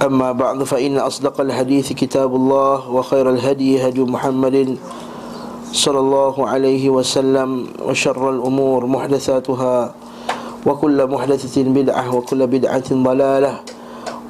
أما 0.00 0.32
بعد 0.32 0.62
فإن 0.62 0.98
أصدق 0.98 1.40
الحديث 1.40 1.92
كتاب 1.92 2.28
الله 2.34 2.90
وخير 2.90 3.30
الهدي 3.30 3.88
هدي 3.88 4.04
محمد 4.04 4.76
صلى 5.72 5.98
الله 5.98 6.34
عليه 6.48 6.84
وسلم 6.90 7.66
وشر 7.80 8.30
الأمور 8.30 8.86
محدثاتها 8.86 9.94
وكل 10.66 10.98
محدثة 11.06 11.56
بدعة 11.62 12.14
وكل 12.16 12.40
بدعة 12.46 12.88
ضلالة 12.92 13.52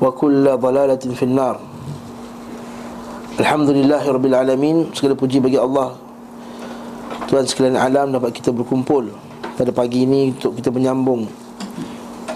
وكل 0.02 0.44
ضلالة 0.56 1.04
في 1.18 1.22
النار 1.22 1.56
Alhamdulillah 3.36 4.00
Rabbil 4.00 4.32
Alamin 4.32 4.88
Segala 4.96 5.12
puji 5.12 5.44
bagi 5.44 5.60
Allah 5.60 5.92
Tuhan 7.28 7.44
sekalian 7.44 7.76
alam 7.76 8.08
dapat 8.16 8.32
kita 8.32 8.48
berkumpul 8.48 9.12
Pada 9.60 9.68
pagi 9.76 10.08
ini 10.08 10.32
untuk 10.32 10.56
kita 10.56 10.72
menyambung 10.72 11.28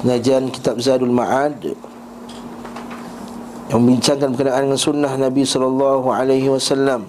Pengajian 0.04 0.52
Kitab 0.52 0.76
Zadul 0.76 1.08
Ma'ad 1.08 1.72
yang 3.65 3.79
membincangkan 3.81 4.29
berkenaan 4.37 4.61
dengan 4.69 4.77
sunnah 4.77 5.13
Nabi 5.17 5.41
SAW 5.41 7.01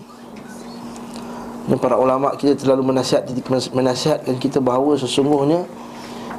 Dan 1.67 1.77
para 1.77 2.01
ulama 2.01 2.33
kita 2.41 2.57
terlalu 2.57 2.97
menasihat, 2.97 3.29
menasihatkan 3.77 4.41
kita 4.41 4.65
bahawa 4.65 4.97
sesungguhnya 4.97 5.69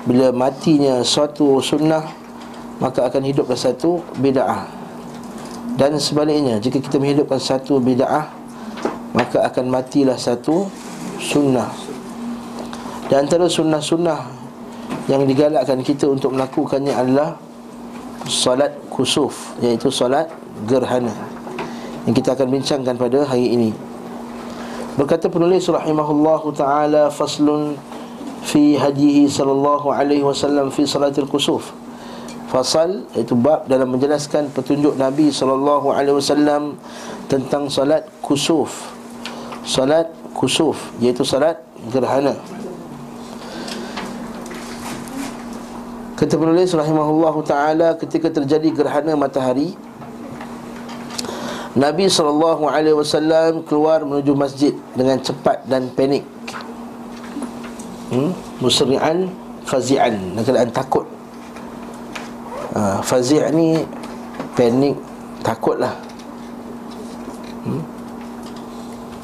Bila 0.10 0.34
matinya 0.34 1.06
suatu 1.06 1.62
sunnah 1.62 2.02
Maka 2.82 3.06
akan 3.10 3.22
hiduplah 3.30 3.58
satu 3.58 4.02
bida'ah 4.18 4.78
dan 5.78 5.94
sebaliknya 6.02 6.58
Jika 6.58 6.82
kita 6.82 6.98
menghidupkan 6.98 7.38
satu 7.38 7.78
bida'ah 7.78 8.34
Maka 9.14 9.46
akan 9.46 9.70
matilah 9.70 10.18
satu 10.18 10.66
sunnah. 11.22 11.70
Dan 13.14 13.30
antara 13.30 13.46
sunnah-sunnah 13.46 14.26
Yang 15.06 15.22
digalakkan 15.30 15.86
kita 15.86 16.10
untuk 16.10 16.34
melakukannya 16.34 16.98
adalah 16.98 17.38
Salat 18.28 18.76
kusuf 18.92 19.58
Iaitu 19.64 19.90
salat 19.90 20.30
gerhana 20.68 21.12
Yang 22.06 22.24
kita 22.24 22.36
akan 22.36 22.48
bincangkan 22.52 22.96
pada 23.00 23.20
hari 23.26 23.56
ini 23.56 23.72
Berkata 25.00 25.32
penulis 25.32 25.66
rahimahullah 25.66 26.42
ta'ala 26.54 27.04
Faslun 27.10 27.80
Fi 28.48 28.78
hadihi 28.78 29.26
sallallahu 29.32 29.90
alaihi 29.90 30.24
wasallam 30.24 30.70
Fi 30.70 30.84
salatil 30.84 31.28
kusuf 31.28 31.72
Fasal 32.48 33.04
iaitu 33.12 33.36
bab 33.36 33.68
dalam 33.68 33.92
menjelaskan 33.92 34.48
petunjuk 34.56 34.96
Nabi 34.96 35.36
sallallahu 35.36 35.92
alaihi 35.92 36.16
wasallam 36.16 36.80
tentang 37.28 37.68
salat 37.68 38.08
kusuf. 38.24 38.88
Salat 39.68 40.08
kusuf 40.32 40.80
iaitu 41.04 41.28
salat 41.28 41.60
gerhana. 41.92 42.40
Kata 46.18 46.34
penulis 46.34 46.74
rahimahullahu 46.74 47.46
taala 47.46 47.94
ketika 47.94 48.34
terjadi 48.34 48.74
gerhana 48.74 49.14
matahari 49.14 49.78
Nabi 51.78 52.10
wasallam 52.10 53.62
keluar 53.62 54.02
menuju 54.02 54.34
masjid 54.34 54.74
dengan 54.98 55.22
cepat 55.22 55.62
dan 55.70 55.94
panik. 55.94 56.26
Hmm? 58.10 58.34
Musri'an 58.58 59.30
fazi'an, 59.68 60.34
dalam 60.42 60.74
takut 60.74 61.06
ha, 62.78 63.04
Fazi' 63.04 63.44
ni 63.52 63.82
Panik 64.54 64.96
Takutlah 65.42 65.94
hmm? 67.68 67.82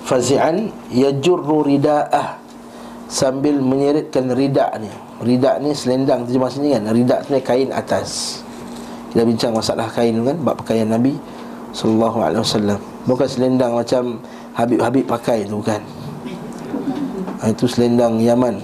Fazi'an 0.03 0.67
Yajurru 0.93 1.63
rida'ah 1.63 2.43
Sambil 3.07 3.61
menyeritkan 3.61 4.33
ridak 4.33 4.73
ni 4.81 4.89
Ridak 5.23 5.63
ni 5.63 5.71
selendang 5.71 6.27
terjemah 6.27 6.51
sini 6.51 6.75
kan? 6.75 6.83
Ridak 6.91 7.31
ni 7.31 7.39
kain 7.39 7.71
atas. 7.71 8.43
Kita 9.15 9.23
bincang 9.23 9.55
masalah 9.55 9.87
kain 9.87 10.19
kan? 10.19 10.35
Bab 10.43 10.59
pakaian 10.59 10.91
Nabi 10.91 11.15
Sallallahu 11.71 12.19
alaihi 12.19 12.43
wasallam. 12.43 12.79
Bukan 13.07 13.27
selendang 13.27 13.71
macam 13.73 14.19
Habib-habib 14.53 15.09
pakai 15.09 15.49
tu 15.49 15.63
ha, 15.63 15.79
Itu 17.47 17.65
selendang 17.65 18.19
Yaman. 18.19 18.59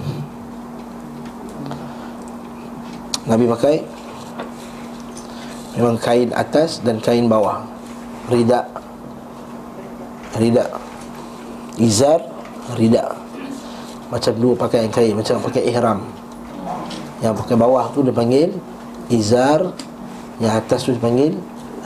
Nabi 3.24 3.44
pakai 3.48 3.76
Memang 5.80 5.96
kain 5.96 6.28
atas 6.36 6.84
dan 6.84 7.00
kain 7.00 7.24
bawah. 7.24 7.64
Rida 8.28 8.68
Rida 10.36 10.64
Izar 11.80 12.20
Rida 12.76 13.16
Macam 14.12 14.34
dua 14.36 14.54
pakaian 14.60 14.92
kain 14.92 15.16
Macam 15.16 15.40
pakai 15.40 15.64
ihram 15.66 16.19
Yang 17.20 17.44
pakai 17.44 17.56
bawah 17.56 17.92
tu 17.92 18.00
dia 18.00 18.16
panggil 18.16 18.56
Izar 19.12 19.76
Yang 20.40 20.52
atas 20.56 20.80
tu 20.88 20.90
dia 20.96 21.02
panggil 21.02 21.32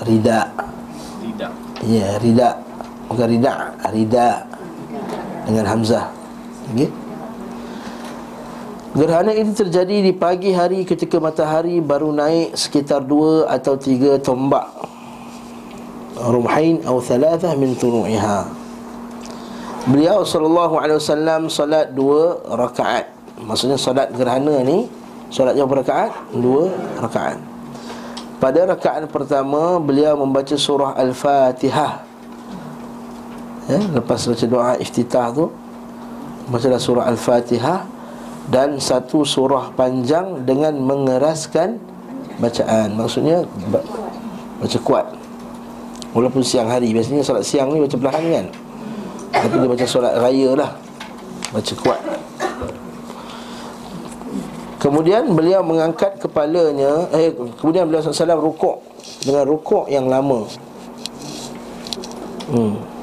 Rida. 0.02 0.50
Rida. 1.22 1.48
Ya, 1.86 2.18
Rida. 2.18 2.50
Bukan 3.06 3.26
Rida 3.30 3.52
Rida. 3.90 4.28
Dengan 5.46 5.64
Hamzah. 5.70 6.10
Okay 6.72 7.04
Gerhana 8.94 9.34
ini 9.34 9.50
terjadi 9.50 10.06
di 10.06 10.14
pagi 10.14 10.54
hari 10.54 10.86
ketika 10.86 11.18
matahari 11.18 11.82
baru 11.82 12.14
naik 12.14 12.54
sekitar 12.54 13.02
dua 13.02 13.50
atau 13.50 13.74
tiga 13.74 14.22
tombak. 14.22 14.70
Rumhain 16.14 16.78
atau 16.86 17.02
thalatha 17.02 17.58
min 17.58 17.74
tunu'iha. 17.74 18.46
Beliau 19.90 20.22
sallallahu 20.22 20.78
alaihi 20.78 21.02
wasallam 21.02 21.50
salat 21.50 21.90
dua 21.90 22.38
rakaat. 22.54 23.10
Maksudnya 23.42 23.74
salat 23.74 24.14
gerhana 24.14 24.62
ni 24.62 24.86
Salatnya 25.34 25.66
berapa 25.66 25.82
rakaat? 25.82 26.30
Dua 26.30 26.70
rakaat. 27.02 27.42
Pada 28.38 28.70
rakaat 28.70 29.02
pertama 29.10 29.82
beliau 29.82 30.14
membaca 30.14 30.54
surah 30.54 30.94
Al-Fatihah. 30.94 32.06
Ya, 33.66 33.80
Lepas 33.98 34.30
baca 34.30 34.44
doa 34.44 34.76
iftitah 34.76 35.32
tu 35.32 35.48
Bacalah 36.52 36.78
surah 36.78 37.08
Al-Fatihah 37.10 37.82
dan 38.52 38.78
satu 38.78 39.24
surah 39.26 39.74
panjang 39.74 40.46
dengan 40.46 40.78
mengeraskan 40.78 41.82
bacaan. 42.38 42.94
Maksudnya 42.94 43.42
baca 44.62 44.78
kuat. 44.86 45.06
Walaupun 46.14 46.46
siang 46.46 46.70
hari 46.70 46.94
biasanya 46.94 47.26
solat 47.26 47.42
siang 47.42 47.74
ni 47.74 47.82
baca 47.82 47.96
perlahan 47.98 48.24
kan. 48.30 48.46
Tapi 49.34 49.54
dia 49.58 49.66
baca 49.66 49.86
solat 49.88 50.14
raya 50.14 50.50
lah. 50.54 50.70
Baca 51.50 51.74
kuat 51.74 51.98
kemudian 54.84 55.32
beliau 55.32 55.64
mengangkat 55.64 56.20
kepalanya 56.20 57.08
eh 57.16 57.32
kemudian 57.56 57.88
beliau 57.88 58.04
SAW 58.04 58.36
rukuk 58.36 58.84
dengan 59.24 59.48
rukuk 59.48 59.88
yang 59.88 60.12
lama 60.12 60.44
hmm. 62.52 62.94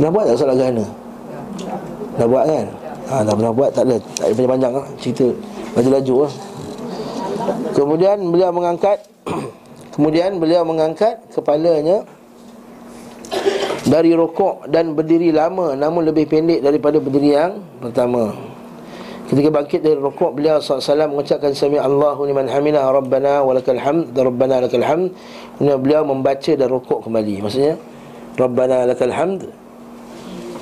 Dah 0.00 0.08
buat 0.08 0.24
tak 0.24 0.36
solat 0.40 0.56
gana? 0.56 0.84
Dah 2.16 2.24
buat 2.24 2.44
kan? 2.48 2.66
ha, 3.12 3.20
Dah 3.20 3.34
pernah 3.36 3.52
buat 3.52 3.68
tak 3.68 3.84
ada 3.84 3.96
Tak 4.16 4.24
ada 4.24 4.32
panjang-panjang 4.32 4.72
lah 4.72 4.86
Cerita 4.96 5.28
laju-laju 5.76 6.14
lah 6.24 6.32
Kemudian 7.76 8.16
beliau 8.32 8.48
mengangkat 8.48 8.98
Kemudian 9.94 10.40
beliau 10.40 10.64
mengangkat 10.64 11.20
Kepalanya 11.36 12.08
Dari 13.84 14.16
rokok 14.16 14.72
dan 14.72 14.96
berdiri 14.96 15.36
lama 15.36 15.76
Namun 15.76 16.08
lebih 16.08 16.24
pendek 16.32 16.64
daripada 16.64 16.96
berdiri 16.96 17.36
yang 17.36 17.60
Pertama 17.84 18.49
Ketika 19.30 19.46
bangkit 19.46 19.80
dari 19.86 19.94
rokok 19.94 20.34
Beliau 20.34 20.58
SAW 20.58 21.06
mengucapkan 21.06 21.54
Sami 21.54 21.78
Allahu 21.78 22.26
liman 22.26 22.50
hamidah 22.50 22.90
Rabbana 22.90 23.46
walakal 23.46 23.78
hamd 23.78 24.10
Rabbana 24.10 24.66
lakal 24.66 24.82
hamd 24.82 25.14
Kemudian 25.54 25.78
beliau 25.78 26.02
membaca 26.02 26.50
dan 26.50 26.66
rokok 26.66 27.06
kembali 27.06 27.46
Maksudnya 27.46 27.78
Rabbana 28.34 28.90
lakal 28.90 29.14
hamd 29.14 29.46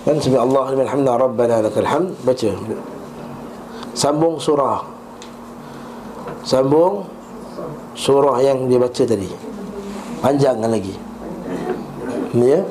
Kan 0.09 0.17
sami 0.25 0.41
Allah 0.41 0.73
liman 0.73 0.89
hamda 0.89 1.21
rabbana 1.21 1.61
lakal 1.61 1.85
hamd 1.85 2.17
baca. 2.25 2.49
Sambung 3.93 4.41
surah. 4.41 4.81
Sambung 6.49 7.05
surah 7.93 8.41
yang 8.41 8.73
dia 8.73 8.81
baca 8.81 9.05
tadi. 9.05 9.29
Panjangkan 10.25 10.71
lagi. 10.73 10.97
Ya. 12.41 12.65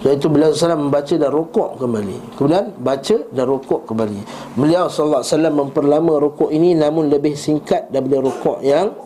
Iaitu 0.00 0.32
beliau 0.32 0.48
SAW 0.48 0.88
membaca 0.88 1.12
dan 1.12 1.28
rukuk 1.28 1.76
kembali. 1.76 2.16
Kemudian 2.40 2.72
baca 2.80 3.16
dan 3.36 3.44
rukuk 3.44 3.84
kembali. 3.84 4.20
Beliau 4.56 4.88
SAW 4.88 5.20
memperlama 5.52 6.16
rukuk 6.16 6.48
ini 6.48 6.72
Namun 6.72 7.12
lebih 7.12 7.36
singkat 7.36 7.92
daripada 7.92 8.24
rukuk 8.24 8.64
yang 8.64 8.96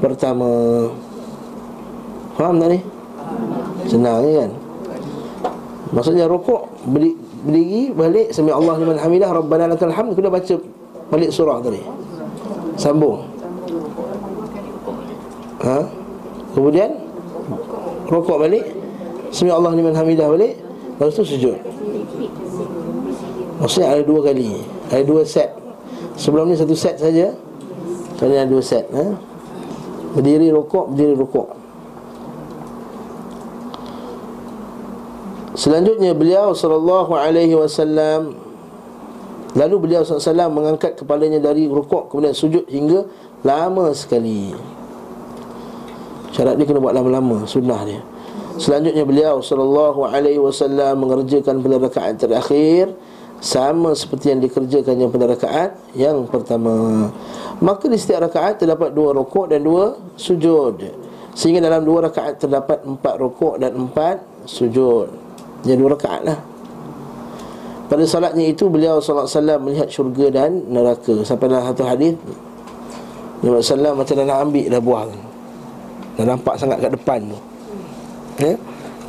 pertama. 0.00 0.48
Faham 2.40 2.56
tak 2.64 2.68
ni? 2.72 2.80
Senang 3.92 4.24
kan? 4.24 4.50
Maksudnya 5.92 6.24
rokok 6.24 6.64
berdiri, 6.88 7.12
berdiri 7.44 7.82
balik 7.92 8.26
Sami 8.32 8.48
Allah 8.48 8.80
liman 8.80 8.96
hamidah 8.96 9.28
Rabbana 9.36 9.68
lakal 9.68 9.92
hamd. 9.92 10.16
Kena 10.16 10.32
baca 10.32 10.54
balik 11.12 11.28
surah 11.28 11.60
tadi. 11.60 11.82
Sambung. 12.80 13.20
Ha? 15.60 15.78
Kemudian 16.56 17.02
Rokok 18.12 18.44
balik 18.44 18.64
Sami 19.32 19.48
Allah 19.48 19.72
liman 19.72 19.96
hamidah 19.96 20.28
balik. 20.28 20.60
Lepas 21.00 21.16
tu 21.16 21.24
sujud. 21.24 21.56
Maksudnya 23.58 23.96
ada 23.96 24.02
dua 24.04 24.20
kali. 24.28 24.60
Ada 24.92 25.02
dua 25.08 25.24
set. 25.24 25.50
Sebelum 26.20 26.52
ni 26.52 26.54
satu 26.54 26.76
set 26.76 27.00
saja. 27.00 27.32
Kali 28.22 28.38
ada 28.38 28.46
dua 28.46 28.62
set 28.62 28.86
ha? 28.94 29.18
Berdiri 30.14 30.54
rokok 30.54 30.94
Berdiri 30.94 31.18
rokok 31.18 31.48
Selanjutnya 35.58 36.14
beliau 36.14 36.54
sallallahu 36.54 37.12
alaihi 37.18 37.58
wasallam 37.58 38.34
lalu 39.52 39.74
beliau 39.84 40.00
sallallahu 40.00 40.54
mengangkat 40.54 40.96
kepalanya 40.96 41.38
dari 41.44 41.68
rukuk 41.68 42.08
kemudian 42.08 42.32
sujud 42.32 42.64
hingga 42.72 43.04
lama 43.44 43.92
sekali. 43.92 44.56
Syarat 46.32 46.56
dia 46.56 46.64
kena 46.64 46.80
buat 46.80 46.96
lama-lama 46.96 47.44
sunnah 47.44 47.84
dia. 47.84 48.00
Selanjutnya 48.60 49.04
beliau 49.08 49.40
sallallahu 49.40 50.04
alaihi 50.04 50.36
wasallam 50.36 51.08
mengerjakan 51.08 51.64
pada 51.64 51.76
rakaat 51.80 52.14
terakhir 52.20 52.92
sama 53.40 53.96
seperti 53.96 54.36
yang 54.36 54.40
dikerjakan 54.44 54.94
yang 55.00 55.10
pada 55.10 55.24
rakaat 55.32 55.70
yang 55.96 56.28
pertama. 56.28 57.08
Maka 57.64 57.88
di 57.88 57.96
setiap 57.96 58.28
rakaat 58.28 58.60
terdapat 58.60 58.92
dua 58.92 59.16
rukuk 59.16 59.48
dan 59.48 59.64
dua 59.64 59.96
sujud. 60.20 60.84
Sehingga 61.32 61.64
dalam 61.64 61.80
dua 61.88 62.12
rakaat 62.12 62.44
terdapat 62.44 62.84
empat 62.84 63.14
rukuk 63.16 63.56
dan 63.56 63.72
empat 63.72 64.20
sujud. 64.44 65.08
Jadi 65.64 65.78
dua 65.80 65.96
rakaat 65.96 66.20
lah. 66.20 66.38
Pada 67.88 68.04
salatnya 68.04 68.44
itu 68.48 68.68
beliau 68.68 69.00
wasallam 69.00 69.64
melihat 69.64 69.88
syurga 69.88 70.28
dan 70.28 70.60
neraka. 70.68 71.24
Sampai 71.24 71.48
dalam 71.48 71.64
satu 71.72 71.88
hadis 71.88 72.16
Nabi 73.42 73.58
sallallahu 73.64 74.00
macam 74.04 74.14
nak 74.22 74.38
ambil 74.44 74.66
dah 74.68 74.80
buang. 74.80 75.10
Dah 76.20 76.24
nampak 76.28 76.54
sangat 76.60 76.84
kat 76.84 76.92
depan 76.92 77.32
tu 77.32 77.51
ya? 78.40 78.54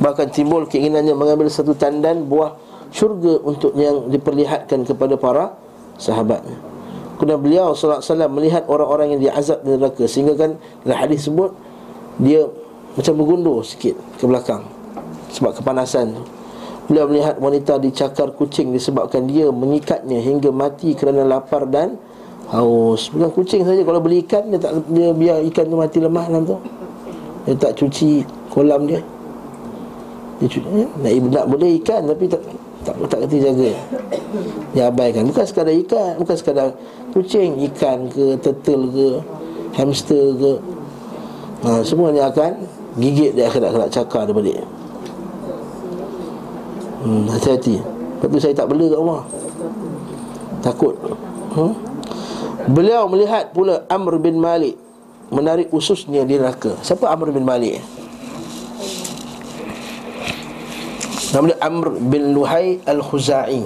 Bahkan 0.02 0.26
timbul 0.34 0.66
keinginannya 0.66 1.14
mengambil 1.14 1.46
satu 1.46 1.72
tandan 1.76 2.26
buah 2.26 2.58
syurga 2.90 3.42
untuk 3.42 3.74
yang 3.74 4.10
diperlihatkan 4.10 4.86
kepada 4.86 5.14
para 5.14 5.44
sahabatnya. 5.98 6.54
Kemudian 7.14 7.38
beliau 7.38 7.74
wasallam 7.74 8.30
melihat 8.34 8.66
orang-orang 8.66 9.14
yang 9.14 9.20
diazab 9.30 9.62
di 9.62 9.78
neraka 9.78 10.04
sehingga 10.10 10.34
kan 10.34 10.58
dalam 10.82 10.98
hadis 10.98 11.30
sebut 11.30 11.54
dia 12.18 12.42
macam 12.98 13.14
bergundur 13.18 13.62
sikit 13.62 13.94
ke 14.18 14.26
belakang 14.26 14.66
sebab 15.30 15.54
kepanasan 15.54 16.18
tu. 16.18 16.22
Beliau 16.90 17.08
melihat 17.08 17.38
wanita 17.38 17.80
dicakar 17.80 18.34
kucing 18.34 18.74
disebabkan 18.74 19.24
dia 19.30 19.48
mengikatnya 19.48 20.20
hingga 20.20 20.50
mati 20.50 20.92
kerana 20.98 21.22
lapar 21.22 21.64
dan 21.70 21.96
haus. 22.50 23.08
Bukan 23.14 23.30
kucing 23.30 23.62
saja 23.62 23.80
kalau 23.86 24.02
beli 24.02 24.26
ikan 24.26 24.50
dia 24.50 24.58
tak 24.58 24.84
dia 24.90 25.14
biar 25.14 25.38
ikan 25.54 25.64
tu 25.70 25.76
mati 25.78 25.98
lemah 26.02 26.24
dalam 26.28 26.42
tu. 26.44 26.58
Dia 27.46 27.54
tak 27.56 27.78
cuci 27.78 28.26
kolam 28.50 28.90
dia 28.90 29.00
dia 30.42 30.48
ya? 30.50 30.86
nak, 30.98 31.12
nak 31.30 31.46
boleh 31.46 31.78
ikan 31.82 32.02
tapi 32.10 32.26
tak 32.26 32.42
tak 32.84 32.94
tak 33.08 33.18
kerti 33.24 33.38
jaga. 33.40 33.70
Dia 34.76 34.92
abaikan. 34.92 35.24
Bukan 35.24 35.44
sekadar 35.46 35.74
ikan 35.86 36.20
bukan 36.20 36.36
sekadar 36.36 36.68
kucing 37.14 37.56
ikan 37.72 38.10
ke 38.10 38.36
turtle 38.42 38.84
ke 38.90 39.08
hamster 39.78 40.24
ke. 40.36 40.52
Ha, 41.64 41.80
semuanya 41.80 42.28
akan 42.28 42.60
gigit 43.00 43.32
dia 43.32 43.48
akhirat 43.48 43.72
akhirat 43.72 43.88
cakar 43.94 44.22
dia 44.28 44.34
balik. 44.36 44.58
Hmm, 47.04 47.24
hati-hati. 47.30 47.80
Lepas 47.80 48.28
tu 48.28 48.38
saya 48.40 48.54
tak 48.56 48.68
bela 48.68 48.84
kat 48.90 48.98
rumah. 49.00 49.22
Takut. 50.60 50.96
Hmm? 51.54 51.72
beliau 52.64 53.04
melihat 53.12 53.52
pula 53.52 53.84
Amr 53.92 54.16
bin 54.16 54.40
Malik 54.40 54.80
menarik 55.28 55.68
ususnya 55.68 56.24
di 56.24 56.40
neraka. 56.40 56.72
Siapa 56.80 57.12
Amr 57.12 57.32
bin 57.32 57.44
Malik 57.44 57.80
Nama 61.34 61.50
dia 61.50 61.58
Amr 61.66 61.98
bin 61.98 62.30
Luhai 62.30 62.78
Al-Khuzai. 62.86 63.58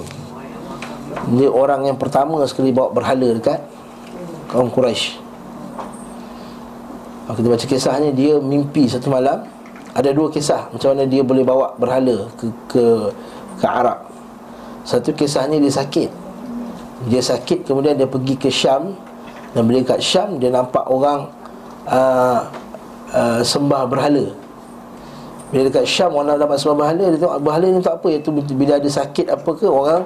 Dia 1.37 1.49
orang 1.53 1.85
yang 1.85 2.01
pertama 2.01 2.41
sekali 2.49 2.73
bawa 2.73 2.89
berhala 2.89 3.29
dekat 3.37 3.61
Kaum 4.49 4.73
Quraisy. 4.73 5.21
Kita 7.29 7.45
baca 7.45 7.65
kisahnya 7.69 8.09
Dia 8.09 8.41
mimpi 8.41 8.89
satu 8.89 9.13
malam 9.13 9.45
Ada 9.93 10.09
dua 10.17 10.33
kisah 10.33 10.65
Macam 10.73 10.97
mana 10.97 11.05
dia 11.05 11.21
boleh 11.21 11.45
bawa 11.45 11.77
berhala 11.77 12.25
ke, 12.33 12.49
ke, 12.65 12.83
ke 13.61 13.65
Arab. 13.69 14.09
Satu 14.81 15.13
kisahnya 15.13 15.61
dia 15.61 15.69
sakit. 15.69 16.09
Dia 17.05 17.21
sakit 17.21 17.69
kemudian 17.69 17.93
dia 17.93 18.09
pergi 18.09 18.33
ke 18.33 18.49
Syam. 18.49 18.97
Dan 19.53 19.69
bila 19.69 19.85
kat 19.85 20.01
Syam 20.01 20.41
Dia 20.41 20.49
nampak 20.49 20.89
orang 20.89 21.29
uh, 21.85 22.49
uh, 23.13 23.41
Sembah 23.45 23.85
berhala 23.85 24.38
bila 25.49 25.65
dekat 25.65 25.85
Syam 25.89 26.13
orang 26.13 26.37
dapat 26.37 26.61
sembah 26.61 26.77
berhala 26.77 27.03
Dia 27.09 27.17
tengok 27.17 27.37
berhala 27.41 27.65
ni 27.65 27.77
untuk 27.81 27.93
apa? 27.97 28.07
Iaitu 28.13 28.29
bila 28.53 28.73
ada 28.77 28.89
sakit 28.89 29.25
apa 29.33 29.49
ke 29.57 29.65
Orang 29.65 30.01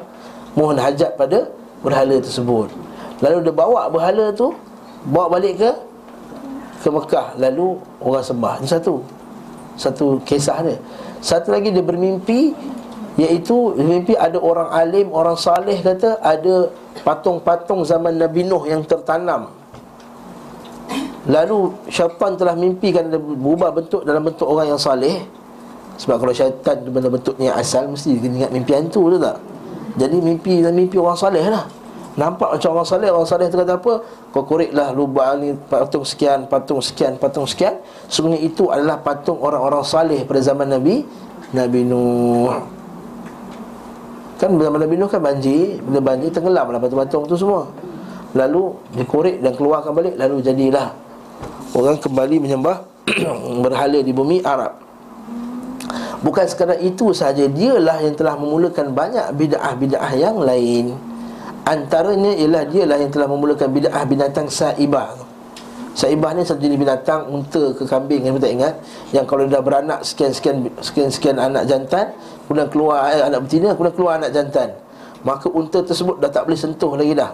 mohon 0.56 0.78
hajat 0.80 1.20
pada 1.20 1.52
berhala 1.84 2.16
tersebut. 2.24 2.72
Lalu 3.20 3.38
dia 3.44 3.54
bawa 3.54 3.92
berhala 3.92 4.32
tu 4.32 4.56
Bawa 5.04 5.36
balik 5.36 5.60
ke? 5.60 5.72
Ke 6.80 6.88
Mekah. 6.88 7.36
Lalu 7.36 7.76
orang 8.00 8.24
sembah. 8.24 8.54
Ini 8.64 8.68
satu. 8.72 9.04
Satu 9.76 10.06
kisah 10.24 10.64
dia. 10.64 10.80
Satu 11.20 11.52
lagi 11.52 11.76
dia 11.76 11.84
bermimpi 11.84 12.56
Iaitu 13.20 13.76
mimpi 13.78 14.16
ada 14.16 14.40
orang 14.40 14.72
alim 14.72 15.12
Orang 15.12 15.36
saleh 15.36 15.78
kata 15.84 16.24
Ada 16.24 16.72
patung-patung 17.04 17.84
zaman 17.84 18.16
Nabi 18.16 18.48
Nuh 18.48 18.64
yang 18.64 18.82
tertanam 18.88 19.63
Lalu 21.24 21.72
syaitan 21.88 22.36
telah 22.36 22.52
mimpikan 22.52 23.08
berubah 23.08 23.72
bentuk 23.72 24.04
dalam 24.04 24.28
bentuk 24.28 24.44
orang 24.44 24.76
yang 24.76 24.82
saleh. 24.82 25.24
Sebab 25.96 26.20
kalau 26.20 26.34
syaitan 26.36 26.84
tu 26.84 26.90
benda 26.92 27.08
bentuknya 27.08 27.56
asal 27.56 27.88
mesti 27.88 28.18
dia 28.20 28.28
ingat 28.28 28.52
mimpi 28.52 28.76
hantu 28.76 29.08
tu 29.14 29.18
tak? 29.22 29.40
Jadi 29.96 30.18
mimpi 30.20 30.60
dan 30.60 30.74
mimpi 30.76 31.00
orang 31.00 31.16
saleh 31.16 31.46
lah. 31.48 31.64
Nampak 32.14 32.60
macam 32.60 32.70
orang 32.78 32.90
saleh, 32.90 33.10
orang 33.10 33.30
saleh 33.30 33.48
tu 33.50 33.58
kata 33.58 33.74
apa? 33.80 33.94
Kau 34.36 34.44
koriklah 34.46 34.94
lubang 34.94 35.42
ni 35.42 35.50
patung 35.56 36.06
sekian, 36.06 36.46
patung 36.46 36.78
sekian, 36.78 37.18
patung 37.18 37.48
sekian. 37.50 37.82
Sebenarnya 38.06 38.42
itu 38.44 38.70
adalah 38.70 39.02
patung 39.02 39.42
orang-orang 39.42 39.82
saleh 39.82 40.22
pada 40.28 40.42
zaman 40.44 40.70
Nabi 40.70 41.02
Nabi 41.56 41.82
Nuh. 41.88 42.54
Kan 44.38 44.60
zaman 44.60 44.80
Nabi 44.82 44.96
Nuh 44.98 45.10
kan 45.10 45.22
banjir, 45.24 45.82
bila 45.82 46.04
banjir 46.04 46.30
tenggelamlah 46.30 46.78
patung-patung 46.78 47.26
tu 47.26 47.38
semua. 47.38 47.70
Lalu 48.34 48.78
dikorek 48.98 49.42
dan 49.42 49.54
keluarkan 49.54 49.94
balik 49.94 50.18
lalu 50.18 50.42
jadilah 50.42 51.03
orang 51.74 51.98
kembali 51.98 52.38
menyembah 52.38 52.86
berhala 53.66 54.00
di 54.00 54.14
bumi 54.14 54.46
Arab. 54.46 54.80
Bukan 56.24 56.46
sekadar 56.48 56.80
itu 56.80 57.12
sahaja 57.12 57.52
Dialah 57.52 58.00
yang 58.00 58.16
telah 58.16 58.40
memulakan 58.40 58.96
banyak 58.96 59.28
bid'ah-bid'ah 59.36 60.12
yang 60.16 60.40
lain. 60.40 60.96
Antaranya 61.68 62.32
ialah 62.36 62.64
dialah 62.68 62.98
yang 63.00 63.12
telah 63.12 63.28
memulakan 63.28 63.68
bid'ah 63.72 64.04
binatang 64.08 64.48
saibah. 64.48 65.20
Saibah 65.94 66.34
ni 66.34 66.42
satu 66.42 66.58
jenis 66.58 66.80
binatang 66.80 67.30
Unta 67.30 67.70
ke 67.76 67.86
kambing 67.86 68.26
yang 68.26 68.40
tak 68.42 68.50
ingat. 68.56 68.74
Yang 69.14 69.26
kalau 69.30 69.46
dah 69.46 69.62
beranak 69.62 70.02
sekian-sekian 70.02 70.66
Sekian-sekian 70.82 71.38
anak 71.38 71.70
jantan 71.70 72.18
Kemudian 72.50 72.66
keluar 72.74 73.14
eh, 73.14 73.22
anak 73.22 73.46
betina 73.46 73.78
Kemudian 73.78 73.94
keluar 73.94 74.18
anak 74.18 74.34
jantan. 74.34 74.74
Maka 75.22 75.54
unta 75.54 75.86
tersebut 75.86 76.18
dah 76.18 76.34
tak 76.34 76.50
boleh 76.50 76.58
sentuh 76.58 76.98
lagi 76.98 77.14
dah. 77.14 77.32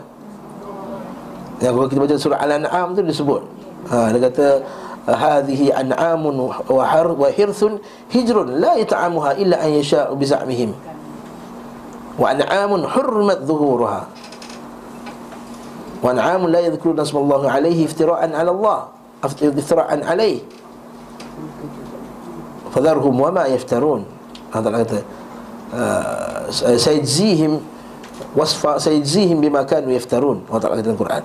Yang 1.64 1.72
kalau 1.72 1.88
kita 1.88 2.00
baca 2.04 2.16
surah 2.20 2.40
Al-An'am 2.44 2.88
tu 2.94 3.02
disebut 3.02 3.59
ha, 3.90 4.10
Dia 4.14 4.22
kata 4.30 4.48
hadhihi 5.10 5.74
an'amun 5.74 6.38
wa 6.54 6.84
har 6.86 7.10
wa 7.14 7.30
hirthun 7.34 7.82
hijrun 8.14 8.62
la 8.62 8.78
yata'amuha 8.78 9.38
illa 9.42 9.58
an 9.58 9.70
yasha'u 9.74 10.14
bi 10.14 10.26
za'mihim 10.26 10.72
wa 12.20 12.30
an'amun 12.30 12.86
hurmat 12.86 13.42
dhuhuruha 13.42 14.02
wa 16.00 16.08
an'amun 16.14 16.50
la 16.54 16.62
yadhkuruna 16.62 17.02
ismallahi 17.04 17.48
alayhi 17.50 17.82
iftira'an 17.90 18.32
'ala 18.38 18.52
Allah 18.54 18.80
iftira'an 19.26 20.00
alayhi 20.06 20.46
fadharhum 22.70 23.16
wa 23.18 23.34
ma 23.34 23.44
yaftarun 23.50 24.06
hada 24.54 24.70
kata 24.70 25.00
sayajzihim 26.54 27.58
wasfa 28.38 28.78
sayajzihim 28.78 29.42
bima 29.42 29.66
kanu 29.66 29.94
yaftarun. 29.94 30.46
Wa 30.46 30.62
ta'ala 30.62 30.78
kata 30.78 30.94
Al-Quran 30.94 31.24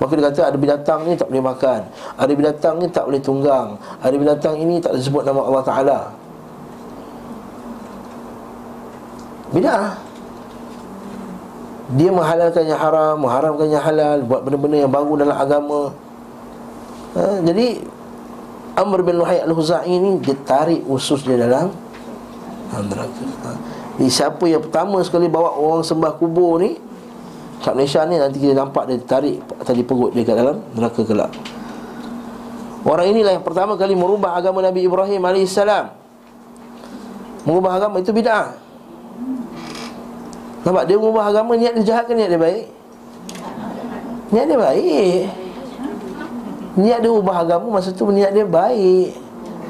Maka 0.00 0.12
dia 0.16 0.24
kata 0.32 0.40
ada 0.48 0.56
binatang 0.56 1.00
ni 1.04 1.12
tak 1.14 1.28
boleh 1.28 1.44
makan. 1.44 1.80
Ada 2.16 2.32
binatang 2.32 2.74
ni 2.80 2.86
tak 2.88 3.04
boleh 3.04 3.20
tunggang. 3.20 3.68
Ada 4.00 4.16
binatang 4.16 4.54
ini 4.56 4.80
tak 4.80 4.96
disebut 4.96 5.22
nama 5.28 5.40
Allah 5.44 5.64
Ta'ala. 5.64 5.98
Bid'ah. 9.52 9.92
Dia 11.90 12.10
menghalalkan 12.14 12.70
yang 12.70 12.78
haram 12.78 13.18
Mengharamkan 13.18 13.66
yang 13.66 13.82
halal 13.82 14.22
Buat 14.22 14.46
benda-benda 14.46 14.86
yang 14.86 14.92
baru 14.94 15.26
dalam 15.26 15.34
agama. 15.34 15.90
Ha, 17.18 17.42
Jadi 17.42 17.82
Amr 18.78 19.02
bin 19.02 19.18
Luhai 19.18 19.42
al-Huza'i 19.42 19.98
ni 19.98 20.22
Dia 20.22 20.38
tarik 20.46 20.86
usus 20.86 21.26
dia 21.26 21.34
dalam 21.34 21.74
ha. 22.70 22.78
Jadi 24.00 24.08
siapa 24.08 24.40
yang 24.48 24.64
pertama 24.64 25.04
sekali 25.04 25.28
bawa 25.28 25.60
orang 25.60 25.84
sembah 25.84 26.16
kubur 26.16 26.56
ni? 26.56 26.72
Kat 27.60 27.76
Malaysia 27.76 28.00
ni 28.08 28.16
nanti 28.16 28.40
kita 28.40 28.56
nampak 28.56 28.88
dia 28.88 28.96
tarik 29.04 29.44
tali 29.60 29.84
perut 29.84 30.16
dia 30.16 30.24
kat 30.24 30.40
dalam 30.40 30.56
neraka 30.72 31.04
kelak. 31.04 31.28
Orang 32.80 33.12
inilah 33.12 33.36
yang 33.36 33.44
pertama 33.44 33.76
kali 33.76 33.92
merubah 33.92 34.40
agama 34.40 34.64
Nabi 34.64 34.88
Ibrahim 34.88 35.20
AS 35.20 35.52
Merubah 37.44 37.76
agama 37.76 38.00
itu 38.00 38.08
bid'ah. 38.08 38.56
Nampak? 40.64 40.88
Dia 40.88 40.96
merubah 40.96 41.28
agama 41.28 41.52
niat 41.60 41.76
dia 41.76 41.92
jahat 41.92 42.08
ke 42.08 42.16
niat 42.16 42.32
dia 42.32 42.40
baik? 42.40 42.64
Niat 44.32 44.46
dia 44.48 44.56
baik. 44.56 45.20
Niat 46.80 46.98
dia 47.04 47.12
ubah 47.12 47.36
agama 47.44 47.68
masa 47.68 47.92
tu 47.92 48.08
niat 48.08 48.32
dia 48.32 48.48
baik. 48.48 49.12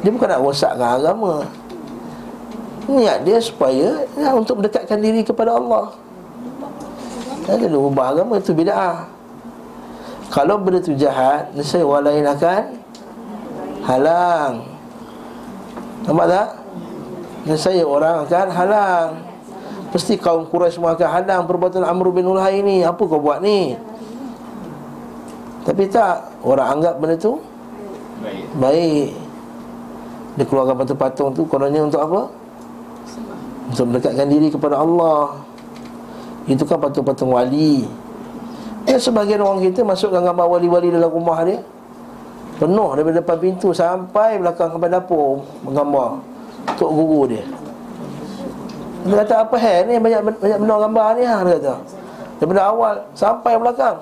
Dia 0.07 0.11
bukan 0.15 0.31
nak 0.31 0.39
rosakkan 0.47 1.03
agama 1.03 1.51
Niat 2.91 3.23
dia 3.23 3.39
supaya 3.39 4.03
ya, 4.19 4.35
Untuk 4.35 4.59
mendekatkan 4.59 4.99
diri 4.99 5.23
kepada 5.23 5.55
Allah. 5.55 5.95
Kalau 7.47 7.67
dia 7.67 7.79
ubah 7.79 8.07
agama 8.15 8.43
itu 8.43 8.51
bid'ah. 8.51 9.07
Kalau 10.31 10.59
benda 10.59 10.79
tu 10.83 10.95
jahat 10.95 11.51
Nesai 11.55 11.83
orang 11.83 12.07
lain 12.11 12.27
akan 12.27 12.63
halang. 13.87 14.53
Nampak 16.07 16.27
tak? 16.27 16.49
Saya 17.57 17.83
orang 17.83 18.27
akan 18.27 18.47
halang. 18.53 19.09
Pasti 19.91 20.15
kaum 20.15 20.47
Quraisy 20.47 20.79
semua 20.79 20.95
akan 20.95 21.09
halang 21.11 21.43
Perbuatan 21.51 21.83
Amr 21.83 22.15
bin 22.15 22.27
Ulhai 22.31 22.63
ni. 22.63 22.87
Apa 22.87 23.03
kau 23.03 23.19
buat 23.19 23.43
ni? 23.43 23.75
Tapi 25.67 25.91
tak 25.91 26.31
Orang 26.47 26.79
anggap 26.79 26.97
benda 27.03 27.19
tu 27.19 27.43
Baik. 28.23 28.45
Baik. 28.61 29.11
Dia 30.39 30.45
keluarkan 30.47 30.75
patung-patung 30.79 31.31
tu 31.35 31.43
Kononnya 31.51 31.83
untuk 31.83 32.01
apa? 32.01 32.40
Untuk 33.71 33.85
mendekatkan 33.87 34.27
diri 34.27 34.49
kepada 34.51 34.81
Allah 34.83 35.41
Itu 36.51 36.67
kan 36.67 36.83
patung-patung 36.83 37.31
wali 37.31 37.87
Ya 38.85 38.99
sebagian 38.99 39.41
orang 39.45 39.63
kita 39.63 39.87
Masukkan 39.87 40.25
gambar 40.25 40.47
wali-wali 40.59 40.91
dalam 40.91 41.11
rumah 41.11 41.41
dia 41.47 41.63
Penuh 42.61 42.93
daripada 42.93 43.25
depan 43.25 43.41
pintu 43.41 43.73
sampai 43.73 44.37
belakang 44.37 44.69
sampai 44.69 44.93
dapur 44.93 45.41
menggambar 45.65 46.21
tok 46.77 46.91
guru 46.93 47.21
dia. 47.25 47.45
Dia 49.09 49.25
kata 49.25 49.35
apa 49.49 49.57
hal 49.57 49.89
ni 49.89 49.97
banyak 49.97 50.21
banyak 50.45 50.59
benda 50.61 50.77
gambar 50.85 51.07
ni 51.17 51.23
ha 51.25 51.37
dia 51.41 51.57
kata. 51.57 51.75
Daripada 52.37 52.63
awal 52.69 52.95
sampai 53.17 53.53
belakang. 53.57 53.97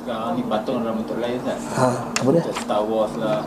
Sekarang 0.00 0.30
ni 0.40 0.42
patung 0.48 0.80
dalam 0.80 1.04
bentuk 1.04 1.18
lain 1.20 1.36
tak? 1.44 1.58
Ha, 1.76 1.88
apa 2.16 2.28
dia? 2.32 2.42
Star 2.64 2.82
Wars 2.84 3.12
lah. 3.20 3.44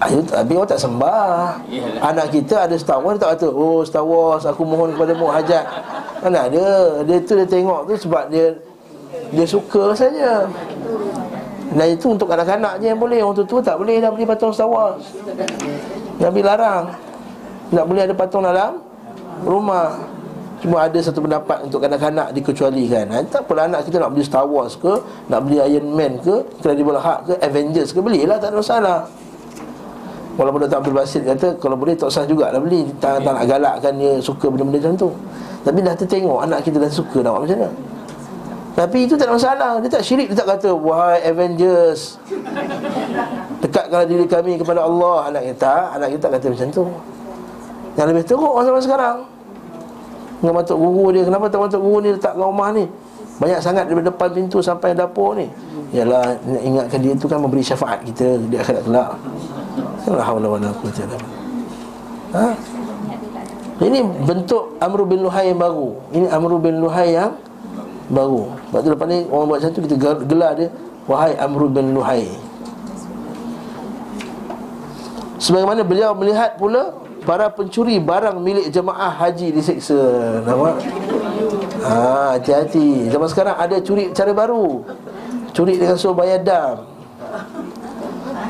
Ayo, 0.00 0.24
tapi 0.24 0.56
orang 0.56 0.70
tak 0.72 0.80
sembah. 0.80 1.60
Yalah. 1.68 2.08
Anak 2.08 2.26
kita 2.32 2.64
ada 2.64 2.72
Star 2.80 3.04
Wars 3.04 3.20
tak 3.20 3.36
kata 3.36 3.52
Oh 3.52 3.84
Star 3.84 4.00
Wars 4.00 4.48
aku 4.48 4.64
mohon 4.64 4.96
kepada 4.96 5.12
mu 5.12 5.28
hajat 5.28 5.64
Kan 6.24 6.32
ada. 6.32 7.04
Dia 7.04 7.16
tu 7.20 7.36
dia 7.36 7.44
tengok 7.44 7.84
tu 7.84 7.94
sebab 8.08 8.32
dia 8.32 8.56
Dia 9.28 9.44
suka 9.44 9.92
saja 9.92 10.48
dan 11.70 11.86
itu 11.94 12.10
untuk 12.10 12.26
kanak-kanak 12.26 12.82
je 12.82 12.90
yang 12.90 12.98
boleh. 12.98 13.22
Orang 13.22 13.46
tua 13.46 13.62
tak 13.62 13.78
boleh 13.78 14.02
dah 14.02 14.10
beli 14.10 14.26
patung 14.26 14.50
Star 14.50 14.66
Wars. 14.66 15.06
Nabi 16.18 16.42
larang. 16.42 16.90
Tak 17.70 17.86
boleh 17.86 18.02
ada 18.02 18.14
patung 18.14 18.42
dalam 18.42 18.82
rumah. 19.46 20.02
Cuma 20.60 20.84
ada 20.84 20.98
satu 21.00 21.24
pendapat 21.24 21.62
untuk 21.64 21.80
kanak-kanak 21.80 22.36
dikecualikan. 22.36 23.08
Ha, 23.14 23.24
Tak 23.24 23.48
apalah 23.48 23.64
anak 23.64 23.86
kita 23.88 23.96
nak 24.02 24.12
beli 24.12 24.26
Star 24.28 24.44
Wars 24.44 24.76
ke 24.76 24.92
Nak 25.32 25.40
beli 25.48 25.56
Iron 25.56 25.88
Man 25.96 26.20
ke 26.20 26.44
Incredible 26.60 27.00
Hulk 27.00 27.20
ke 27.24 27.34
Avengers 27.40 27.96
ke 27.96 27.98
Belilah 28.04 28.36
tak 28.36 28.52
ada 28.52 28.60
masalah 28.60 28.98
Walaupun 30.40 30.64
Dr. 30.64 30.80
Abdul 30.80 30.96
Basit 30.96 31.20
kata 31.28 31.52
Kalau 31.60 31.76
boleh 31.76 31.92
tak 31.92 32.08
usah 32.08 32.24
juga 32.24 32.48
lah 32.48 32.64
beli. 32.64 32.88
Tak, 32.96 33.20
tak 33.20 33.32
nak 33.36 33.44
galakkan 33.44 33.92
dia 34.00 34.16
suka 34.24 34.48
benda-benda 34.48 34.88
macam 34.88 34.94
tu. 34.96 35.10
Tapi 35.60 35.78
dah 35.84 35.92
tertengok 35.92 36.40
anak 36.40 36.64
kita 36.64 36.80
dah 36.80 36.88
suka 36.88 37.20
nak 37.20 37.30
buat 37.36 37.42
macam 37.44 37.58
mana. 37.60 37.70
Tapi 38.72 38.98
itu 39.04 39.14
tak 39.20 39.28
ada 39.28 39.36
masalah. 39.36 39.72
Dia 39.84 39.90
tak 39.92 40.00
syirik, 40.00 40.32
dia 40.32 40.40
tak 40.40 40.56
kata 40.56 40.72
Wahai 40.72 41.20
Avengers 41.28 42.16
Dekatkanlah 43.60 44.08
diri 44.08 44.24
kami 44.24 44.56
kepada 44.56 44.80
Allah. 44.88 45.28
Anak 45.28 45.42
kita, 45.52 45.92
anak 46.00 46.08
kita 46.16 46.20
tak 46.24 46.32
kata 46.40 46.46
macam 46.56 46.68
tu. 46.72 46.84
Yang 48.00 48.06
lebih 48.08 48.24
teruk 48.24 48.56
zaman 48.64 48.80
sekarang. 48.80 49.16
Dengan 50.40 50.54
matuk 50.56 50.78
guru 50.80 51.12
dia 51.12 51.22
Kenapa 51.28 51.52
tak 51.52 51.60
matuk 51.60 51.82
guru 51.84 51.98
ni 52.00 52.08
letak 52.16 52.32
kat 52.32 52.40
rumah 52.40 52.72
ni? 52.72 52.88
Banyak 53.36 53.60
sangat 53.60 53.84
dari 53.92 54.00
depan 54.00 54.28
pintu 54.32 54.64
sampai 54.64 54.96
dapur 54.96 55.36
ni. 55.36 55.44
Yalah, 55.92 56.40
ingatkan 56.64 57.04
dia 57.04 57.12
tu 57.12 57.28
kan 57.28 57.36
memberi 57.36 57.60
syafaat 57.60 58.00
kita 58.06 58.40
Dia 58.48 58.64
akan 58.64 58.76
kelak 58.88 59.10
La 60.10 60.24
hawla 60.24 60.46
wa 60.50 60.58
la 60.58 60.70
quwwata 60.74 61.18
Ha? 62.30 62.46
Ini 63.80 64.00
bentuk 64.22 64.78
Amru 64.78 65.02
bin 65.02 65.24
Luhai 65.24 65.50
yang 65.50 65.58
baru. 65.58 65.98
Ini 66.14 66.26
Amru 66.30 66.62
bin 66.62 66.78
Luhai 66.78 67.16
yang 67.16 67.34
baru. 68.06 68.54
Sebab 68.70 68.80
tu 68.86 68.88
lepas 68.94 69.06
ni 69.10 69.18
orang 69.26 69.46
buat 69.50 69.60
satu 69.62 69.78
kita 69.82 69.96
gelar 70.26 70.52
dia 70.54 70.68
Wahai 71.10 71.34
Amrul 71.40 71.72
bin 71.72 71.90
Luhai. 71.90 72.30
Sebagaimana 75.40 75.82
beliau 75.82 76.14
melihat 76.14 76.54
pula 76.60 76.94
Para 77.20 77.52
pencuri 77.52 78.00
barang 78.00 78.40
milik 78.40 78.72
jemaah 78.72 79.12
haji 79.12 79.52
diseksa 79.52 80.40
Nampak? 80.40 80.80
Ha, 81.84 82.40
hati-hati. 82.40 83.12
Zaman 83.12 83.28
sekarang 83.28 83.56
ada 83.60 83.76
curi 83.76 84.08
cara 84.16 84.32
baru. 84.32 84.80
Curi 85.52 85.76
dengan 85.76 86.00
suruh 86.00 86.16
bayar 86.16 86.40
dam 86.40 86.89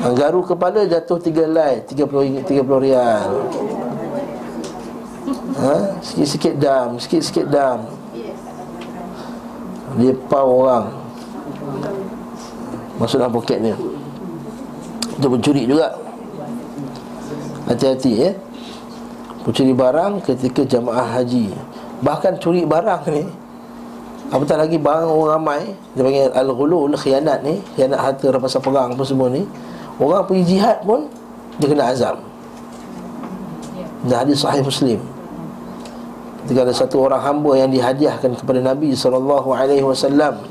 Garu 0.01 0.41
kepala 0.41 0.81
jatuh 0.89 1.21
3 1.21 1.45
lay 1.45 1.85
30 1.85 2.41
30 2.41 2.65
rial. 2.81 3.29
Ha? 5.61 5.75
Sikit-sikit 6.01 6.57
dam 6.57 6.97
Sikit-sikit 6.97 7.45
dam. 7.45 7.85
Dia 10.01 10.17
orang. 10.33 10.89
Masuk 12.95 13.17
dalam 13.17 13.33
poketnya 13.33 13.75
Itu 15.21 15.27
pencuri 15.29 15.69
juga. 15.69 15.93
Hati-hati 17.69 18.11
ya. 18.17 18.31
Pencuri 19.45 19.73
barang 19.77 20.25
ketika 20.25 20.65
jamaah 20.65 21.21
haji. 21.21 21.53
Bahkan 22.01 22.41
curi 22.41 22.65
barang 22.65 23.05
ni 23.13 23.25
Apatah 24.31 24.63
lagi 24.63 24.79
barang 24.79 25.11
orang 25.11 25.29
ramai. 25.37 25.61
Dia 25.93 26.01
panggil 26.07 26.31
al-ghulul, 26.31 26.95
khianat 26.95 27.43
ni 27.43 27.59
Khianat 27.75 27.99
harta 27.99 28.31
rampasan 28.31 28.63
perang 28.63 28.95
apa 28.95 29.03
semua 29.03 29.27
ni 29.27 29.43
Orang 30.01 30.25
pergi 30.25 30.57
jihad 30.57 30.81
pun 30.81 31.05
Dia 31.61 31.69
kena 31.69 31.93
azam. 31.93 32.17
Dan 34.01 34.25
hadis 34.25 34.41
sahih 34.41 34.65
muslim. 34.65 34.97
Ketika 36.41 36.65
ada 36.65 36.73
satu 36.73 37.05
orang 37.05 37.21
hamba 37.21 37.53
yang 37.53 37.69
dihadiahkan 37.69 38.33
kepada 38.41 38.65
Nabi 38.65 38.97
SAW 38.97 40.41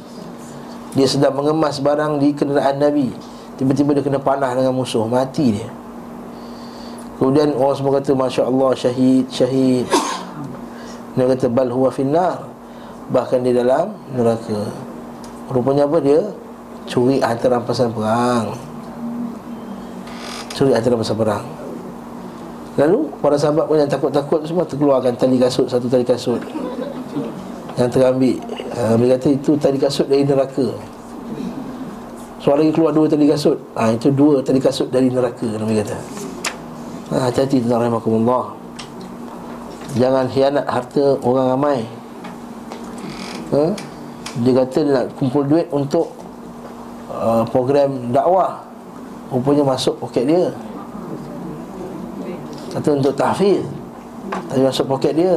Dia 0.95 1.07
sedang 1.11 1.35
mengemas 1.35 1.83
barang 1.83 2.23
di 2.23 2.31
kenderaan 2.31 2.79
Nabi. 2.79 3.11
Tiba-tiba 3.59 3.99
dia 3.99 4.07
kena 4.07 4.23
panah 4.23 4.55
dengan 4.55 4.71
musuh 4.71 5.03
Mati 5.11 5.59
dia. 5.59 5.69
Kemudian 7.19 7.53
orang 7.59 7.75
semua 7.75 7.93
kata 7.99 8.15
Masya 8.15 8.43
Allah 8.47 8.71
syahid, 8.79 9.27
syahid. 9.35 9.85
Dia 11.19 11.27
kata 11.27 11.51
bal 11.51 11.69
huwa 11.75 11.91
finnar. 11.91 12.47
Bahkan 13.11 13.43
di 13.43 13.51
dalam 13.51 13.99
neraka. 14.15 14.71
Rupanya 15.51 15.91
apa 15.91 15.99
dia? 15.99 16.23
Curi 16.87 17.19
harta 17.19 17.51
rampasan 17.51 17.91
perang 17.91 18.70
Curi 20.61 20.77
harta 20.77 20.93
rampasan 20.93 21.17
perang 21.17 21.45
Lalu 22.77 23.09
para 23.25 23.37
sahabat 23.41 23.65
pun 23.65 23.81
yang 23.81 23.89
takut-takut 23.89 24.45
semua 24.45 24.69
terkeluarkan 24.69 25.17
tali 25.17 25.41
kasut 25.41 25.65
satu 25.73 25.89
tali 25.89 26.05
kasut 26.05 26.41
yang 27.81 27.89
terambil. 27.89 28.37
Ha, 28.77 28.93
kata 28.97 29.29
itu 29.33 29.57
tali 29.57 29.81
kasut 29.81 30.05
dari 30.05 30.21
neraka. 30.21 30.69
Soal 32.45 32.61
lagi 32.61 32.73
keluar 32.77 32.93
dua 32.93 33.09
tali 33.09 33.25
kasut. 33.25 33.57
Ha, 33.73 33.97
itu 33.97 34.13
dua 34.13 34.45
tali 34.45 34.61
kasut 34.61 34.89
dari 34.93 35.09
neraka 35.09 35.49
Nabi 35.49 35.81
kata. 35.81 35.97
Ha, 37.11 37.15
hati-hati 37.29 37.65
tentang 37.65 37.89
rahmatullah. 37.89 38.45
Jangan 39.99 40.25
hianat 40.31 40.67
harta 40.71 41.05
orang 41.27 41.47
ramai. 41.57 41.79
Ha? 43.51 43.65
Dia 44.47 44.53
kata 44.63 44.79
dia 44.87 44.93
nak 44.95 45.07
kumpul 45.19 45.43
duit 45.43 45.67
untuk 45.75 46.15
uh, 47.11 47.43
program 47.51 48.15
dakwah. 48.15 48.70
Rupanya 49.31 49.63
masuk 49.63 49.95
poket 50.03 50.27
dia. 50.27 50.51
Kata 52.71 52.89
untuk 52.95 53.15
tahfiz 53.19 53.63
Tapi 54.31 54.63
masuk 54.63 54.87
poket 54.87 55.15
dia. 55.15 55.35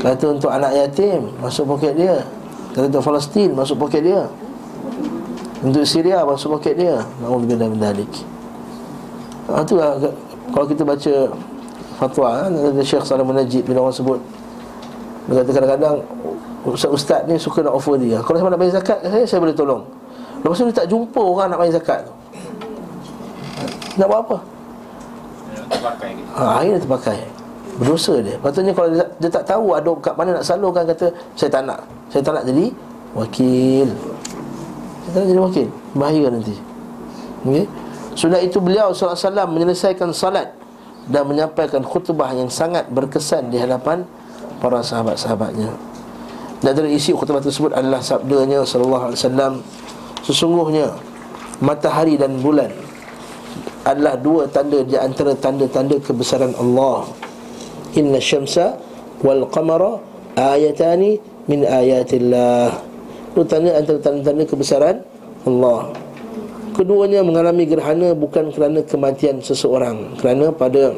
Kata 0.00 0.24
untuk 0.32 0.50
anak 0.52 0.72
yatim 0.72 1.32
Masuk 1.40 1.64
poket 1.68 1.96
dia. 1.96 2.24
Kata 2.72 2.88
untuk 2.88 3.04
Palestin 3.04 3.50
Masuk 3.52 3.76
poket 3.76 4.04
dia. 4.04 4.24
Untuk 5.60 5.84
Syria 5.84 6.24
Masuk 6.24 6.56
poket 6.56 6.80
dia. 6.80 7.04
Namun 7.20 7.44
lebih 7.44 7.56
dan 7.60 7.72
mendalik 7.72 8.12
ha, 9.48 9.64
Itulah 9.64 10.00
Kalau 10.52 10.66
kita 10.68 10.82
baca 10.84 11.14
Fatwa 12.00 12.28
kan 12.44 12.50
Ada 12.52 12.82
Syekh 12.84 13.04
Salam 13.04 13.28
Najib 13.32 13.64
Bila 13.68 13.88
orang 13.88 13.96
sebut. 13.96 14.20
Dia 15.28 15.44
kata 15.44 15.50
kadang-kadang 15.56 15.96
Ustaz-ustaz 16.68 17.24
ni 17.30 17.38
suka 17.38 17.64
nak 17.64 17.80
offer 17.80 17.96
dia. 17.96 18.18
Kalau 18.20 18.36
saya 18.36 18.50
nak 18.50 18.60
bayar 18.60 18.82
zakat 18.82 18.98
saya, 19.00 19.24
saya 19.24 19.40
boleh 19.40 19.56
tolong. 19.56 19.86
Lepas 20.42 20.58
tu 20.58 20.66
dia 20.68 20.76
tak 20.84 20.88
jumpa 20.90 21.22
orang 21.22 21.48
nak 21.54 21.58
bayar 21.64 21.80
zakat 21.80 22.02
tu 22.04 22.17
Nak 23.98 24.06
buat 24.06 24.20
apa? 24.22 24.36
Ha, 26.38 26.42
akhirnya 26.62 26.80
terpakai. 26.80 27.18
Berdosa 27.78 28.14
dia. 28.22 28.34
Patutnya 28.38 28.72
kalau 28.74 28.90
dia, 28.90 29.06
dia 29.22 29.30
tak 29.30 29.44
tahu 29.46 29.74
ada 29.74 29.90
kat 30.02 30.14
mana 30.18 30.38
nak 30.38 30.44
salurkan 30.46 30.82
Kata 30.86 31.10
saya 31.38 31.50
tak 31.50 31.62
nak. 31.66 31.78
Saya 32.10 32.22
tak 32.22 32.32
nak 32.38 32.44
jadi 32.46 32.66
wakil. 33.14 33.88
Saya 35.06 35.10
tak 35.10 35.20
nak 35.22 35.28
jadi 35.30 35.40
wakil. 35.42 35.68
Bahaya 35.94 36.26
nanti. 36.30 36.54
Okay? 37.46 37.66
Sudah 38.18 38.38
itu 38.42 38.58
beliau 38.58 38.90
SAW 38.90 39.14
menyelesaikan 39.46 40.10
salat 40.10 40.50
Dan 41.06 41.30
menyampaikan 41.30 41.86
khutbah 41.86 42.34
yang 42.34 42.50
sangat 42.50 42.90
berkesan 42.90 43.54
di 43.54 43.62
hadapan 43.62 44.02
Para 44.58 44.82
sahabat-sahabatnya. 44.82 45.70
Dan 46.58 46.72
dari 46.74 46.98
isi 46.98 47.14
khutbah 47.14 47.38
tersebut 47.38 47.70
adalah 47.70 48.02
sabdanya 48.02 48.66
Wasallam. 48.66 49.62
Sesungguhnya 50.26 50.90
Matahari 51.62 52.18
dan 52.18 52.42
bulan 52.42 52.87
adalah 53.88 54.20
dua 54.20 54.44
tanda 54.52 54.84
di 54.84 55.00
antara 55.00 55.32
tanda-tanda 55.32 55.96
kebesaran 55.96 56.52
Allah. 56.60 57.08
Inna 57.96 58.20
syamsa 58.20 58.76
wal 59.24 59.48
qamara 59.48 59.96
ayatani 60.36 61.16
min 61.48 61.64
ayatillah. 61.64 62.76
Itu 63.32 63.48
tanda 63.48 63.72
antara 63.80 63.96
tanda-tanda 63.96 64.44
kebesaran 64.44 65.00
Allah. 65.48 65.88
Keduanya 66.76 67.24
mengalami 67.24 67.64
gerhana 67.64 68.12
bukan 68.12 68.52
kerana 68.52 68.84
kematian 68.84 69.40
seseorang, 69.42 70.20
kerana 70.20 70.52
pada 70.52 70.94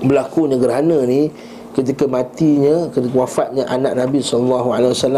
berlakunya 0.00 0.56
gerhana 0.56 1.04
ni 1.04 1.28
ketika 1.74 2.06
matinya, 2.06 2.88
ketika 2.94 3.12
wafatnya 3.18 3.66
anak 3.66 3.98
Nabi 3.98 4.22
SAW 4.22 4.72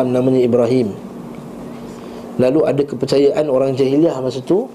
namanya 0.09 0.41
Ibrahim. 0.41 0.97
Lalu 2.43 2.61
ada 2.65 2.83
kepercayaan 2.83 3.47
orang 3.47 3.77
jahiliah 3.77 4.17
masa 4.19 4.41
tu 4.43 4.67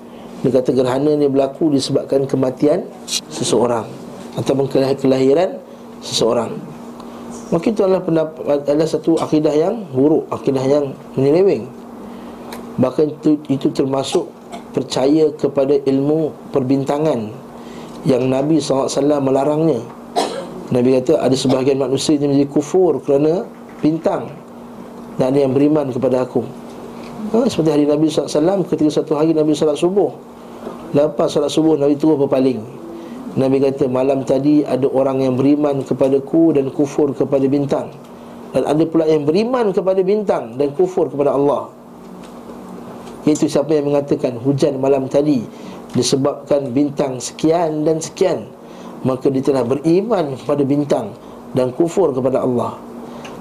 dia 0.41 0.49
kata 0.49 0.73
gerhana 0.73 1.13
ni 1.13 1.29
berlaku 1.29 1.69
disebabkan 1.69 2.25
kematian 2.25 2.89
seseorang 3.29 3.85
Ataupun 4.31 4.71
kelahiran 4.71 5.59
seseorang. 5.99 6.55
Maka 7.51 7.67
itu 7.67 7.83
adalah, 7.83 7.99
pendapat, 7.99 8.63
adalah 8.63 8.87
satu 8.87 9.19
akidah 9.19 9.51
yang 9.51 9.83
buruk 9.91 10.23
Akidah 10.31 10.63
yang 10.63 10.95
menyeleweng. 11.19 11.67
Bahkan 12.79 13.05
itu, 13.19 13.35
itu 13.51 13.67
termasuk 13.75 14.31
percaya 14.71 15.27
kepada 15.35 15.75
ilmu 15.83 16.31
perbintangan 16.55 17.27
Yang 18.07 18.23
Nabi 18.31 18.55
SAW 18.63 18.87
melarangnya. 19.19 19.83
Nabi 20.71 20.95
kata 20.95 21.19
ada 21.19 21.35
sebahagian 21.35 21.83
manusia 21.83 22.15
yang 22.15 22.31
menjadi 22.31 22.47
kufur 22.47 23.03
kerana 23.03 23.43
bintang 23.83 24.31
Dan 25.19 25.35
ada 25.35 25.39
yang 25.43 25.51
beriman 25.51 25.91
kepada 25.91 26.23
aku. 26.23 26.39
Ha, 27.35 27.51
Seperti 27.51 27.69
hari 27.69 27.85
Nabi 27.85 28.07
SAW 28.07 28.63
ketika 28.71 29.03
satu 29.03 29.19
hari 29.19 29.35
Nabi 29.35 29.51
SAW 29.51 29.75
subuh 29.75 30.30
Lepas 30.91 31.31
solat 31.31 31.51
subuh 31.51 31.79
Nabi 31.79 31.95
terus 31.95 32.19
berpaling. 32.19 32.59
Nabi 33.39 33.63
kata 33.63 33.87
malam 33.87 34.27
tadi 34.27 34.67
ada 34.67 34.91
orang 34.91 35.23
yang 35.23 35.39
beriman 35.39 35.87
kepadaku 35.87 36.51
dan 36.51 36.67
kufur 36.67 37.15
kepada 37.15 37.47
bintang. 37.47 37.95
Dan 38.51 38.67
ada 38.67 38.83
pula 38.83 39.07
yang 39.07 39.23
beriman 39.23 39.71
kepada 39.71 40.03
bintang 40.03 40.59
dan 40.59 40.75
kufur 40.75 41.07
kepada 41.07 41.31
Allah. 41.31 41.71
Itu 43.23 43.47
siapa 43.47 43.71
yang 43.71 43.87
mengatakan 43.93 44.35
hujan 44.41 44.81
malam 44.81 45.07
tadi 45.07 45.45
Disebabkan 45.91 46.71
bintang 46.71 47.19
sekian 47.19 47.83
dan 47.83 47.99
sekian. 47.99 48.47
Maka 49.03 49.27
dia 49.27 49.43
telah 49.43 49.67
beriman 49.67 50.39
kepada 50.39 50.63
bintang 50.63 51.15
dan 51.51 51.71
kufur 51.75 52.15
kepada 52.15 52.43
Allah. 52.43 52.79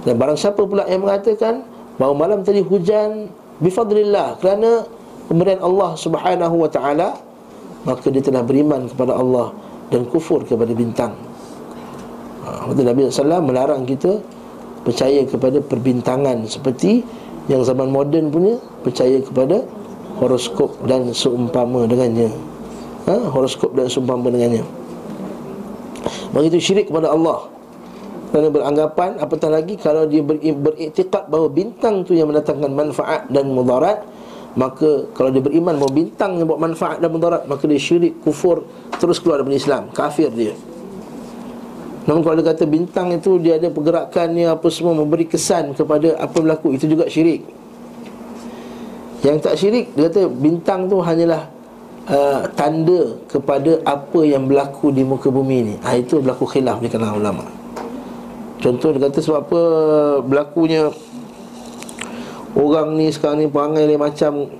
Dan 0.03 0.19
barang 0.19 0.39
siapa 0.39 0.63
pula 0.67 0.87
yang 0.87 1.07
mengatakan 1.07 1.63
Bahawa 2.01 2.15
malam 2.17 2.41
tadi 2.47 2.65
hujan 2.65 3.29
Bifadlillah. 3.61 4.41
Kerana 4.41 4.83
pemberian 5.29 5.61
Allah 5.61 5.95
subhanahu 5.95 6.65
wa 6.65 6.71
ta'ala 6.73 7.30
Maka 7.89 8.13
dia 8.13 8.21
telah 8.21 8.45
beriman 8.45 8.89
kepada 8.89 9.17
Allah 9.17 9.57
Dan 9.89 10.05
kufur 10.09 10.45
kepada 10.45 10.71
bintang. 10.77 11.17
Ha, 12.45 12.69
Nabi 12.73 13.09
SAW 13.09 13.41
melarang 13.41 13.89
kita 13.89 14.21
Percaya 14.85 15.25
kepada 15.25 15.61
perbintangan 15.61 16.45
Seperti 16.45 17.05
yang 17.49 17.65
zaman 17.65 17.89
moden 17.89 18.29
punya 18.29 18.61
Percaya 18.85 19.21
kepada 19.21 19.65
horoskop 20.21 20.77
dan 20.85 21.09
seumpama 21.17 21.89
dengannya. 21.89 22.29
Ha? 23.09 23.17
Horoskop 23.33 23.73
dan 23.73 23.89
seumpama 23.89 24.29
dengannya. 24.29 24.61
Begitu 26.37 26.61
syirik 26.61 26.93
kepada 26.93 27.17
Allah. 27.17 27.49
Kerana 28.31 28.47
beranggapan 28.47 29.19
apatah 29.19 29.51
lagi 29.51 29.75
kalau 29.75 30.07
dia 30.07 30.23
beriktikad 30.23 31.27
bahawa 31.27 31.51
bintang 31.51 32.07
tu 32.07 32.15
yang 32.15 32.31
mendatangkan 32.31 32.71
manfaat 32.71 33.27
dan 33.27 33.51
mudarat 33.51 34.07
Maka 34.59 35.07
kalau 35.15 35.31
dia 35.31 35.39
beriman 35.39 35.79
bahawa 35.79 35.93
bintang 35.95 36.43
yang 36.43 36.51
buat 36.51 36.59
manfaat 36.59 36.99
dan 36.99 37.11
mudarat 37.15 37.47
Maka 37.47 37.71
dia 37.71 37.79
syirik, 37.79 38.19
kufur, 38.23 38.67
terus 38.99 39.23
keluar 39.23 39.43
dari 39.47 39.59
Islam. 39.59 39.95
Kafir 39.95 40.31
dia. 40.35 40.55
Namun 42.09 42.27
kalau 42.27 42.35
dia 42.43 42.51
kata 42.51 42.65
bintang 42.67 43.15
itu 43.15 43.39
dia 43.39 43.61
ada 43.61 43.71
pergerakannya 43.71 44.51
Apa 44.51 44.67
semua 44.73 44.97
memberi 44.97 45.29
kesan 45.29 45.77
kepada 45.77 46.19
apa 46.19 46.35
berlaku 46.43 46.75
Itu 46.75 46.91
juga 46.91 47.07
syirik. 47.07 47.47
Yang 49.21 49.37
tak 49.45 49.55
syirik 49.61 49.87
dia 49.95 50.09
kata 50.09 50.27
bintang 50.27 50.89
tu 50.89 50.99
hanyalah 50.99 51.47
uh, 52.09 52.43
Tanda 52.57 53.21
kepada 53.29 53.79
apa 53.85 54.21
yang 54.25 54.49
berlaku 54.49 54.91
di 54.91 55.05
muka 55.05 55.29
bumi 55.29 55.59
ni. 55.63 55.75
Ha, 55.85 56.01
Itu 56.01 56.25
berlaku 56.25 56.49
khilaf 56.49 56.81
di 56.81 56.89
kalangan 56.89 57.21
ulama. 57.21 57.45
Contoh 58.61 58.93
dia 58.93 59.09
kata 59.09 59.19
sebab 59.25 59.41
apa 59.49 59.63
berlakunya 60.25 60.93
Orang 62.59 62.99
ni 62.99 63.11
sekarang 63.15 63.43
ni 63.43 63.47
perangai 63.47 63.87
lain 63.87 64.01
macam 64.01 64.51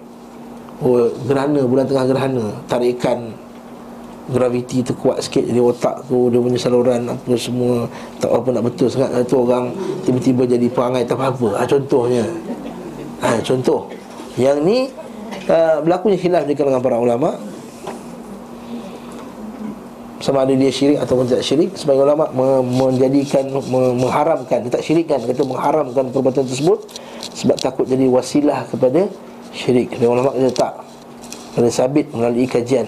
oh, 0.83 1.11
Gerhana, 1.27 1.63
bulan 1.67 1.85
tengah 1.91 2.07
gerhana. 2.07 2.47
Tarikan 2.71 3.35
Graviti 4.31 4.87
tu 4.87 4.95
kuat 4.95 5.27
sikit 5.27 5.43
Jadi 5.43 5.59
otak 5.59 6.07
tu 6.07 6.31
Dia 6.31 6.39
punya 6.39 6.55
saluran 6.55 7.03
Apa 7.03 7.35
semua 7.35 7.91
Tak 8.23 8.31
apa 8.31 8.49
nak 8.55 8.63
betul 8.63 8.87
sangat. 8.87 9.27
Itu 9.27 9.43
orang 9.43 9.75
Tiba-tiba 10.07 10.47
jadi 10.47 10.71
perangai 10.71 11.03
Tak 11.03 11.19
apa-apa 11.19 11.59
ha, 11.59 11.67
Contohnya. 11.67 12.23
Ha, 13.27 13.43
Contoh. 13.43 13.91
Yang 14.39 14.57
ni 14.63 14.79
uh, 15.51 15.83
Berlakunya 15.83 16.19
khilaf 16.21 16.47
di 16.47 16.55
kalangan 16.55 16.79
para 16.79 16.97
ulama. 17.03 17.35
Sama 20.21 20.45
ada 20.45 20.53
dia 20.53 20.69
syirik 20.69 21.01
ataupun 21.01 21.25
tidak 21.27 21.43
syirik. 21.43 21.73
Sebagai 21.75 22.05
ulama 22.05 22.29
menjadikan 22.61 23.49
mengharamkan 23.73 24.69
dia 24.69 24.73
tak 24.79 24.85
syirikkan 24.85 25.17
kata 25.25 25.43
mengharamkan 25.49 26.13
perbuatan 26.13 26.45
tersebut 26.45 26.85
sebab 27.41 27.57
takut 27.57 27.89
jadi 27.89 28.05
wasilah 28.05 28.69
kepada 28.69 29.09
syirik. 29.57 29.97
Dan 29.97 30.13
ulama 30.13 30.37
kata 30.37 30.53
tak. 30.53 30.75
Kena 31.57 31.73
sabit 31.73 32.13
melalui 32.13 32.45
kajian. 32.45 32.87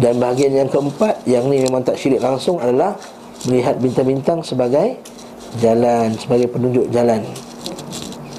Dan 0.00 0.16
bahagian 0.16 0.56
yang 0.56 0.68
keempat 0.72 1.20
yang 1.28 1.44
ni 1.52 1.60
memang 1.60 1.84
tak 1.84 2.00
syirik 2.00 2.24
langsung 2.24 2.56
adalah 2.62 2.96
melihat 3.44 3.76
bintang-bintang 3.76 4.40
sebagai 4.40 4.96
jalan 5.58 6.14
sebagai 6.16 6.48
penunjuk 6.48 6.86
jalan. 6.94 7.26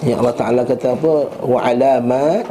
Yang 0.01 0.17
Allah 0.25 0.35
Taala 0.39 0.61
kata 0.65 0.97
apa? 0.97 1.13
Wa 1.45 1.59
alamat 1.61 2.49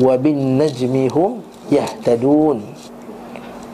wa 0.00 0.14
bin 0.16 0.56
najmihum 0.56 1.44
yahtadun. 1.68 2.64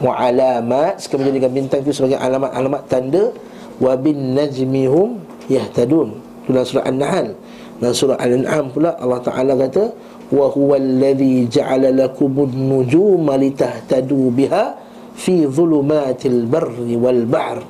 Wa 0.03 0.13
alamat 0.27 1.01
sekarang 1.01 1.29
menjadikan 1.29 1.51
bintang 1.53 1.79
itu 1.85 1.93
sebagai 1.95 2.19
alamat-alamat 2.19 2.81
tanda 2.89 3.31
wa 3.79 3.93
bin 3.95 4.35
najmihum 4.35 5.23
yahtadun. 5.47 6.19
Dalam 6.47 6.63
surah 6.63 6.85
an-nahl 6.87 7.35
dan 7.77 7.91
surah 7.93 8.17
al-an'am 8.17 8.73
pula 8.73 8.97
Allah 8.97 9.21
taala 9.21 9.53
kata 9.53 9.93
wa 10.33 10.49
huwal 10.49 10.81
ladzi 10.97 11.45
ja'ala 11.47 11.93
lakumun 11.93 12.51
nujuma 12.51 13.37
litahtadu 13.37 14.33
biha 14.33 14.75
fi 15.13 15.45
dhulumatil 15.45 16.49
barri 16.49 16.97
wal 16.97 17.23
bahr 17.29 17.61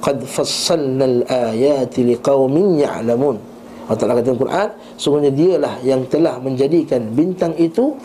qad 0.00 0.24
fassalna 0.24 1.04
al-ayati 1.04 2.06
liqaumin 2.08 2.82
ya'lamun. 2.82 3.36
Allah 3.88 3.96
Ta'ala 4.04 4.20
kata 4.20 4.36
dalam 4.36 4.40
Quran 4.44 4.68
Sungguhnya 5.00 5.32
dialah 5.32 5.80
yang 5.80 6.04
telah 6.12 6.36
menjadikan 6.44 7.08
bintang 7.16 7.56
itu 7.56 7.96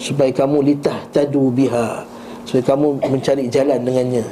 Supaya 0.00 0.32
kamu 0.34 0.72
litah 0.72 0.98
tadu 1.14 1.52
biha. 1.54 2.02
Supaya 2.42 2.74
kamu 2.74 3.06
mencari 3.06 3.46
jalan 3.46 3.78
dengannya. 3.86 4.24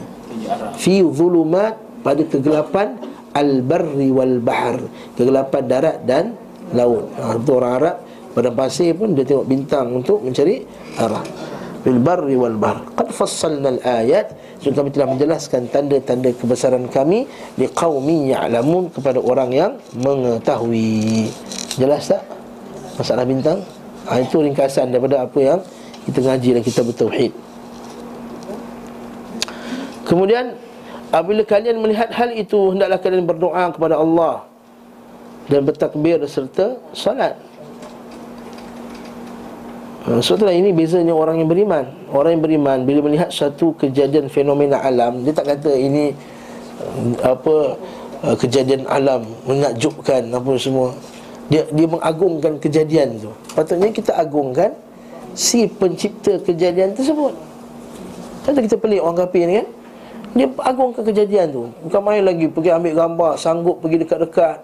Fi 0.74 0.98
zulumat 1.14 1.78
pada 2.02 2.26
kegelapan 2.26 2.98
Al-barri 3.30 4.10
wal-bahar. 4.10 4.82
Kegelapan 5.14 5.62
darat 5.70 5.98
dan 6.02 6.34
laut. 6.74 7.10
Ha, 7.18 7.38
Itu 7.38 7.50
orang 7.58 7.72
Arab 7.78 7.96
pada 8.30 8.50
pasir 8.54 8.94
pun 8.94 9.14
dia 9.14 9.26
tengok 9.26 9.46
bintang 9.46 9.90
untuk 9.90 10.22
mencari 10.22 10.62
arah. 10.98 11.22
Fil 11.80 11.96
barri 11.96 12.36
wal 12.36 12.60
bahr 12.60 12.92
Qad 12.92 13.08
fassalna 13.08 13.72
al-ayat. 13.72 14.36
So 14.60 14.68
kami 14.68 14.92
telah 14.92 15.08
menjelaskan 15.08 15.72
tanda-tanda 15.72 16.28
kebesaran 16.36 16.84
kami 16.92 17.24
Di 17.56 17.64
qawmi 17.72 18.28
ya'lamun 18.28 18.92
Kepada 18.92 19.16
orang 19.16 19.48
yang 19.48 19.72
mengetahui. 19.96 21.32
Jelas 21.80 22.12
tak? 22.12 22.20
Masalah 23.00 23.24
bintang? 23.24 23.64
Ha, 24.04 24.20
Itu 24.20 24.44
ringkasan 24.44 24.92
daripada 24.92 25.24
apa 25.24 25.38
yang 25.40 25.58
Kita 26.04 26.20
ngaji 26.20 26.48
dan 26.60 26.62
kita 26.62 26.80
bertauhid. 26.84 27.32
Kemudian 30.10 30.58
Apabila 31.10 31.42
kalian 31.42 31.82
melihat 31.82 32.08
hal 32.14 32.30
itu 32.30 32.70
Hendaklah 32.74 32.98
kalian 33.02 33.26
berdoa 33.26 33.64
kepada 33.74 33.98
Allah 33.98 34.46
Dan 35.50 35.66
bertakbir 35.66 36.22
serta 36.30 36.78
salat 36.94 37.34
Ha, 40.00 40.16
Sebab 40.16 40.40
itulah 40.40 40.56
ini 40.56 40.72
bezanya 40.72 41.12
orang 41.12 41.44
yang 41.44 41.48
beriman. 41.52 41.84
Orang 42.08 42.32
yang 42.32 42.40
beriman 42.40 42.88
bila 42.88 43.04
melihat 43.04 43.28
satu 43.28 43.76
kejadian 43.76 44.32
fenomena 44.32 44.80
alam 44.80 45.20
Dia 45.28 45.36
tak 45.36 45.52
kata 45.52 45.76
ini 45.76 46.16
uh, 46.80 47.36
Apa 47.36 47.76
uh, 48.24 48.32
Kejadian 48.40 48.88
alam 48.88 49.28
Menakjubkan 49.44 50.24
apa 50.32 50.56
semua. 50.56 50.96
Dia 51.52 51.68
dia 51.68 51.84
mengagungkan 51.84 52.56
kejadian 52.56 53.20
tu. 53.20 53.28
Patutnya 53.52 53.92
kita 53.92 54.16
agungkan 54.16 54.72
Si 55.36 55.68
pencipta 55.68 56.40
kejadian 56.48 56.96
tersebut. 56.96 57.36
Kata 58.48 58.56
kita 58.56 58.80
pelik 58.80 59.04
orang 59.04 59.20
kafir 59.20 59.44
ni 59.44 59.54
kan 59.60 59.68
Dia 60.30 60.46
agungkan 60.62 61.02
kejadian 61.02 61.46
tu. 61.50 61.62
Bukan 61.86 62.00
main 62.06 62.22
lagi 62.22 62.46
pergi 62.46 62.70
ambil 62.70 62.94
gambar 62.94 63.32
Sanggup 63.34 63.82
pergi 63.82 64.06
dekat-dekat. 64.06 64.56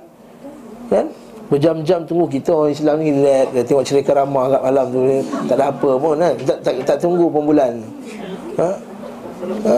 Kan? 0.86 1.06
Berjam-jam 1.46 2.02
tunggu 2.06 2.26
kita 2.26 2.50
orang 2.50 2.74
Islam 2.74 2.96
ni 3.02 3.10
dia 3.22 3.62
tengok 3.62 3.86
cerita 3.86 4.18
ramah 4.18 4.50
kat 4.50 4.60
malam 4.66 4.86
tu 4.90 4.98
tak 5.46 5.54
ada 5.54 5.70
apa 5.70 5.90
pun 5.94 6.14
kan? 6.18 6.34
Tak, 6.42 6.58
tak, 6.62 6.74
tak 6.82 6.96
tunggu 6.98 7.30
pun 7.30 7.42
bulan 7.46 7.72
ha? 8.58 8.70
ha? 9.62 9.76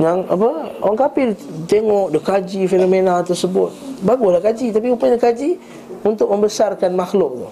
yang 0.00 0.24
apa? 0.24 0.48
Orang 0.80 0.96
kafir 0.96 1.36
tengok 1.68 2.08
dia 2.08 2.20
kaji 2.24 2.60
fenomena 2.64 3.20
tersebut. 3.20 3.68
Baguslah 4.00 4.40
kaji 4.40 4.72
tapi 4.72 4.96
rupanya 4.96 5.20
kaji 5.20 5.60
untuk 6.08 6.32
membesarkan 6.32 6.96
makhluk 6.96 7.36
tu 7.36 7.48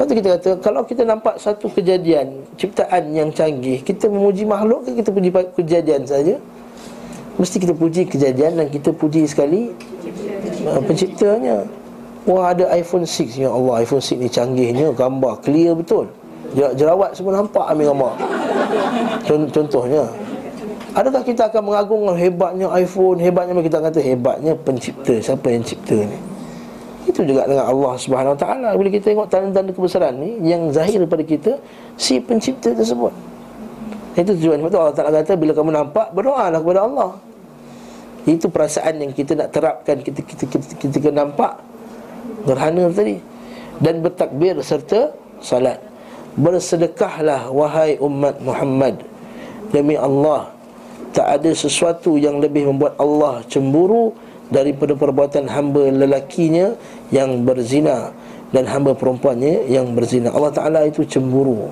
Lepas 0.00 0.08
tu 0.08 0.16
kita 0.16 0.28
kata 0.32 0.50
Kalau 0.64 0.80
kita 0.88 1.04
nampak 1.04 1.36
satu 1.36 1.68
kejadian 1.68 2.40
Ciptaan 2.56 3.12
yang 3.12 3.28
canggih 3.36 3.84
Kita 3.84 4.08
memuji 4.08 4.48
makhluk 4.48 4.88
ke 4.88 4.96
kita 4.96 5.12
puji 5.12 5.28
kejadian 5.60 6.08
saja? 6.08 6.40
Mesti 7.36 7.60
kita 7.60 7.76
puji 7.76 8.08
kejadian 8.08 8.64
Dan 8.64 8.72
kita 8.72 8.96
puji 8.96 9.28
sekali 9.28 9.76
uh, 10.64 10.80
Penciptanya. 10.80 11.68
Wah 12.24 12.48
ada 12.48 12.72
iPhone 12.72 13.04
6 13.04 13.44
Ya 13.44 13.52
Allah 13.52 13.84
iPhone 13.84 14.00
6 14.00 14.24
ni 14.24 14.32
canggihnya 14.32 14.88
Gambar 14.96 15.44
clear 15.44 15.76
betul. 15.76 16.08
Jerawat 16.56 17.12
semua 17.12 17.36
nampak 17.36 17.62
ambil 17.68 17.92
gambar. 17.92 18.14
Contohnya. 19.52 20.08
Adakah 20.96 21.22
kita 21.22 21.46
akan 21.52 21.62
mengagungkan 21.70 22.16
hebatnya 22.18 22.66
iPhone 22.72 23.20
Hebatnya 23.20 23.62
kita 23.62 23.78
kata 23.78 24.02
hebatnya 24.02 24.58
pencipta 24.58 25.14
Siapa 25.22 25.46
yang 25.46 25.62
cipta 25.62 25.94
ni 25.94 26.29
Itu 27.10 27.26
juga 27.26 27.42
dengan 27.50 27.66
Allah 27.66 27.98
Subhanahu 27.98 28.38
Wa 28.38 28.40
Taala. 28.40 28.68
Bila 28.78 28.88
kita 28.94 29.10
tengok 29.10 29.26
tanda-tanda 29.26 29.74
kebesaran 29.74 30.14
ni 30.14 30.38
Yang 30.46 30.78
zahir 30.78 30.98
daripada 31.02 31.24
kita 31.26 31.52
Si 31.98 32.22
pencipta 32.22 32.70
tersebut. 32.70 33.10
Itu 34.14 34.38
tujuan 34.38 34.62
Sebab 34.62 34.78
Allah 34.78 34.96
Ta'ala. 34.96 35.16
Kata 35.26 35.34
Bila 35.34 35.52
kamu 35.52 35.70
nampak 35.74 36.14
Berdoalah 36.14 36.58
kepada 36.62 36.80
Allah. 36.86 37.10
Itu 38.30 38.46
perasaan 38.46 39.02
yang 39.02 39.10
kita 39.10 39.34
nak 39.34 39.50
terapkan 39.50 39.98
Kita 39.98 40.22
kita, 40.22 40.44
kita, 40.46 40.74
kita, 40.78 40.96
kita 41.02 41.10
nampak. 41.10 41.58
Gerhana 42.46 42.86
tadi. 42.94 43.18
Dan 43.82 44.04
bertakbir 44.04 44.60
serta 44.62 45.10
salat. 45.42 45.80
Bersedekahlah 46.38 47.50
wahai 47.50 47.98
umat 47.98 48.38
Muhammad. 48.44 49.02
Demi 49.74 49.98
Allah 49.98 50.52
tak 51.10 51.42
ada 51.42 51.50
sesuatu 51.50 52.14
yang 52.14 52.38
lebih 52.38 52.70
membuat 52.70 52.94
Allah 52.98 53.42
cemburu 53.50 54.14
daripada 54.50 54.98
perbuatan 54.98 55.46
hamba 55.46 55.88
lelakinya 55.88 56.74
yang 57.14 57.46
berzina 57.46 58.10
dan 58.50 58.66
hamba 58.66 58.92
perempuannya 58.98 59.70
yang 59.70 59.94
berzina. 59.94 60.34
Allah 60.34 60.50
Ta'ala 60.50 60.80
itu 60.86 61.06
cemburu. 61.06 61.70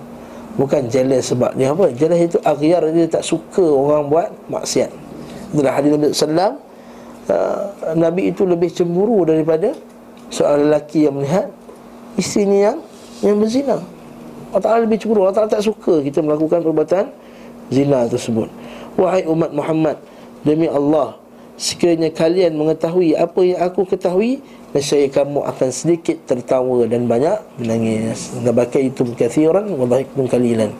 Bukan 0.58 0.90
jealous 0.90 1.30
sebab 1.30 1.54
dia 1.54 1.70
apa? 1.70 1.90
Jealous 1.94 2.34
itu 2.34 2.38
aghyar 2.42 2.82
dia 2.90 3.06
tak 3.06 3.22
suka 3.22 3.62
orang 3.62 4.10
buat 4.10 4.28
maksiat. 4.50 4.90
Itulah 5.54 5.72
hadis 5.74 5.90
Nabi 5.94 6.06
Sallam 6.14 6.52
uh, 7.30 7.62
Nabi 7.94 8.30
itu 8.30 8.42
lebih 8.42 8.70
cemburu 8.70 9.22
daripada 9.22 9.74
seorang 10.30 10.70
lelaki 10.70 11.06
yang 11.06 11.14
melihat 11.18 11.46
isterinya 12.18 12.58
yang 12.74 12.78
yang 13.22 13.36
berzina. 13.38 13.78
Allah 14.50 14.62
Ta'ala 14.62 14.78
lebih 14.86 14.98
cemburu. 15.02 15.26
Allah 15.26 15.36
Ta'ala 15.42 15.50
tak 15.50 15.62
suka 15.66 16.02
kita 16.02 16.22
melakukan 16.22 16.62
perbuatan 16.62 17.04
zina 17.70 18.06
tersebut. 18.06 18.48
Wahai 18.98 19.22
umat 19.30 19.54
Muhammad 19.54 19.96
Demi 20.42 20.66
Allah 20.70 21.18
Sekiranya 21.58 22.14
kalian 22.14 22.54
mengetahui 22.54 23.18
apa 23.18 23.40
yang 23.42 23.60
aku 23.60 23.82
ketahui 23.84 24.38
Nescaya 24.68 25.08
kamu 25.08 25.48
akan 25.48 25.68
sedikit 25.72 26.20
tertawa 26.28 26.84
dan 26.84 27.08
banyak 27.08 27.40
menangis. 27.56 28.36
Nabakai 28.44 28.92
itu 28.92 29.02
kathiran 29.16 29.64
Wabahikun 29.74 30.28
kalilan. 30.28 30.70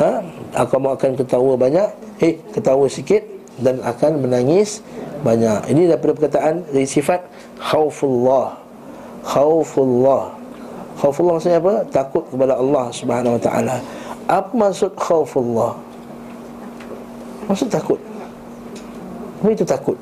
Ha? 0.00 0.22
Kamu 0.66 0.96
akan 0.96 1.10
ketawa 1.20 1.52
banyak 1.58 1.88
Eh, 2.22 2.40
ketawa 2.54 2.88
sikit 2.88 3.26
Dan 3.60 3.82
akan 3.84 4.24
menangis 4.24 4.80
banyak. 5.20 5.68
Ini 5.68 5.90
daripada 5.90 6.16
perkataan 6.16 6.64
dari 6.70 6.86
sifat 6.88 7.20
Khawfullah 7.60 8.66
khaufullah. 9.26 10.30
Khaufullah 10.96 11.32
maksudnya 11.36 11.58
apa? 11.58 11.74
Takut 11.90 12.24
kepada 12.30 12.54
Allah 12.56 12.84
Subhanahu 12.94 13.36
wa 13.36 13.42
taala. 13.42 13.76
Apa 14.30 14.52
maksud 14.54 14.94
khaufullah? 14.94 15.74
Maksud 17.50 17.68
takut 17.70 17.98
apa 19.36 19.48
itu 19.52 19.64
takut. 19.68 19.98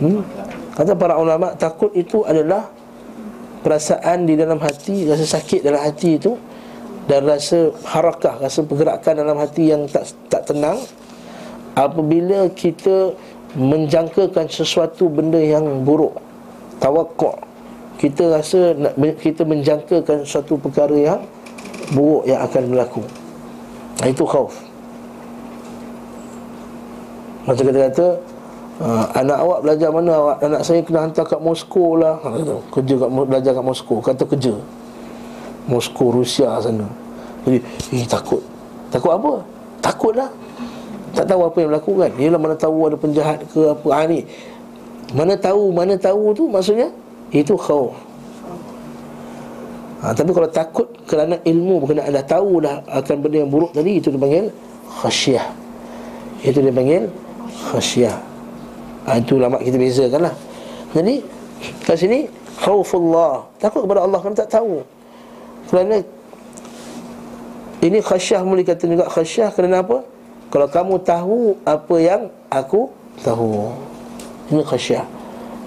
Hmm? 0.00 0.24
kata 0.80 0.96
para 0.96 1.20
ulama 1.20 1.52
takut 1.60 1.92
itu 1.92 2.24
adalah 2.24 2.72
perasaan 3.60 4.24
di 4.24 4.32
dalam 4.32 4.56
hati 4.56 5.04
rasa 5.04 5.28
sakit 5.36 5.60
dalam 5.60 5.84
hati 5.84 6.16
itu 6.16 6.40
dan 7.04 7.28
rasa 7.28 7.68
harakah 7.84 8.40
rasa 8.40 8.64
pergerakan 8.64 9.20
dalam 9.20 9.36
hati 9.36 9.76
yang 9.76 9.84
tak 9.92 10.08
tak 10.32 10.48
tenang 10.48 10.80
apabila 11.76 12.48
kita 12.56 13.12
menjangkakan 13.60 14.48
sesuatu 14.48 15.12
benda 15.12 15.36
yang 15.36 15.84
buruk 15.84 16.16
tawakuk 16.80 17.36
kita 18.00 18.32
rasa 18.32 18.72
nak 18.72 18.96
kita 19.20 19.44
menjangkakan 19.44 20.24
suatu 20.24 20.56
perkara 20.56 20.96
yang 20.96 21.20
buruk 21.92 22.24
yang 22.24 22.40
akan 22.40 22.72
berlaku. 22.72 23.04
Itu 24.00 24.24
khauf 24.24 24.69
macam 27.48 27.64
kita 27.68 27.78
kata 27.88 28.06
uh, 28.84 29.04
anak 29.16 29.38
awak 29.40 29.58
belajar 29.64 29.88
mana? 29.92 30.10
Awak 30.12 30.36
anak 30.44 30.60
saya 30.66 30.80
kena 30.84 31.00
hantar 31.08 31.24
kat 31.24 31.40
Moskow 31.40 31.96
lah. 31.96 32.20
Ha, 32.20 32.28
kerja 32.72 32.94
kat 33.00 33.08
belajar 33.08 33.52
kat 33.56 33.64
Moskow. 33.64 33.98
Kata 34.00 34.22
kerja. 34.28 34.54
Moskow 35.68 36.12
Rusia 36.12 36.60
sana. 36.60 36.88
Jadi 37.46 37.58
eh 37.96 38.04
takut. 38.08 38.42
Takut 38.90 39.12
apa? 39.14 39.32
Takutlah 39.80 40.28
tak 41.10 41.26
tahu 41.26 41.40
apa 41.42 41.56
yang 41.58 41.68
berlaku 41.74 41.92
kan? 41.98 42.10
Yelah 42.14 42.38
mana 42.38 42.54
tahu 42.54 42.86
ada 42.86 42.96
penjahat 42.98 43.42
ke 43.50 43.60
apa. 43.66 43.88
Ha, 43.90 44.06
ni 44.06 44.22
Mana 45.10 45.34
tahu, 45.34 45.74
mana 45.74 45.98
tahu 45.98 46.30
tu 46.38 46.46
maksudnya? 46.46 46.86
Itu 47.34 47.58
khauf. 47.58 47.98
Ha, 50.00 50.14
Tapi 50.14 50.30
kalau 50.30 50.48
takut 50.48 50.86
kerana 51.04 51.36
ilmu 51.42 51.82
Berkenaan 51.82 52.14
dah 52.14 52.24
tahu 52.24 52.62
dah 52.62 52.80
akan 52.88 53.16
benda 53.20 53.36
yang 53.44 53.52
buruk 53.52 53.76
tadi 53.76 54.00
Itu 54.00 54.08
dipanggil 54.08 54.48
khasyah 55.02 55.44
Itu 56.40 56.64
dipanggil 56.64 57.10
khasyah. 57.68 58.16
Ha, 59.08 59.16
Itu 59.16 59.40
lama 59.40 59.56
kita 59.56 59.80
bezakan 59.80 60.28
lah 60.28 60.34
Jadi 60.92 61.24
kat 61.84 61.96
sini 61.96 62.28
Khaufullah. 62.60 63.48
Takut 63.56 63.88
kepada 63.88 64.04
Allah 64.04 64.20
kan 64.20 64.36
tak 64.36 64.52
tahu. 64.52 64.84
Kerana 65.72 66.04
Ini 67.80 67.98
khasyah 68.04 68.44
boleh 68.44 68.64
kata 68.64 68.84
juga 68.84 69.08
khasyah 69.08 69.48
Kerana 69.56 69.80
apa? 69.80 70.04
Kalau 70.52 70.68
kamu 70.68 70.94
tahu 71.00 71.38
apa 71.64 71.94
yang 71.96 72.22
aku 72.52 72.92
tahu. 73.24 73.72
Ini 74.52 74.60
khasyah. 74.66 75.04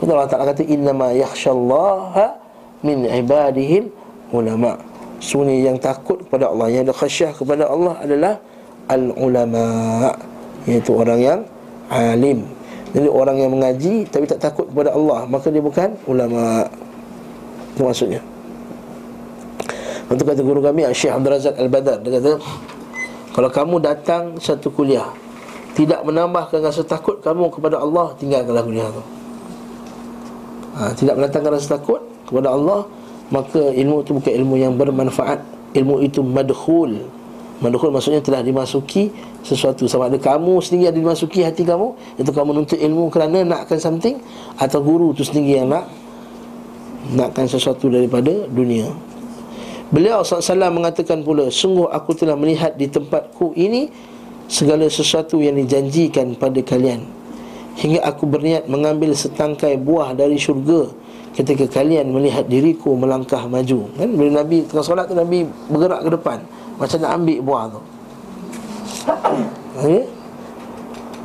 Itu 0.04 0.12
Allah 0.12 0.30
Ta'ala 0.30 0.52
kata 0.52 0.68
Innama 0.68 1.16
yakhshallaha 1.16 2.36
min 2.84 3.08
ibadihil 3.08 3.88
ulama' 4.36 4.76
Sunyi 5.24 5.64
yang 5.64 5.80
takut 5.80 6.20
kepada 6.28 6.52
Allah 6.52 6.68
Yang 6.68 6.82
ada 6.92 6.94
khasyah 7.00 7.32
kepada 7.32 7.64
Allah 7.72 7.96
adalah 8.04 8.34
Al-ulama' 8.92 10.12
Iaitu 10.68 10.92
orang 10.92 11.20
yang 11.24 11.40
alim. 11.94 12.46
Jadi 12.94 13.08
orang 13.10 13.42
yang 13.42 13.52
mengaji 13.52 14.06
Tapi 14.06 14.30
tak 14.30 14.38
takut 14.38 14.70
kepada 14.70 14.94
Allah 14.94 15.26
Maka 15.26 15.50
dia 15.50 15.66
bukan 15.66 15.98
ulama' 16.06 16.70
Itu 17.74 17.82
maksudnya. 17.90 18.22
Untuk 20.14 20.30
kata 20.30 20.46
guru 20.46 20.62
kami 20.62 20.86
Syekh 20.94 21.10
Abdul 21.10 21.34
Razak 21.34 21.58
Al-Badar. 21.58 21.98
Dia 22.06 22.22
kata 22.22 22.32
kalau 23.34 23.50
kamu 23.50 23.82
datang 23.82 24.38
satu 24.38 24.70
kuliah 24.70 25.10
Tidak 25.74 26.06
menambahkan 26.06 26.62
rasa 26.62 26.86
takut 26.86 27.18
kamu 27.18 27.50
kepada 27.50 27.82
Allah 27.82 28.14
Tinggalkanlah 28.22 28.62
kuliah 28.62 28.88
itu 28.94 29.04
ha, 30.78 30.94
Tidak 30.94 31.18
mendatangkan 31.18 31.52
rasa 31.58 31.82
takut 31.82 32.06
kepada 32.30 32.54
Allah 32.54 32.86
Maka 33.34 33.74
ilmu 33.74 34.06
itu 34.06 34.14
bukan 34.14 34.34
ilmu 34.38 34.56
yang 34.62 34.78
bermanfaat. 34.78 35.42
Ilmu 35.74 36.06
itu 36.06 36.22
madhul 36.22 37.02
Madhul 37.64 37.96
maksudnya 37.96 38.20
telah 38.20 38.44
dimasuki 38.44 39.08
sesuatu. 39.40 39.88
Sama 39.88 40.12
ada 40.12 40.20
kamu 40.20 40.60
sendiri 40.60 40.92
ada 40.92 41.00
dimasuki 41.00 41.48
hati 41.48 41.64
kamu 41.64 42.20
Itu 42.20 42.36
kamu 42.36 42.52
menuntut 42.52 42.76
ilmu 42.76 43.08
kerana 43.08 43.48
nakkan 43.48 43.80
something 43.80 44.20
Atau 44.60 44.84
guru 44.84 45.16
itu 45.16 45.24
sendiri 45.24 45.64
yang 45.64 45.72
nak 45.72 45.88
Nakkan 47.16 47.48
sesuatu 47.48 47.88
daripada 47.88 48.32
dunia. 48.52 48.92
Beliau 49.96 50.28
SAW 50.28 50.76
mengatakan 50.76 51.24
pula 51.24 51.48
Sungguh 51.48 51.88
aku 51.88 52.12
telah 52.20 52.36
melihat 52.36 52.76
di 52.76 52.92
tempatku 52.92 53.56
ini 53.56 53.88
Segala 54.52 54.92
sesuatu 54.92 55.40
yang 55.40 55.56
dijanjikan 55.56 56.36
pada 56.36 56.60
kalian. 56.60 57.08
Hingga 57.80 58.06
aku 58.06 58.28
berniat 58.28 58.68
mengambil 58.70 59.16
setangkai 59.16 59.82
buah 59.82 60.14
dari 60.14 60.38
syurga 60.38 60.94
ketika 61.34 61.66
kalian 61.82 62.14
melihat 62.14 62.46
diriku 62.46 62.94
melangkah 62.94 63.42
maju. 63.50 63.90
Kan? 63.98 64.14
Bila 64.14 64.46
Nabi 64.46 64.62
tengah 64.70 64.86
solat 64.86 65.10
tu 65.10 65.18
Nabi 65.18 65.48
bergerak 65.74 66.06
ke 66.06 66.10
depan 66.14 66.38
macam 66.78 66.98
nak 67.02 67.12
ambil 67.18 67.40
buah 67.42 67.64
tu 67.70 67.82
okay? 69.78 70.02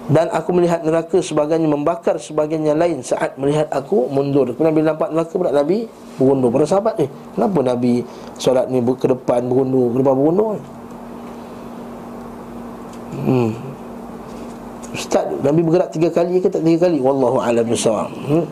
dan 0.09 0.27
aku 0.33 0.51
melihat 0.57 0.81
neraka 0.81 1.21
sebagainya 1.21 1.69
membakar 1.69 2.17
sebagian 2.17 2.65
yang 2.65 2.81
lain 2.81 3.05
saat 3.05 3.37
melihat 3.37 3.69
aku 3.69 4.09
mundur 4.09 4.49
kemudian 4.57 4.73
bila 4.73 4.87
nampak 4.97 5.09
neraka 5.13 5.35
pula 5.37 5.53
Nabi 5.53 5.85
berundur 6.17 6.49
para 6.49 6.65
sahabat 6.65 6.97
eh 7.05 7.09
kenapa 7.37 7.59
Nabi 7.61 7.93
solat 8.41 8.73
ni 8.73 8.81
ke 8.81 9.07
depan 9.07 9.45
berundur 9.45 9.93
ke 9.93 9.97
depan 10.01 10.15
berundur 10.17 10.57
hmm 13.13 13.69
Ustaz, 14.89 15.29
Nabi 15.45 15.61
bergerak 15.61 15.93
tiga 15.93 16.09
kali 16.09 16.41
ke 16.41 16.49
tak 16.49 16.65
tiga 16.65 16.89
kali? 16.89 16.97
Wallahu 16.97 17.37
a'lam 17.45 17.61
bishawab. 17.69 18.09
Hmm? 18.25 18.45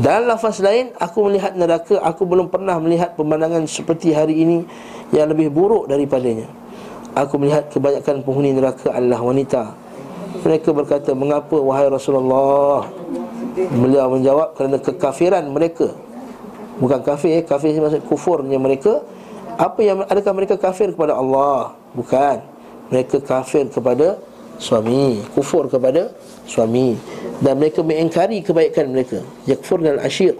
Dalam 0.00 0.32
lafaz 0.32 0.64
lain 0.64 0.96
Aku 0.96 1.28
melihat 1.28 1.52
neraka 1.52 2.00
Aku 2.00 2.24
belum 2.24 2.48
pernah 2.48 2.80
melihat 2.80 3.12
pemandangan 3.14 3.68
seperti 3.68 4.16
hari 4.16 4.40
ini 4.40 4.64
Yang 5.12 5.36
lebih 5.36 5.48
buruk 5.52 5.92
daripadanya. 5.92 6.48
Aku 7.12 7.36
melihat 7.36 7.68
kebanyakan 7.68 8.22
penghuni 8.24 8.54
neraka 8.54 8.94
adalah 8.94 9.20
wanita. 9.20 9.76
Mereka 10.40 10.72
berkata 10.72 11.10
Mengapa 11.12 11.58
wahai 11.58 11.90
Rasulullah? 11.92 12.88
Beliau 13.54 14.08
menjawab 14.14 14.56
kerana 14.56 14.78
kekafiran 14.80 15.44
mereka. 15.50 15.92
Bukan 16.80 17.02
kafir 17.04 17.44
Kafir 17.44 17.76
maksud 17.76 18.06
kufurnya 18.08 18.56
mereka. 18.56 19.04
Apa 19.60 19.84
yang 19.84 20.06
Adakah 20.06 20.32
mereka 20.32 20.54
kafir 20.56 20.94
kepada 20.94 21.18
Allah? 21.18 21.76
Bukan. 21.92 22.40
Mereka 22.88 23.20
kafir 23.20 23.68
kepada 23.68 24.16
suami 24.60 25.24
Kufur 25.32 25.66
kepada 25.72 26.12
suami. 26.44 26.94
Dan 27.40 27.56
mereka 27.56 27.80
mengingkari 27.80 28.44
kebaikan 28.44 28.92
mereka. 28.92 29.24
Yakfurnal 29.48 29.98
ashir 30.04 30.36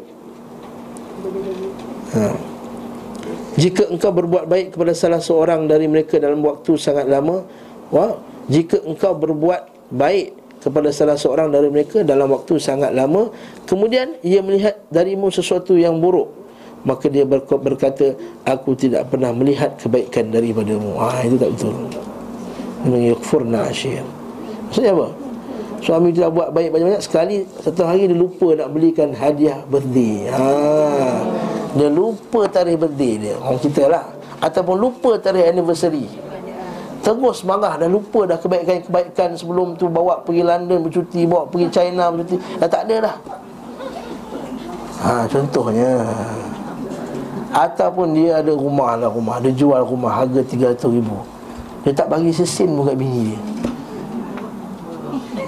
ha. 2.14 2.34
jika 3.58 3.86
engkau 3.90 4.10
berbuat 4.10 4.44
baik 4.50 4.66
kepada 4.74 4.92
salah 4.96 5.20
seorang 5.22 5.66
dari 5.70 5.86
mereka 5.86 6.18
dalam 6.18 6.42
waktu 6.42 6.74
sangat 6.80 7.06
lama 7.06 7.44
wah 7.94 8.18
jika 8.50 8.82
engkau 8.82 9.14
berbuat 9.14 9.92
baik 9.94 10.34
kepada 10.60 10.92
salah 10.92 11.16
seorang 11.16 11.48
dari 11.48 11.72
mereka 11.72 12.04
dalam 12.04 12.28
waktu 12.30 12.60
sangat 12.60 12.92
lama 12.92 13.32
kemudian 13.64 14.18
ia 14.20 14.44
melihat 14.44 14.76
darimu 14.92 15.32
sesuatu 15.32 15.74
yang 15.78 15.98
buruk 15.98 16.28
maka 16.80 17.12
dia 17.12 17.28
berkata 17.28 18.16
aku 18.48 18.72
tidak 18.72 19.12
pernah 19.12 19.36
melihat 19.36 19.76
kebaikan 19.76 20.32
daripadamu. 20.32 20.96
Ah 20.96 21.20
itu 21.28 21.36
tak 21.36 21.52
betul 21.52 21.76
yakfurna 22.88 23.68
ashir 23.68 24.00
maksudnya 24.70 24.94
apa? 24.94 25.08
Suami 25.80 26.12
dia 26.12 26.28
buat 26.28 26.52
baik 26.52 26.76
banyak-banyak 26.76 27.02
Sekali 27.02 27.48
satu 27.64 27.88
hari 27.88 28.04
dia 28.04 28.16
lupa 28.16 28.52
nak 28.52 28.68
belikan 28.68 29.16
hadiah 29.16 29.64
birthday. 29.64 30.28
Ha. 30.28 30.44
Dia 31.72 31.88
lupa 31.88 32.44
tarikh 32.52 32.76
birthday 32.76 33.12
dia. 33.16 33.34
Orang 33.40 33.60
kita 33.64 33.88
lah. 33.88 34.04
Ataupun 34.44 34.76
lupa 34.76 35.16
tarikh 35.16 35.48
anniversary. 35.48 36.04
Terus 37.00 37.40
marah 37.48 37.80
dan 37.80 37.96
lupa 37.96 38.28
dah 38.28 38.36
kebaikan-kebaikan 38.36 39.32
sebelum 39.32 39.72
tu 39.80 39.88
Bawa 39.88 40.20
pergi 40.20 40.44
London 40.44 40.84
bercuti 40.84 41.24
Bawa 41.24 41.48
pergi 41.48 41.66
China 41.72 42.12
bercuti. 42.12 42.36
Dah 42.60 42.68
tak 42.68 42.84
ada 42.84 42.96
dah. 43.08 43.16
Ha, 45.00 45.10
Contohnya. 45.32 45.92
Ataupun 47.56 48.12
dia 48.12 48.44
ada 48.44 48.52
rumah 48.52 49.00
lah 49.00 49.08
rumah. 49.08 49.40
Dia 49.40 49.56
jual 49.56 49.80
rumah 49.80 50.12
harga 50.12 50.44
300 50.44 50.76
ribu 50.92 51.29
Dia 51.84 51.92
tak 51.96 52.12
bagi 52.12 52.32
sesin 52.32 52.76
pun 52.76 52.84
kat 52.84 52.96
bini 53.00 53.32
dia 53.32 53.40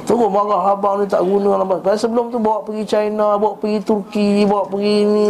Terus 0.03 0.29
marah 0.29 0.75
abang 0.75 0.99
ni 0.99 1.07
tak 1.07 1.23
guna 1.23 1.63
lambat. 1.63 1.79
Pasal 1.81 2.11
sebelum 2.11 2.35
tu 2.35 2.43
bawa 2.43 2.61
pergi 2.67 2.85
China, 2.85 3.39
bawa 3.39 3.55
pergi 3.55 3.79
Turki, 3.87 4.43
bawa 4.45 4.67
pergi 4.67 4.97
ni 5.07 5.29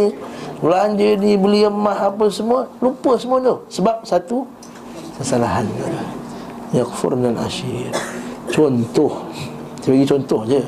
belanja 0.59 1.09
ni, 1.19 1.31
beli 1.37 1.61
emas 1.67 1.99
apa 1.99 2.25
semua, 2.27 2.65
lupa 2.81 3.13
semua 3.15 3.37
tu. 3.39 3.55
Sebab 3.69 4.01
satu 4.01 4.43
kesalahan. 5.15 5.69
Yaghfurna 6.73 7.29
al-ashir. 7.31 7.93
Contoh. 8.49 9.29
Saya 9.79 9.93
bagi 9.93 10.07
contoh 10.09 10.41
je. 10.49 10.61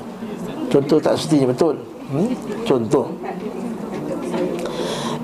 Contoh 0.69 0.97
tak 1.01 1.17
semestinya 1.17 1.49
betul. 1.49 1.75
Hmm? 2.13 2.29
Contoh. 2.61 3.05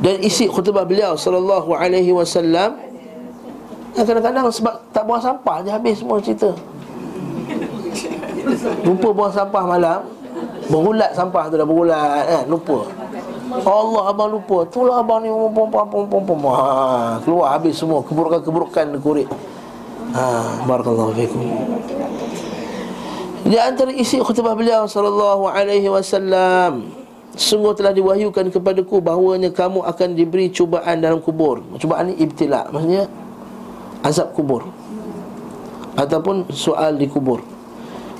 Dan 0.02 0.18
isi 0.26 0.50
khutbah 0.50 0.82
beliau 0.82 1.14
sallallahu 1.14 1.78
alaihi 1.78 2.10
wasallam 2.10 2.91
kadang-kadang 3.96 4.48
sebab 4.48 4.76
tak 4.96 5.04
buang 5.04 5.22
sampah 5.22 5.64
je 5.64 5.70
habis 5.70 6.00
semua 6.00 6.18
cerita. 6.24 6.52
Lupa 8.82 9.10
buang 9.14 9.34
sampah 9.34 9.64
malam 9.64 10.02
Berulat 10.72 11.12
sampah 11.12 11.52
tu 11.52 11.60
dah 11.60 11.68
berulat 11.68 12.24
eh, 12.32 12.44
Lupa. 12.48 12.88
Allah 13.52 14.04
abang 14.08 14.32
lupa. 14.32 14.64
Itulah 14.64 15.04
abang 15.04 15.20
ni 15.20 15.28
pom 15.28 15.68
pom 15.68 15.84
pom 15.92 16.04
pom 16.08 16.24
pom 16.24 16.42
ha, 16.56 17.20
Keluar 17.20 17.60
habis 17.60 17.76
semua 17.76 18.00
Keburukan-keburukan 18.00 18.96
kurit. 19.04 19.28
Ha, 20.16 20.24
Barakallahu 20.64 21.12
fikum. 21.16 21.44
Di 23.44 23.58
antara 23.60 23.92
isi 23.92 24.24
khutbah 24.24 24.56
beliau 24.56 24.88
Sallallahu 24.88 25.52
alaihi 25.52 25.92
wasallam 25.92 26.88
Sungguh 27.36 27.76
telah 27.76 27.92
diwahyukan 27.92 28.48
kepadaku 28.56 29.04
Bahawanya 29.04 29.52
kamu 29.52 29.84
akan 29.84 30.16
diberi 30.16 30.48
cubaan 30.48 31.04
dalam 31.04 31.20
kubur. 31.20 31.60
Cubaan 31.76 32.16
ni 32.16 32.24
ibtilak 32.24 32.72
Maksudnya 32.72 33.12
Azab 34.02 34.34
kubur. 34.34 34.66
Ataupun 35.98 36.50
soal 36.54 36.98
di 36.98 37.06
kubur. 37.06 37.42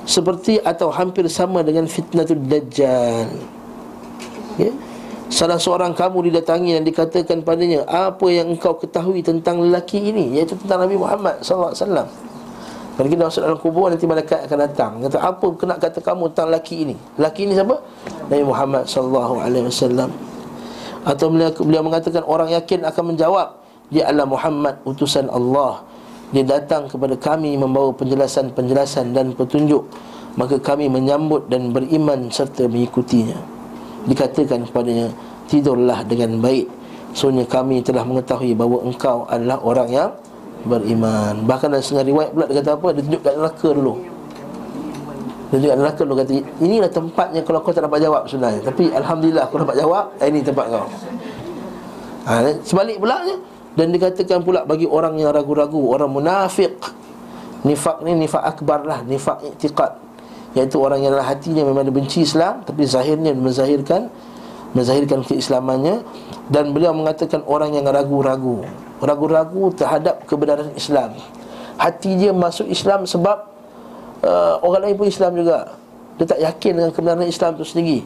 Seperti 0.02 0.58
atau 0.58 0.90
hampir 0.90 1.26
sama 1.30 1.62
dengan 1.62 1.86
fitnatul 1.86 2.42
dajjal. 2.42 3.30
Ya? 4.58 4.72
Salah 5.32 5.56
seorang 5.56 5.96
kamu 5.96 6.28
didatangi 6.28 6.76
dan 6.76 6.84
dikatakan 6.84 7.40
padanya 7.40 7.88
apa 7.88 8.28
yang 8.28 8.52
engkau 8.52 8.76
ketahui 8.76 9.24
tentang 9.24 9.64
lelaki 9.64 10.12
ini? 10.12 10.36
Iaitu 10.36 10.60
tentang 10.60 10.84
Nabi 10.84 11.00
Muhammad 11.00 11.40
sallallahu 11.40 11.72
alaihi 11.72 11.80
wasallam. 11.80 12.08
Kalau 12.92 13.08
kita 13.08 13.22
masuk 13.24 13.40
dalam 13.40 13.58
kubur 13.64 13.88
nanti 13.88 14.04
malaikat 14.04 14.44
akan 14.44 14.58
datang. 14.60 14.92
Kata 15.08 15.18
apa 15.24 15.46
kena 15.56 15.74
kata 15.80 15.98
kamu 16.04 16.28
tentang 16.36 16.52
lelaki 16.52 16.74
ini? 16.84 16.94
Lelaki 17.16 17.40
ini 17.48 17.52
siapa? 17.56 17.80
Nabi 18.28 18.44
Muhammad 18.44 18.84
sallallahu 18.84 19.34
alaihi 19.40 19.64
wasallam. 19.72 20.10
Atau 21.08 21.32
beliau, 21.32 21.50
beliau 21.56 21.82
mengatakan 21.82 22.22
orang 22.28 22.52
yakin 22.52 22.84
akan 22.84 23.04
menjawab 23.16 23.48
dia 23.92 24.08
adalah 24.08 24.24
Muhammad 24.24 24.80
utusan 24.88 25.28
Allah. 25.28 25.84
Dia 26.32 26.48
datang 26.48 26.88
kepada 26.88 27.12
kami 27.20 27.60
membawa 27.60 27.92
penjelasan-penjelasan 27.92 29.12
dan 29.12 29.36
petunjuk. 29.36 29.84
Maka 30.40 30.56
kami 30.56 30.88
menyambut 30.88 31.44
dan 31.52 31.76
beriman 31.76 32.32
serta 32.32 32.64
mengikutinya. 32.64 33.36
Dikatakan 34.08 34.64
kepadanya 34.64 35.12
tidurlah 35.44 36.00
dengan 36.08 36.40
baik. 36.40 36.72
Soalnya 37.12 37.44
kami 37.44 37.84
telah 37.84 38.00
mengetahui 38.08 38.56
bahawa 38.56 38.80
engkau 38.88 39.28
adalah 39.28 39.60
orang 39.60 39.88
yang 39.92 40.10
beriman. 40.64 41.44
Bahkan 41.44 41.68
dalam 41.68 41.84
setengah 41.84 42.08
riwayat 42.08 42.30
pula 42.32 42.44
dia 42.48 42.56
kata 42.64 42.70
apa? 42.80 42.88
Dia 42.96 43.02
tunjuk 43.04 43.20
kat 43.20 43.34
neraka 43.36 43.68
dulu. 43.76 43.94
Dia 45.52 45.52
tunjuk 45.52 45.68
kat 45.68 45.78
neraka 45.84 46.00
dulu. 46.08 46.14
Kata 46.16 46.32
inilah 46.64 46.90
tempatnya 46.96 47.40
kalau 47.44 47.60
kau 47.60 47.76
tak 47.76 47.84
dapat 47.84 48.00
jawab 48.00 48.22
sebenarnya. 48.24 48.60
Tapi 48.64 48.84
alhamdulillah 48.88 49.44
aku 49.44 49.56
dapat 49.60 49.76
jawab. 49.76 50.04
Ini 50.16 50.40
tempat 50.40 50.66
kau. 50.72 50.88
Ha, 52.24 52.56
sebalik 52.64 52.96
pula 52.96 53.20
je 53.28 53.51
dan 53.72 53.88
dikatakan 53.88 54.44
pula 54.44 54.68
bagi 54.68 54.84
orang 54.84 55.16
yang 55.16 55.32
ragu-ragu 55.32 55.80
Orang 55.96 56.12
munafik 56.12 56.76
Nifak 57.64 58.04
ni 58.04 58.12
nifak 58.12 58.44
akbar 58.44 58.84
lah 58.84 59.00
Nifak 59.00 59.40
iktiqat 59.48 59.96
Iaitu 60.52 60.76
orang 60.76 61.00
yang 61.00 61.16
dalam 61.16 61.24
hatinya 61.24 61.64
memang 61.64 61.88
benci 61.88 62.20
Islam 62.20 62.60
Tapi 62.68 62.84
zahirnya 62.84 63.32
menzahirkan 63.32 64.12
Menzahirkan 64.72 65.20
keislamannya. 65.20 66.00
Dan 66.48 66.72
beliau 66.72 66.96
mengatakan 66.96 67.44
orang 67.44 67.76
yang 67.76 67.84
ragu-ragu. 67.88 68.64
Ragu-ragu 69.04 69.68
terhadap 69.76 70.24
kebenaran 70.24 70.72
Islam. 70.72 71.12
Hati 71.76 72.16
dia 72.16 72.32
masuk 72.32 72.68
Islam 72.72 73.04
sebab 73.04 73.52
uh, 74.24 74.64
Orang 74.64 74.88
lain 74.88 74.96
pun 74.96 75.08
Islam 75.08 75.36
juga. 75.36 75.76
Dia 76.16 76.24
tak 76.24 76.40
yakin 76.40 76.72
dengan 76.72 76.90
kebenaran 76.92 77.28
Islam 77.28 77.52
itu 77.60 77.68
sendiri. 77.68 77.98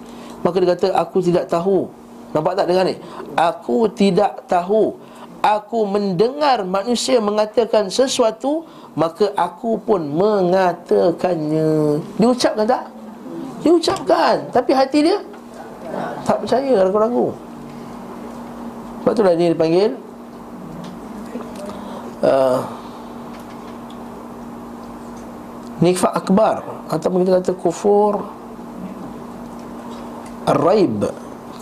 Maka 0.43 0.57
dia 0.59 0.69
kata 0.75 0.87
aku 0.99 1.23
tidak 1.23 1.47
tahu. 1.47 1.87
Nampak 2.35 2.59
tak 2.59 2.67
dengar 2.67 2.83
ni? 2.83 2.99
Aku 3.39 3.87
tidak 3.87 4.43
tahu 4.51 4.99
aku 5.47 5.87
mendengar 5.87 6.67
manusia 6.67 7.23
mengatakan 7.23 7.87
sesuatu 7.87 8.67
maka 8.99 9.31
aku 9.39 9.79
pun 9.79 10.03
mengatakannya. 10.11 12.03
Diucapkan 12.19 12.67
tak? 12.67 12.85
Diucapkan. 13.63 14.51
Tapi 14.51 14.71
hati 14.75 14.99
dia? 15.07 15.19
Tak 16.27 16.43
percaya 16.43 16.83
ragu-ragu. 16.83 17.31
Sebab 19.05 19.13
itulah 19.15 19.33
ini 19.39 19.55
dipanggil 19.55 19.91
uh, 22.27 22.59
nifak 25.79 26.11
akbar. 26.11 26.67
Ataupun 26.91 27.23
kita 27.23 27.39
kata 27.39 27.55
kufur 27.55 28.19
ar-raib. 30.51 31.07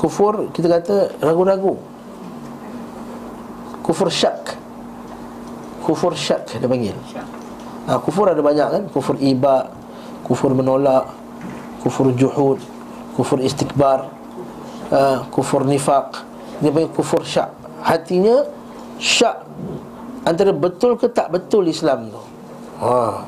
Kufur 0.00 0.48
kita 0.56 0.80
kata 0.80 0.96
ragu-ragu 1.20 1.93
kufur 3.84 4.08
syak. 4.08 4.56
Kufur 5.84 6.16
syak 6.16 6.48
dia 6.48 6.64
panggil. 6.64 6.96
Ha, 7.84 8.00
kufur 8.00 8.32
ada 8.32 8.40
banyak 8.40 8.68
kan? 8.72 8.82
Kufur 8.88 9.20
iba 9.20 9.68
kufur 10.24 10.56
menolak 10.56 11.12
kufur 11.84 12.08
juhud 12.16 12.56
kufur 13.12 13.38
istikbar 13.44 14.08
uh, 14.88 15.20
kufur 15.28 15.68
nifaq. 15.68 16.24
Dia 16.64 16.72
panggil 16.72 16.90
kufur 16.96 17.20
syak. 17.20 17.52
Hatinya 17.84 18.48
syak 18.96 19.44
Antara 20.24 20.56
betul 20.56 20.96
ke 20.96 21.04
tak 21.12 21.28
betul 21.28 21.68
Islam 21.68 22.08
tu. 22.08 22.22
Ha. 22.80 23.20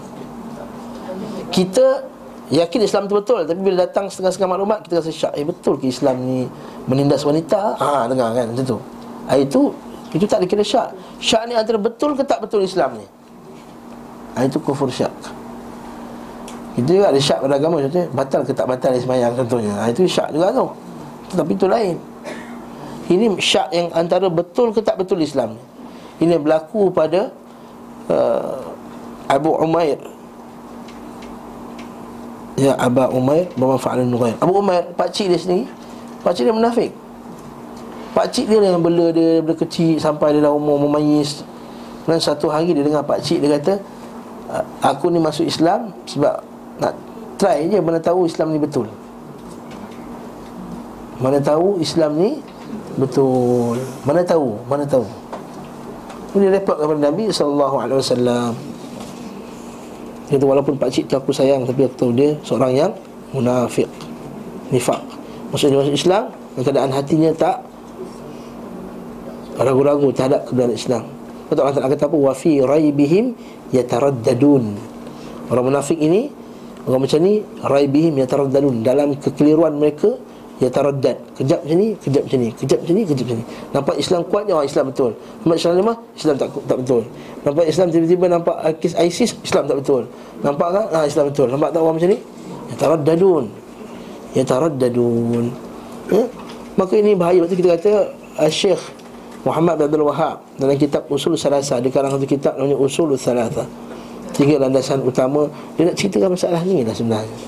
Kita 1.53 2.03
yakin 2.49 2.81
Islam 2.83 3.07
tu 3.07 3.14
betul 3.21 3.47
Tapi 3.47 3.61
bila 3.62 3.87
datang 3.87 4.11
setengah-setengah 4.11 4.51
maklumat 4.51 4.79
Kita 4.83 4.99
rasa 4.99 5.14
syak 5.14 5.33
Eh 5.38 5.47
betul 5.47 5.79
ke 5.79 5.87
Islam 5.87 6.19
ni 6.27 6.51
Menindas 6.90 7.23
wanita? 7.23 7.79
Ha, 7.79 8.11
Dengar 8.11 8.35
kan 8.35 8.51
macam 8.51 8.64
tu. 8.66 8.79
Ha, 9.31 9.38
Itu 9.38 9.71
itu 10.14 10.25
tak 10.29 10.38
dikira 10.45 10.62
syak. 10.62 10.95
Syak 11.19 11.51
ni 11.51 11.55
antara 11.59 11.79
betul 11.81 12.14
ke 12.14 12.23
tak 12.23 12.38
betul 12.45 12.62
Islam 12.62 13.01
ni? 13.03 13.07
Ha, 14.37 14.47
Itu 14.47 14.62
kufur 14.62 14.87
syak. 14.92 15.11
Itu 16.77 17.01
juga 17.01 17.09
ada 17.11 17.19
syak 17.19 17.40
pada 17.40 17.57
agama 17.57 17.81
contohnya 17.81 18.09
Batal 18.12 18.45
ke 18.45 18.53
tak 18.53 18.69
batal 18.69 18.92
semayang 19.01 19.33
contohnya. 19.35 19.73
Ha, 19.81 19.90
Itu 19.90 20.07
syak 20.07 20.31
juga 20.31 20.53
tu. 20.55 20.66
Tapi 21.35 21.53
itu 21.57 21.66
lain. 21.66 21.97
Ini 23.07 23.27
syak 23.38 23.69
yang 23.75 23.88
antara 23.97 24.31
betul 24.31 24.71
ke 24.71 24.83
tak 24.83 24.99
betul 25.01 25.19
Islam 25.23 25.59
ni? 25.59 25.62
Ini 26.27 26.38
berlaku 26.40 26.88
pada 26.95 27.29
uh, 28.09 28.62
Abu 29.27 29.53
Umair. 29.59 29.99
Ya 32.57 32.73
Abu 32.81 33.05
Umair 33.12 33.53
Bermanfa'alan 33.53 34.09
Nughair 34.09 34.33
Abu 34.40 34.64
Umair 34.64 34.88
Pakcik 34.97 35.29
dia 35.29 35.37
sendiri. 35.37 35.69
Pakcik 36.25 36.49
dia 36.49 36.57
munafik 36.57 36.88
Pakcik 38.17 38.49
dia 38.49 38.65
yang 38.65 38.81
bela 38.81 39.13
dia 39.13 39.45
Bela 39.45 39.53
kecil 39.61 40.01
Sampai 40.01 40.33
dia 40.33 40.41
dah 40.41 40.57
umur 40.57 40.81
memayis. 40.89 41.45
Dan 42.09 42.17
satu 42.17 42.49
hari 42.49 42.73
dia 42.73 42.81
dengar 42.81 43.05
pakcik 43.05 43.45
Dia 43.45 43.61
kata 43.61 43.77
Aku 44.81 45.13
ni 45.13 45.21
masuk 45.21 45.45
Islam 45.45 45.93
Sebab 46.09 46.41
Nak 46.81 46.97
try 47.37 47.69
je 47.69 47.77
Mana 47.77 48.01
tahu 48.01 48.25
Islam 48.25 48.57
ni 48.57 48.59
betul. 48.63 48.89
Mana 51.21 51.37
tahu 51.45 51.77
Islam 51.77 52.17
ni 52.17 52.41
Betul. 52.97 53.77
Mana 54.09 54.25
tahu 54.25 54.57
Mana 54.65 54.89
tahu. 54.89 55.05
Dia 56.37 56.53
repot 56.53 56.77
kepada 56.77 57.01
Nabi 57.01 57.29
SAW 57.29 57.85
Dia 60.29 60.35
kata 60.37 60.45
walaupun 60.45 60.77
pakcik 60.81 61.09
tu 61.09 61.21
aku 61.21 61.37
sayang 61.37 61.69
Tapi 61.69 61.85
aku 61.85 61.97
tahu 62.01 62.13
dia 62.17 62.33
Seorang 62.45 62.73
yang 62.73 62.93
Munafik 63.35 63.89
Nifak 64.73 65.01
Maksudnya 65.53 65.81
masuk 65.85 65.97
Islam 65.97 66.25
Keadaan 66.57 66.93
hatinya 66.95 67.33
tak 67.37 67.66
ragu-ragu 69.61 70.09
terhadap 70.12 70.45
kebenaran 70.49 70.77
Islam. 70.77 71.05
Betul 71.47 71.62
Allah 71.62 71.77
Taala 71.79 71.92
kata 71.95 72.07
apa? 72.11 72.16
Wa 72.19 72.35
fi 72.35 72.61
raibihim 72.61 73.35
yataraddadun. 73.71 74.64
Orang 75.47 75.64
munafik 75.71 75.99
ini 75.99 76.29
orang 76.87 77.07
macam 77.07 77.21
ni 77.23 77.42
raibihim 77.62 78.14
yataraddadun 78.19 78.83
dalam 78.83 79.14
kekeliruan 79.19 79.79
mereka 79.79 80.19
yataraddad. 80.59 81.16
Kejap 81.37 81.61
macam 81.62 81.77
ni, 81.77 81.88
kejap 82.01 82.23
macam 82.27 82.38
ni, 82.40 82.49
kejap 82.57 82.79
macam 82.83 82.95
ni, 82.97 83.03
kejap 83.05 83.25
macam 83.29 83.38
ni. 83.38 83.47
Nampak 83.77 83.95
Islam 84.01 84.21
kuat 84.27 84.42
dia, 84.49 84.55
oh, 84.57 84.64
Islam 84.64 84.85
betul. 84.90 85.11
Nampak 85.45 85.57
Islam 85.61 85.73
lemah, 85.77 85.97
Islam 86.16 86.35
tak 86.35 86.49
tak 86.66 86.77
betul. 86.81 87.03
Nampak 87.45 87.64
Islam 87.69 87.87
tiba-tiba 87.92 88.25
nampak 88.27 88.57
ISIS, 88.83 89.31
Islam 89.45 89.62
tak 89.69 89.77
betul. 89.85 90.03
Nampak 90.40 90.69
kan? 90.73 90.85
Ha, 90.90 90.99
Islam 91.07 91.25
betul. 91.31 91.47
Nampak 91.53 91.69
tak 91.71 91.81
orang 91.85 91.95
macam 92.01 92.11
ni? 92.11 92.19
Yataraddadun. 92.75 93.45
Yataraddadun. 94.35 95.45
Ya? 96.11 96.23
Maka 96.77 96.95
ini 97.01 97.12
bahaya 97.16 97.40
Waktu 97.40 97.57
kita 97.57 97.69
kata 97.81 97.92
Syekh 98.53 98.81
Muhammad 99.47 99.79
bin 99.79 99.85
Abdul 99.87 100.07
Wahab 100.11 100.43
dalam 100.59 100.75
kitab 100.75 101.07
Usul 101.07 101.39
Salasa 101.39 101.79
dia 101.79 101.95
karang 101.95 102.11
satu 102.11 102.27
kitab 102.27 102.59
namanya 102.59 102.83
Usul 102.83 103.15
Salasa. 103.15 103.63
Tiga 104.35 104.59
landasan 104.59 105.07
utama 105.07 105.47
dia 105.79 105.87
nak 105.87 105.95
ceritakan 105.95 106.35
masalah 106.35 106.61
ni 106.67 106.83
lah 106.83 106.91
sebenarnya. 106.91 107.39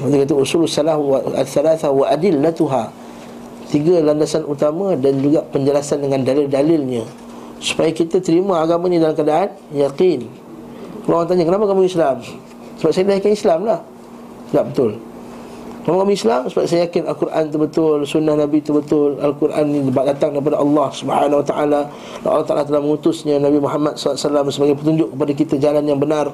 Dia 0.00 0.24
kata 0.24 0.32
Usul 0.32 0.64
Salah 0.64 0.96
wa 0.96 1.20
Salasa 1.44 1.92
wa 1.92 2.08
adillatuha. 2.08 2.88
Tiga 3.68 4.00
landasan 4.02 4.48
utama 4.48 4.96
dan 4.96 5.20
juga 5.20 5.44
penjelasan 5.46 6.02
dengan 6.02 6.24
dalil-dalilnya 6.26 7.06
supaya 7.60 7.92
kita 7.92 8.18
terima 8.18 8.64
agama 8.64 8.88
ni 8.88 8.96
dalam 8.98 9.14
keadaan 9.14 9.52
yakin. 9.76 10.26
Kalau 11.04 11.22
orang 11.22 11.28
tanya 11.28 11.44
kenapa 11.44 11.68
kamu 11.68 11.86
Islam? 11.86 12.24
Sebab 12.80 12.90
saya 12.90 13.04
dah 13.06 13.30
Islam 13.30 13.60
lah. 13.68 13.80
Tak 14.50 14.64
betul. 14.72 15.09
Kalau 15.80 16.04
kami 16.04 16.12
Islam 16.12 16.44
sebab 16.44 16.68
saya 16.68 16.84
yakin 16.84 17.08
Al-Quran 17.08 17.42
itu 17.48 17.56
betul, 17.56 17.98
sunnah 18.04 18.36
Nabi 18.36 18.60
itu 18.60 18.76
betul. 18.76 19.16
Al-Quran 19.16 19.64
ini 19.64 19.88
datang 19.88 20.36
daripada 20.36 20.60
Allah 20.60 20.88
Subhanahu 20.92 21.40
Wa 21.40 21.46
Taala. 21.48 21.80
Allah 22.20 22.44
Taala 22.44 22.62
telah 22.68 22.80
mengutusnya 22.84 23.40
Nabi 23.40 23.58
Muhammad 23.64 23.96
SAW 23.96 24.44
sebagai 24.52 24.76
petunjuk 24.76 25.08
kepada 25.16 25.32
kita 25.32 25.54
jalan 25.56 25.84
yang 25.88 25.96
benar. 25.96 26.28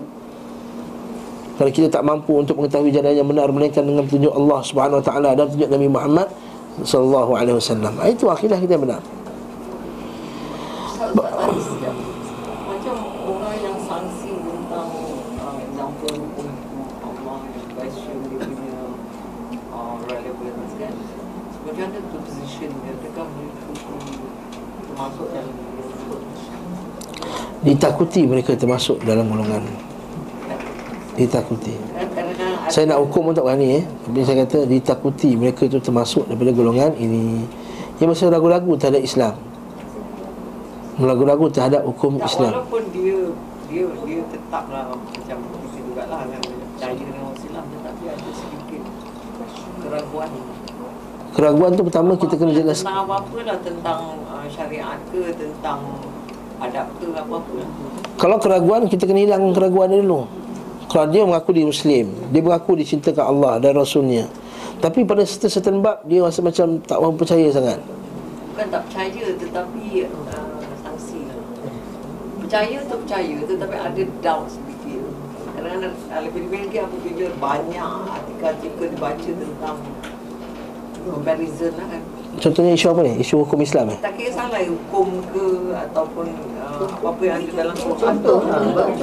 Kalau 1.57 1.71
kita 1.71 1.89
tak 1.89 2.03
mampu 2.03 2.37
untuk 2.37 2.59
mengetahui 2.59 2.91
jalan 2.91 3.15
yang 3.15 3.25
benar 3.25 3.47
melainkan 3.55 3.87
dengan 3.87 4.03
petunjuk 4.03 4.35
Allah 4.35 4.61
Subhanahu 4.67 4.99
Wa 4.99 5.05
Taala 5.07 5.31
dan 5.39 5.47
petunjuk 5.47 5.71
Nabi 5.71 5.89
Muhammad 5.89 6.29
sallallahu 6.83 7.33
alaihi 7.39 7.57
wasallam. 7.57 7.95
Itu 8.03 8.27
akidah 8.27 8.59
kita 8.59 8.75
yang 8.75 8.85
benar. 8.85 9.01
Ditakuti 27.67 28.23
mereka 28.31 28.55
termasuk 28.55 29.03
dalam 29.03 29.27
golongan. 29.27 29.67
Ditakuti. 31.19 31.75
Saya 32.71 32.95
nak 32.95 33.03
hukum 33.03 33.31
pun 33.31 33.35
tak 33.35 33.43
berani 33.43 33.83
eh. 33.83 33.85
Tapi 34.07 34.23
saya 34.23 34.47
kata 34.47 34.71
ditakuti 34.71 35.35
mereka 35.35 35.67
itu 35.67 35.83
termasuk 35.83 36.31
daripada 36.31 36.55
golongan 36.55 36.95
ini. 36.95 37.43
Yang 37.99 38.09
masih 38.15 38.31
ragu-ragu 38.31 38.73
terhadap 38.79 39.03
Islam. 39.03 39.35
Ragu-ragu 41.03 41.47
terhadap 41.51 41.83
hukum 41.83 42.23
tak, 42.23 42.31
Islam. 42.31 42.53
Walaupun 42.55 42.83
dia 42.95 43.19
dia 43.67 43.87
dia 44.07 44.21
tetaplah 44.31 44.95
macam 44.95 45.39
kita 45.43 45.79
juga 45.83 46.03
lah 46.07 46.23
yang 46.31 46.43
percaya 46.47 46.95
dengan 46.95 47.35
Islam 47.35 47.65
tetapi 47.67 48.05
ada 48.15 48.29
sedikit 48.31 48.83
keraguan. 49.83 50.31
Keraguan 51.35 51.71
tu 51.75 51.83
pertama 51.85 52.17
kita 52.17 52.33
kena 52.33 52.53
jelas 52.57 52.81
Tentang 52.81 53.05
apa-apa 53.05 53.39
lah 53.45 53.61
Tentang 53.61 54.01
uh, 54.25 54.47
syariat 54.49 54.97
ke 55.13 55.37
Tentang 55.37 55.85
adab 56.61 56.87
ke 56.97 57.07
apa-apa 57.13 57.53
lah. 57.61 57.69
Kalau 58.17 58.37
keraguan 58.41 58.89
kita 58.89 59.05
kena 59.05 59.21
hilang 59.29 59.53
keraguan 59.53 59.93
dia 59.93 60.01
dulu. 60.01 60.25
Kalau 60.87 61.07
dia 61.11 61.27
mengaku 61.27 61.51
dia 61.51 61.67
Muslim 61.67 62.07
Dia 62.31 62.41
mengaku 62.41 62.79
dicintakan 62.79 63.27
Allah 63.27 63.59
dan 63.59 63.75
Rasulnya. 63.75 64.31
Tapi 64.79 65.03
pada 65.03 65.27
certain-certain 65.27 65.83
bab 65.83 66.07
Dia 66.07 66.23
rasa 66.23 66.41
macam 66.47 66.79
tak 66.87 67.03
mahu 67.03 67.13
percaya 67.19 67.51
sangat. 67.51 67.83
Bukan 68.55 68.67
tak 68.71 68.83
percaya 68.87 69.27
Tetapi 69.35 69.85
uh, 70.07 70.63
Percaya 72.39 72.77
tu 72.87 72.95
percaya 73.03 73.37
Tetapi 73.51 73.77
ada 73.77 74.03
doubt 74.23 74.47
sedikit. 74.47 75.03
Kadang-kadang 75.59 75.95
Lebih-lebih 76.31 76.59
lagi 76.71 76.79
apabila 76.79 77.27
banyak 77.43 77.93
Artikel-artikel 78.15 78.87
dibaca 78.95 79.31
tentang 79.35 79.79
comparison 81.07 81.71
lah 81.79 81.87
kan 81.87 82.03
Contohnya 82.37 82.73
isu 82.77 82.87
apa 82.93 83.01
ni? 83.01 83.13
Isu 83.17 83.35
hukum 83.45 83.59
Islam 83.65 83.97
eh? 83.97 83.99
Tak 84.05 84.13
kira 84.21 84.31
salah 84.37 84.61
hukum 84.61 85.09
ke 85.33 85.73
ataupun 85.73 86.27
uh, 86.61 86.85
apa-apa 86.85 87.23
yang 87.25 87.37
ada 87.41 87.53
dalam 87.65 87.77
Quran 87.77 88.15
tu. 88.21 88.35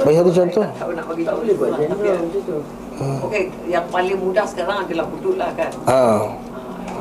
Bagi 0.06 0.16
satu 0.22 0.30
contoh. 0.30 0.66
Tak, 0.70 0.86
nak 0.94 1.04
bagi 1.10 1.22
tak 1.26 1.34
boleh 1.42 1.54
buat 1.58 1.70
tapi 1.74 2.08
Okey, 2.94 3.44
yang 3.66 3.86
paling 3.90 4.18
mudah 4.22 4.46
sekarang 4.46 4.86
adalah 4.86 5.04
hudud 5.10 5.34
lah 5.34 5.50
kan. 5.58 5.72
Ha. 5.90 5.98
Uh, 5.98 6.22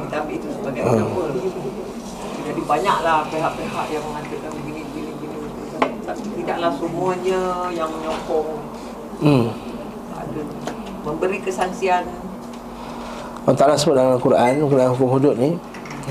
tapi 0.10 0.42
itu 0.42 0.48
sebagai 0.50 0.82
ha. 0.82 0.90
example. 0.90 1.30
Jadi 2.44 2.62
banyaklah 2.66 3.18
pihak-pihak 3.30 3.86
yang 3.94 4.04
mengatakan 4.10 4.52
begini 4.58 4.82
begini 4.90 5.12
begini. 5.14 5.38
Tapi 6.02 6.24
tidaklah 6.42 6.72
semuanya 6.82 7.42
yang 7.78 7.90
menyokong. 7.94 8.58
Hmm. 9.22 9.46
Ada 10.18 10.42
memberi 11.06 11.38
kesangsian 11.46 12.04
Allah 13.44 13.60
Ta'ala 13.60 13.76
sebut 13.76 13.92
dalam 14.00 14.16
Al-Quran 14.16 14.64
Dalam 14.72 14.96
hukum 14.96 15.20
hudud 15.20 15.36
ni 15.36 15.60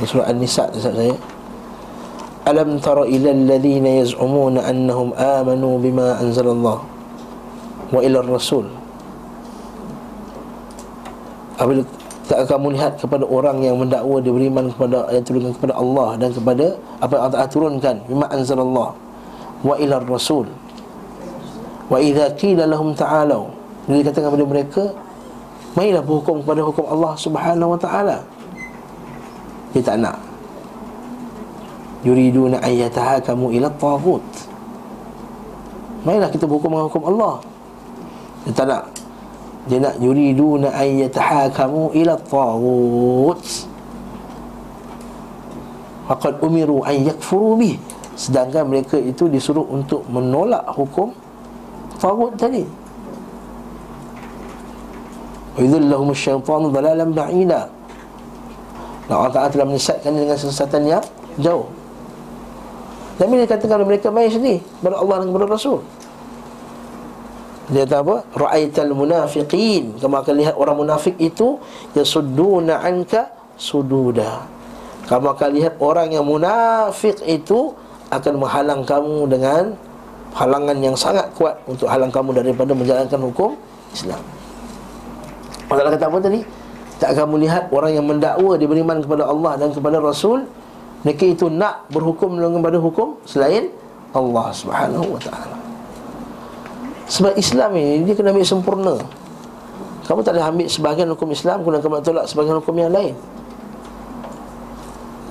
Surah 0.00 0.32
An-Nisa 0.32 0.72
saya. 0.72 1.12
Alam 2.48 2.80
tara 2.80 3.06
ila 3.06 3.28
alladhina 3.30 4.02
yaz'umuna 4.02 4.66
annahum 4.66 5.14
amanu 5.14 5.78
bima 5.78 6.18
anzalallah 6.18 6.82
Wa 7.94 8.02
ila 8.02 8.18
rasul 8.26 8.66
Apabila 11.54 11.86
tak 12.26 12.50
kamu 12.50 12.74
lihat 12.74 12.98
kepada 12.98 13.22
orang 13.28 13.62
yang 13.62 13.78
mendakwa 13.78 14.18
dia 14.18 14.34
beriman 14.34 14.74
kepada 14.74 15.06
yang 15.14 15.22
turunkan 15.22 15.52
kepada 15.54 15.74
Allah 15.78 16.08
dan 16.18 16.30
kepada 16.34 16.66
apa 16.98 17.12
yang 17.14 17.22
Allah 17.28 17.50
turunkan 17.50 17.94
bima 18.08 18.26
anzalallah 18.32 18.90
wa 19.62 19.74
ila 19.78 19.94
rasul 20.02 20.48
wa 21.92 21.98
idza 22.00 22.32
qila 22.40 22.66
lahum 22.66 22.96
ta'alu. 22.96 23.52
Dia 23.86 24.02
katakan 24.06 24.32
kepada 24.32 24.46
mereka 24.48 24.82
Marilah 25.72 26.04
berhukum 26.04 26.44
kepada 26.44 26.60
hukum 26.60 26.84
Allah 26.84 27.12
subhanahu 27.16 27.76
wa 27.76 27.78
ta'ala 27.80 28.18
Dia 29.72 29.80
tak 29.80 29.96
nak. 30.00 30.16
Yuriduna 32.02 32.58
ayyatahakamu 32.58 33.54
ila 33.54 33.70
taghut 33.78 34.26
Marilah 36.02 36.28
kita 36.34 36.50
berhukum 36.50 36.74
dengan 36.74 36.86
hukum 36.90 37.04
Allah. 37.14 37.34
Dia 38.44 38.52
tak 38.52 38.66
nak. 38.68 38.84
Dia 39.70 39.78
nak 39.78 39.94
yuriduna 40.02 40.68
ayyatahakamu 40.74 41.94
ila 41.94 42.14
taghut 42.26 43.42
Faqad 46.10 46.34
umiru 46.42 46.82
an 46.82 46.96
yakfuru 47.06 47.56
bih. 47.56 47.76
Sedangkan 48.12 48.68
mereka 48.68 49.00
itu 49.00 49.30
disuruh 49.30 49.64
untuk 49.70 50.04
menolak 50.12 50.68
hukum 50.74 51.14
Tagut 52.02 52.34
tadi. 52.34 52.66
Wa'idhullahum 55.54 56.10
syaitanu 56.10 56.74
dalalan 56.74 57.14
ba'ila 57.14 57.70
Dan 59.06 59.14
Allah 59.18 59.32
Ta'ala 59.34 59.48
telah 59.50 59.66
menyesatkan 59.66 60.12
dengan 60.14 60.36
sesatan 60.38 60.82
yang 60.86 61.04
jauh. 61.38 61.66
Nabi 63.20 63.44
dia 63.44 63.46
katakan 63.46 63.76
kepada 63.76 63.86
mereka 63.86 64.08
main 64.08 64.32
sini 64.32 64.58
Kepada 64.80 64.98
Allah 64.98 65.16
dan 65.22 65.26
kepada 65.30 65.46
Rasul. 65.46 65.78
Dia 67.70 67.86
kata 67.86 67.96
apa? 68.02 68.16
Ra'aital 68.34 68.92
munafiqin. 68.92 69.96
Kamu 70.02 70.14
akan 70.22 70.34
lihat 70.34 70.54
orang 70.58 70.76
munafik 70.82 71.14
itu 71.22 71.60
Yasudduna 71.94 72.82
anka 72.82 73.30
sududa. 73.54 74.48
Kamu 75.06 75.26
akan 75.38 75.48
lihat 75.54 75.74
orang 75.82 76.14
yang 76.14 76.26
munafik 76.26 77.20
itu 77.26 77.74
Akan 78.12 78.38
menghalang 78.38 78.86
kamu 78.86 79.26
dengan 79.26 79.74
Halangan 80.32 80.78
yang 80.80 80.96
sangat 80.96 81.28
kuat 81.36 81.60
Untuk 81.68 81.90
halang 81.90 82.08
kamu 82.08 82.32
daripada 82.32 82.72
menjalankan 82.72 83.20
hukum 83.20 83.52
Islam. 83.92 84.22
Allah 85.68 85.92
kata 85.92 86.08
apa 86.08 86.18
tadi? 86.20 86.40
Tak 87.02 87.18
kamu 87.18 87.42
lihat 87.42 87.74
orang 87.74 87.98
yang 87.98 88.06
mendakwa 88.06 88.54
Dia 88.54 88.70
beriman 88.70 89.02
kepada 89.02 89.26
Allah 89.26 89.58
dan 89.58 89.74
kepada 89.74 89.98
Rasul 89.98 90.46
mereka 91.02 91.24
itu 91.26 91.50
nak 91.50 91.90
berhukum 91.90 92.38
dengan 92.38 92.62
pada 92.62 92.78
hukum 92.78 93.18
selain 93.26 93.74
Allah 94.14 94.54
Subhanahu 94.54 95.18
wa 95.18 95.20
taala. 95.20 95.56
Sebab 97.10 97.34
Islam 97.34 97.74
ini 97.74 98.06
dia 98.06 98.14
kena 98.14 98.30
ambil 98.30 98.46
sempurna. 98.46 98.94
Kamu 100.06 100.22
tak 100.22 100.38
boleh 100.38 100.46
ambil 100.46 100.66
sebahagian 100.70 101.08
hukum 101.10 101.28
Islam 101.34 101.66
kemudian 101.66 101.82
kamu 101.82 102.06
tolak 102.06 102.24
sebahagian 102.30 102.56
hukum 102.62 102.74
yang 102.78 102.92
lain. 102.94 103.14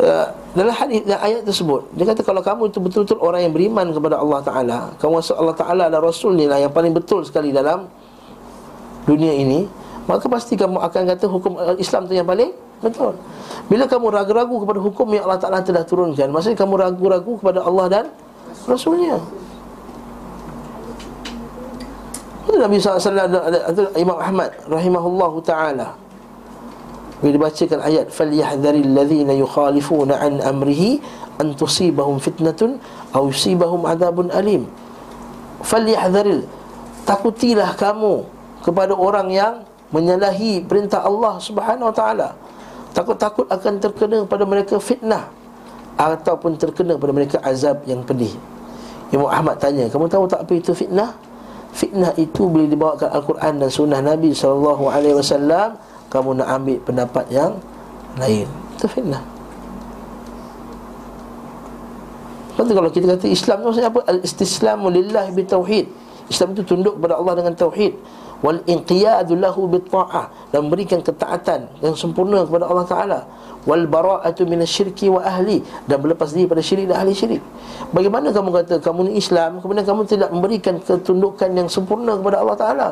Uh, 0.02 0.28
dalam 0.58 0.74
hadis 0.74 1.06
dan 1.06 1.20
ayat 1.22 1.46
tersebut 1.46 1.86
dia 1.94 2.10
kata 2.10 2.26
kalau 2.26 2.42
kamu 2.42 2.74
itu 2.74 2.80
betul-betul 2.82 3.22
orang 3.22 3.46
yang 3.46 3.54
beriman 3.54 3.86
kepada 3.94 4.18
Allah 4.18 4.40
taala, 4.42 4.80
kamu 4.98 5.22
rasa 5.22 5.34
Allah 5.38 5.56
taala 5.56 5.86
dan 5.88 6.00
rasul 6.02 6.34
ni 6.36 6.50
lah 6.50 6.58
yang 6.58 6.74
paling 6.74 6.92
betul 6.92 7.22
sekali 7.22 7.54
dalam 7.54 7.86
dunia 9.06 9.32
ini, 9.36 9.70
maka 10.11 10.27
pasti 10.31 10.55
kamu 10.55 10.79
akan 10.79 11.03
kata 11.15 11.27
hukum 11.27 11.53
Islam 11.83 12.07
tu 12.07 12.15
yang 12.15 12.27
paling 12.27 12.55
betul. 12.79 13.19
Bila 13.67 13.91
kamu 13.91 14.07
ragu-ragu 14.15 14.55
kepada 14.63 14.79
hukum 14.79 15.07
yang 15.11 15.27
Allah 15.27 15.41
Ta'ala 15.43 15.59
telah 15.65 15.83
turunkan 15.83 16.31
Maksudnya 16.31 16.59
kamu 16.63 16.75
ragu-ragu 16.79 17.33
kepada 17.43 17.67
Allah 17.67 17.87
dan 17.91 18.05
Rasulnya 18.71 19.19
Itu 22.47 22.57
Nabi 22.63 22.79
SAW 22.79 23.27
Itu 23.75 23.83
Imam 23.99 24.19
Ahmad 24.23 24.55
Rahimahullahu 24.71 25.43
Ta'ala 25.43 25.99
Bila 27.19 27.43
dibacakan 27.43 27.83
ayat 27.83 28.07
فَلْيَحْذَرِ 28.15 28.75
الَّذِينَ 28.87 29.31
يُخَالِفُونَ 29.35 30.11
عَنْ 30.15 30.33
أَمْرِهِ 30.39 30.83
أَنْ 31.43 31.59
تُصِيبَهُمْ 31.59 32.17
فِتْنَةٌ 32.23 32.61
أَوْ 33.17 33.33
يُصِيبَهُمْ 33.35 33.81
عَذَابٌ 33.83 34.17
أَلِيمٌ 34.31 34.63
فَلْيَحْذَرِ 35.65 36.29
Takutilah 37.07 37.73
kamu 37.79 38.27
kepada 38.67 38.93
orang 38.93 39.31
yang 39.31 39.63
menyalahi 39.92 40.64
perintah 40.64 41.04
Allah 41.04 41.38
Subhanahu 41.38 41.92
Wa 41.92 41.96
Taala. 41.96 42.30
Takut-takut 42.92 43.48
akan 43.48 43.80
terkena 43.80 44.20
pada 44.28 44.44
mereka 44.44 44.76
fitnah 44.76 45.32
Ataupun 45.96 46.60
terkena 46.60 47.00
pada 47.00 47.16
mereka 47.16 47.40
azab 47.40 47.88
yang 47.88 48.04
pedih. 48.04 48.36
Imam 49.16 49.32
Ahmad 49.32 49.60
tanya 49.64 49.88
Kamu 49.88 50.12
tahu 50.12 50.28
tak 50.28 50.44
apa 50.44 50.54
itu 50.60 50.76
fitnah? 50.76 51.16
Fitnah 51.72 52.12
itu 52.20 52.52
bila 52.52 52.68
dibawakan 52.68 53.08
Al-Quran 53.16 53.64
dan 53.64 53.70
Sunnah 53.72 54.04
Nabi 54.04 54.36
SAW 54.36 54.76
Kamu 56.12 56.30
nak 56.44 56.48
ambil 56.52 56.78
pendapat 56.84 57.26
yang 57.32 57.56
lain. 58.20 58.48
Itu 58.76 58.92
fitnah. 58.92 59.24
Lepas 62.52 62.76
kalau 62.76 62.90
kita 62.92 63.06
kata 63.16 63.28
Islam 63.32 63.58
itu 63.64 63.66
maksudnya 63.72 63.90
apa? 63.90 64.02
Al-istislamu 64.12 64.88
lillahi 64.92 65.32
bitauhid 65.32 65.88
Islam 66.28 66.54
itu 66.54 66.64
tunduk 66.64 67.00
kepada 67.00 67.18
Allah 67.18 67.34
dengan 67.40 67.54
tauhid 67.56 67.94
wal 68.42 68.60
inqiyadu 68.66 69.38
lahu 69.38 69.70
bit 69.70 69.86
dan 70.50 70.62
berikan 70.68 71.00
ketaatan 71.00 71.70
yang 71.80 71.94
sempurna 71.94 72.42
kepada 72.44 72.66
Allah 72.68 72.86
Taala 72.90 73.20
wal 73.70 73.86
bara'atu 73.86 74.50
minasyirki 74.50 75.14
wa 75.14 75.22
ahli 75.22 75.62
dan 75.86 76.02
berlepas 76.02 76.34
diri 76.34 76.50
pada 76.50 76.66
syirik 76.66 76.90
dan 76.90 77.06
ahli 77.06 77.14
syirik. 77.14 77.42
Bagaimana 77.94 78.34
kamu 78.34 78.50
kata 78.50 78.76
kamu 78.82 79.14
ni 79.14 79.22
Islam 79.22 79.62
kemudian 79.62 79.86
kamu 79.86 80.02
tidak 80.10 80.30
memberikan 80.34 80.82
ketundukan 80.82 81.50
yang 81.54 81.70
sempurna 81.70 82.18
kepada 82.18 82.42
Allah 82.42 82.58
Taala? 82.58 82.90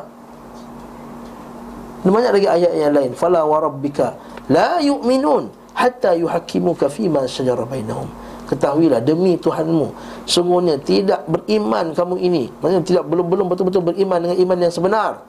Dan 2.06 2.16
banyak 2.16 2.32
lagi 2.32 2.48
ayat 2.48 2.72
yang 2.80 2.94
lain. 2.96 3.12
Fala 3.18 3.44
wa 3.44 3.58
rabbika 3.60 4.16
la 4.48 4.80
yu'minun 4.80 5.50
hatta 5.74 6.14
yuhakkimuka 6.14 6.88
fima 6.94 7.26
shajara 7.26 7.66
bainahum. 7.66 8.08
Ketahuilah 8.50 9.06
demi 9.06 9.38
Tuhanmu 9.38 9.94
Semuanya 10.26 10.82
tidak 10.82 11.22
beriman 11.30 11.94
kamu 11.94 12.18
ini 12.18 12.50
Maksudnya 12.58 12.82
tidak 12.82 13.04
belum-belum 13.06 13.46
betul-betul 13.46 13.94
beriman 13.94 14.26
dengan 14.26 14.38
iman 14.42 14.58
yang 14.58 14.74
sebenar 14.74 15.29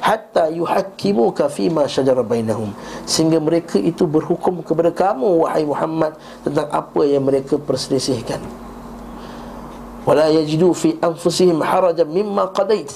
hatta 0.00 0.48
yuhakkimuka 0.50 1.46
fima 1.52 1.84
syajara 1.86 2.24
bainahum. 2.24 2.72
Sehingga 3.04 3.38
mereka 3.38 3.76
itu 3.76 4.08
berhukum 4.08 4.64
kepada 4.64 4.90
kamu 4.90 5.46
wahai 5.46 5.62
Muhammad 5.68 6.16
tentang 6.42 6.66
apa 6.72 7.00
yang 7.04 7.22
mereka 7.24 7.60
perselisihkan. 7.60 8.40
Wala 10.08 10.32
yajidu 10.32 10.72
fi 10.72 10.96
anfusihim 10.98 11.60
harajan 11.60 12.08
mimma 12.08 12.50
qadait. 12.56 12.88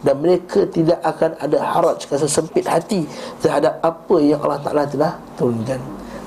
Dan 0.00 0.16
mereka 0.24 0.64
tidak 0.64 0.96
akan 1.04 1.36
ada 1.36 1.58
haraj 1.60 2.08
rasa 2.08 2.24
sempit 2.24 2.64
hati 2.64 3.04
terhadap 3.44 3.76
apa 3.84 4.16
yang 4.16 4.40
Allah 4.40 4.60
Taala 4.64 4.88
telah 4.88 5.12
turunkan. 5.36 5.76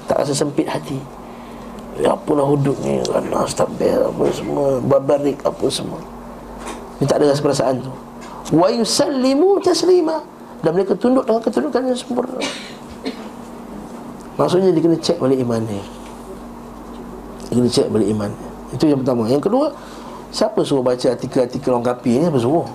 Tak 0.06 0.22
rasa 0.22 0.34
sempit 0.34 0.70
hati. 0.70 1.02
Ya 1.98 2.14
apalah 2.14 2.46
hudud 2.46 2.78
ni 2.86 3.02
kan? 3.10 3.26
Astabir 3.34 3.98
apa 3.98 4.30
semua. 4.30 4.78
Babarik 4.78 5.42
apa 5.42 5.66
semua. 5.74 5.98
Ni 7.02 7.10
tak 7.10 7.22
ada 7.22 7.34
rasa 7.34 7.42
perasaan 7.42 7.82
tu 7.82 8.03
wa 8.54 8.68
yusallimu 8.70 9.58
taslima. 9.66 10.22
Dan 10.64 10.80
mereka 10.80 10.96
tunduk 10.96 11.28
dengan 11.28 11.44
ketundukan 11.44 11.82
yang 11.92 11.98
sempurna. 12.00 12.40
Maksudnya 14.40 14.72
dia 14.72 14.80
kena 14.80 14.96
cek 14.96 15.20
balik 15.20 15.44
iman 15.44 15.60
dia. 15.68 15.84
Dia 17.52 17.56
kena 17.60 17.70
cek 17.70 17.88
balik 17.92 18.10
iman 18.16 18.32
itu 18.74 18.90
yang 18.90 19.00
pertama. 19.06 19.30
Yang 19.30 19.44
kedua 19.48 19.66
siapa 20.34 20.66
suruh 20.66 20.82
baca 20.82 21.06
artikel-artikel 21.14 21.70
orang 21.70 21.86
kapi 21.94 22.12
ni? 22.18 22.26
Apa 22.26 22.40
suruh? 22.42 22.66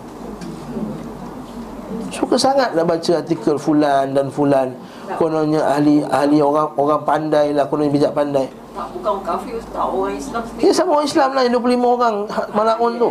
Suka 2.15 2.39
sangat 2.39 2.73
nak 2.73 2.87
baca 2.87 3.13
artikel 3.19 3.59
fulan 3.59 4.15
dan 4.15 4.31
fulan. 4.31 4.73
Kononnya 5.19 5.65
ahli 5.67 6.07
ahli 6.07 6.39
orang 6.39 6.73
orang 6.79 7.03
pandai 7.03 7.51
lah. 7.51 7.67
Kononnya 7.67 7.93
bijak 7.93 8.13
pandai 8.15 8.47
tak, 8.79 8.87
bukan 8.95 9.15
kafir 9.27 9.59
Ustaz, 9.59 9.83
orang 9.91 10.15
Islam 10.15 10.43
sendiri. 10.47 10.63
Ya 10.63 10.71
sama 10.71 10.91
orang 10.95 11.07
Islam 11.11 11.29
lah, 11.35 11.43
yang 11.43 11.55
25 11.59 11.97
orang. 11.99 12.15
Malaun 12.55 12.93
tu. 12.95 13.11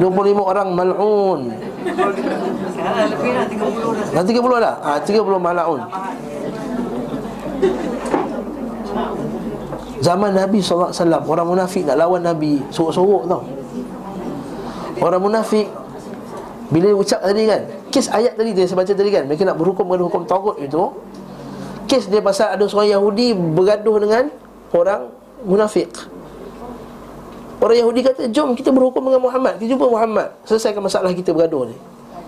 25 0.00 0.40
orang 0.40 0.68
mal'un 0.72 1.40
Sekarang 2.70 3.06
lebih 3.10 3.32
lah 3.34 3.44
30 3.48 3.96
dah. 3.96 4.06
Dah 4.12 4.24
30 4.24 4.64
dah? 4.64 4.74
Ha, 4.84 4.90
30 5.02 5.40
mal'un 5.40 5.80
Zaman 10.00 10.30
Nabi 10.32 10.58
SAW 10.64 10.92
Orang 11.28 11.46
munafik 11.52 11.84
nak 11.84 11.96
lawan 12.00 12.24
Nabi 12.24 12.60
Sorok-sorok 12.72 13.22
tau. 13.28 13.42
Orang 15.00 15.20
munafik 15.24 15.68
Bila 16.72 16.94
ucap 16.96 17.20
tadi 17.20 17.44
kan 17.48 17.60
Kes 17.90 18.06
ayat 18.08 18.38
tadi 18.38 18.54
dia 18.54 18.64
saya 18.64 18.80
baca 18.80 18.92
tadi 18.92 19.10
kan 19.12 19.24
Mereka 19.28 19.42
nak 19.44 19.58
berhukum 19.60 19.84
dengan 19.88 20.08
hukum 20.08 20.22
Taurat 20.24 20.56
itu 20.62 20.84
kes 21.90 22.06
dia 22.06 22.22
pasal 22.22 22.54
ada 22.54 22.62
seorang 22.70 22.94
Yahudi 22.94 23.34
bergaduh 23.34 23.98
dengan 23.98 24.30
orang 24.70 25.10
munafik. 25.42 25.90
Orang 27.58 27.76
Yahudi 27.76 28.00
kata, 28.06 28.22
jom 28.30 28.54
kita 28.54 28.70
berhukum 28.70 29.10
dengan 29.10 29.20
Muhammad. 29.26 29.58
Kita 29.58 29.74
jumpa 29.74 29.90
Muhammad. 29.90 30.32
Selesaikan 30.46 30.80
masalah 30.80 31.10
kita 31.10 31.34
bergaduh 31.34 31.68
ni. 31.68 31.76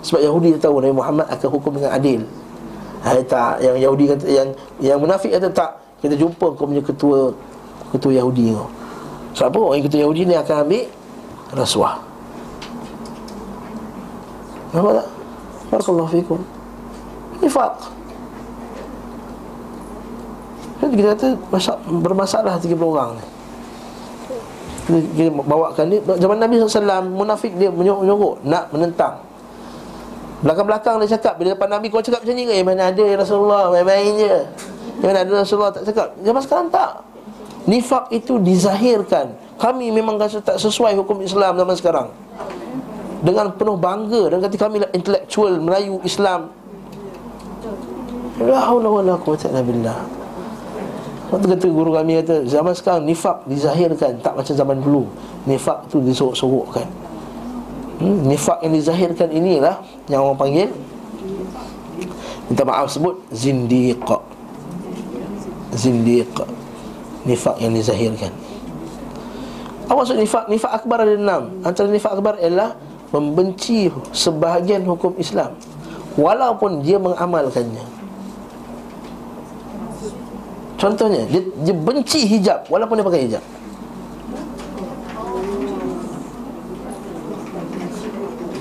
Sebab 0.02 0.20
Yahudi 0.20 0.58
tahu 0.58 0.82
Nabi 0.82 0.92
Muhammad 0.98 1.30
akan 1.30 1.48
hukum 1.48 1.78
dengan 1.78 1.94
adil. 1.94 2.20
Ha, 3.06 3.16
tak, 3.22 3.62
yang 3.62 3.78
Yahudi 3.78 4.04
kata, 4.12 4.24
yang 4.26 4.48
yang 4.82 4.98
munafik 4.98 5.30
kata 5.30 5.48
tak. 5.48 5.78
Kita 6.02 6.18
jumpa 6.18 6.58
kau 6.58 6.66
punya 6.66 6.82
ketua 6.82 7.30
ketua 7.94 8.12
Yahudi 8.12 8.52
kau. 8.52 8.66
Sebab 9.38 9.48
apa? 9.48 9.58
Orang 9.72 9.82
ketua 9.86 10.00
Yahudi 10.04 10.22
ni 10.26 10.34
akan 10.34 10.56
ambil 10.66 10.84
rasuah. 11.54 11.94
Nampak 14.74 14.92
tak? 15.00 15.08
Barakallahu 15.70 16.10
fikum. 16.10 16.40
Nifaq. 17.40 18.01
Jadi 20.82 20.94
kita 20.98 21.08
kata 21.14 21.28
masak, 21.54 21.76
bermasalah 21.86 22.58
30 22.58 22.74
orang 22.82 23.10
ni. 23.14 23.24
Kita, 24.82 25.30
bawakan 25.30 25.84
ni 25.86 25.96
zaman 26.02 26.36
Nabi 26.42 26.58
SAW 26.58 27.06
munafik 27.06 27.54
dia 27.54 27.70
menyuruh 27.70 28.42
nak 28.42 28.66
menentang. 28.74 29.22
Belakang-belakang 30.42 30.98
dia 31.06 31.14
cakap 31.14 31.38
bila 31.38 31.54
depan 31.54 31.70
Nabi 31.70 31.86
kau 31.86 32.02
cakap 32.02 32.26
macam 32.26 32.34
ni? 32.34 32.50
Eh, 32.50 32.66
mana 32.66 32.90
ada 32.90 32.98
ya 32.98 33.14
Rasulullah 33.14 33.70
main-main 33.70 34.10
je. 34.18 34.36
Mana 35.06 35.22
ada 35.22 35.32
Rasulullah 35.46 35.70
tak 35.70 35.86
cakap. 35.86 36.18
Zaman 36.18 36.40
sekarang 36.42 36.66
tak. 36.74 36.92
Nifak 37.62 38.10
itu 38.10 38.42
dizahirkan. 38.42 39.38
Kami 39.62 39.94
memang 39.94 40.18
rasa 40.18 40.42
tak 40.42 40.58
sesuai 40.58 40.98
hukum 40.98 41.22
Islam 41.22 41.54
zaman 41.54 41.76
sekarang. 41.78 42.06
Dengan 43.22 43.54
penuh 43.54 43.78
bangga 43.78 44.34
dan 44.34 44.42
kata 44.42 44.58
kami 44.58 44.82
lah 44.82 44.90
intelektual 44.90 45.62
Melayu 45.62 46.02
Islam 46.02 46.50
La 48.40 48.58
haula 48.64 48.88
wala 48.88 49.14
quwwata 49.20 49.52
illa 49.52 49.62
billah. 49.62 49.98
Waktu 51.32 51.46
kata 51.56 51.66
guru 51.72 51.96
kami 51.96 52.20
kata 52.20 52.44
zaman 52.44 52.76
sekarang 52.76 53.08
nifak 53.08 53.40
dizahirkan 53.48 54.20
tak 54.20 54.36
macam 54.36 54.52
zaman 54.52 54.76
dulu. 54.84 55.08
Nifak 55.48 55.88
tu 55.88 56.04
disorok-sorokkan. 56.04 56.84
Hmm, 58.04 58.28
nifak 58.28 58.60
yang 58.60 58.76
dizahirkan 58.76 59.32
inilah 59.32 59.80
yang 60.12 60.28
orang 60.28 60.36
panggil 60.36 60.68
minta 62.52 62.68
maaf 62.68 62.92
sebut 62.92 63.16
zindiq. 63.32 64.04
Zindiq. 65.72 66.28
Nifak 67.24 67.56
yang 67.64 67.72
dizahirkan. 67.72 68.28
Apa 69.88 70.04
maksud 70.04 70.20
nifak? 70.20 70.52
Nifak 70.52 70.84
akbar 70.84 71.08
ada 71.08 71.16
enam. 71.16 71.42
Antara 71.64 71.88
nifak 71.88 72.12
akbar 72.12 72.36
ialah 72.44 72.76
membenci 73.08 73.88
sebahagian 74.12 74.84
hukum 74.84 75.16
Islam 75.16 75.56
walaupun 76.20 76.84
dia 76.84 77.00
mengamalkannya. 77.00 78.01
Contohnya, 80.82 81.22
dia, 81.30 81.38
dia 81.62 81.74
benci 81.78 82.26
hijab 82.26 82.66
walaupun 82.66 82.98
dia 82.98 83.06
pakai 83.06 83.22
hijab. 83.30 83.44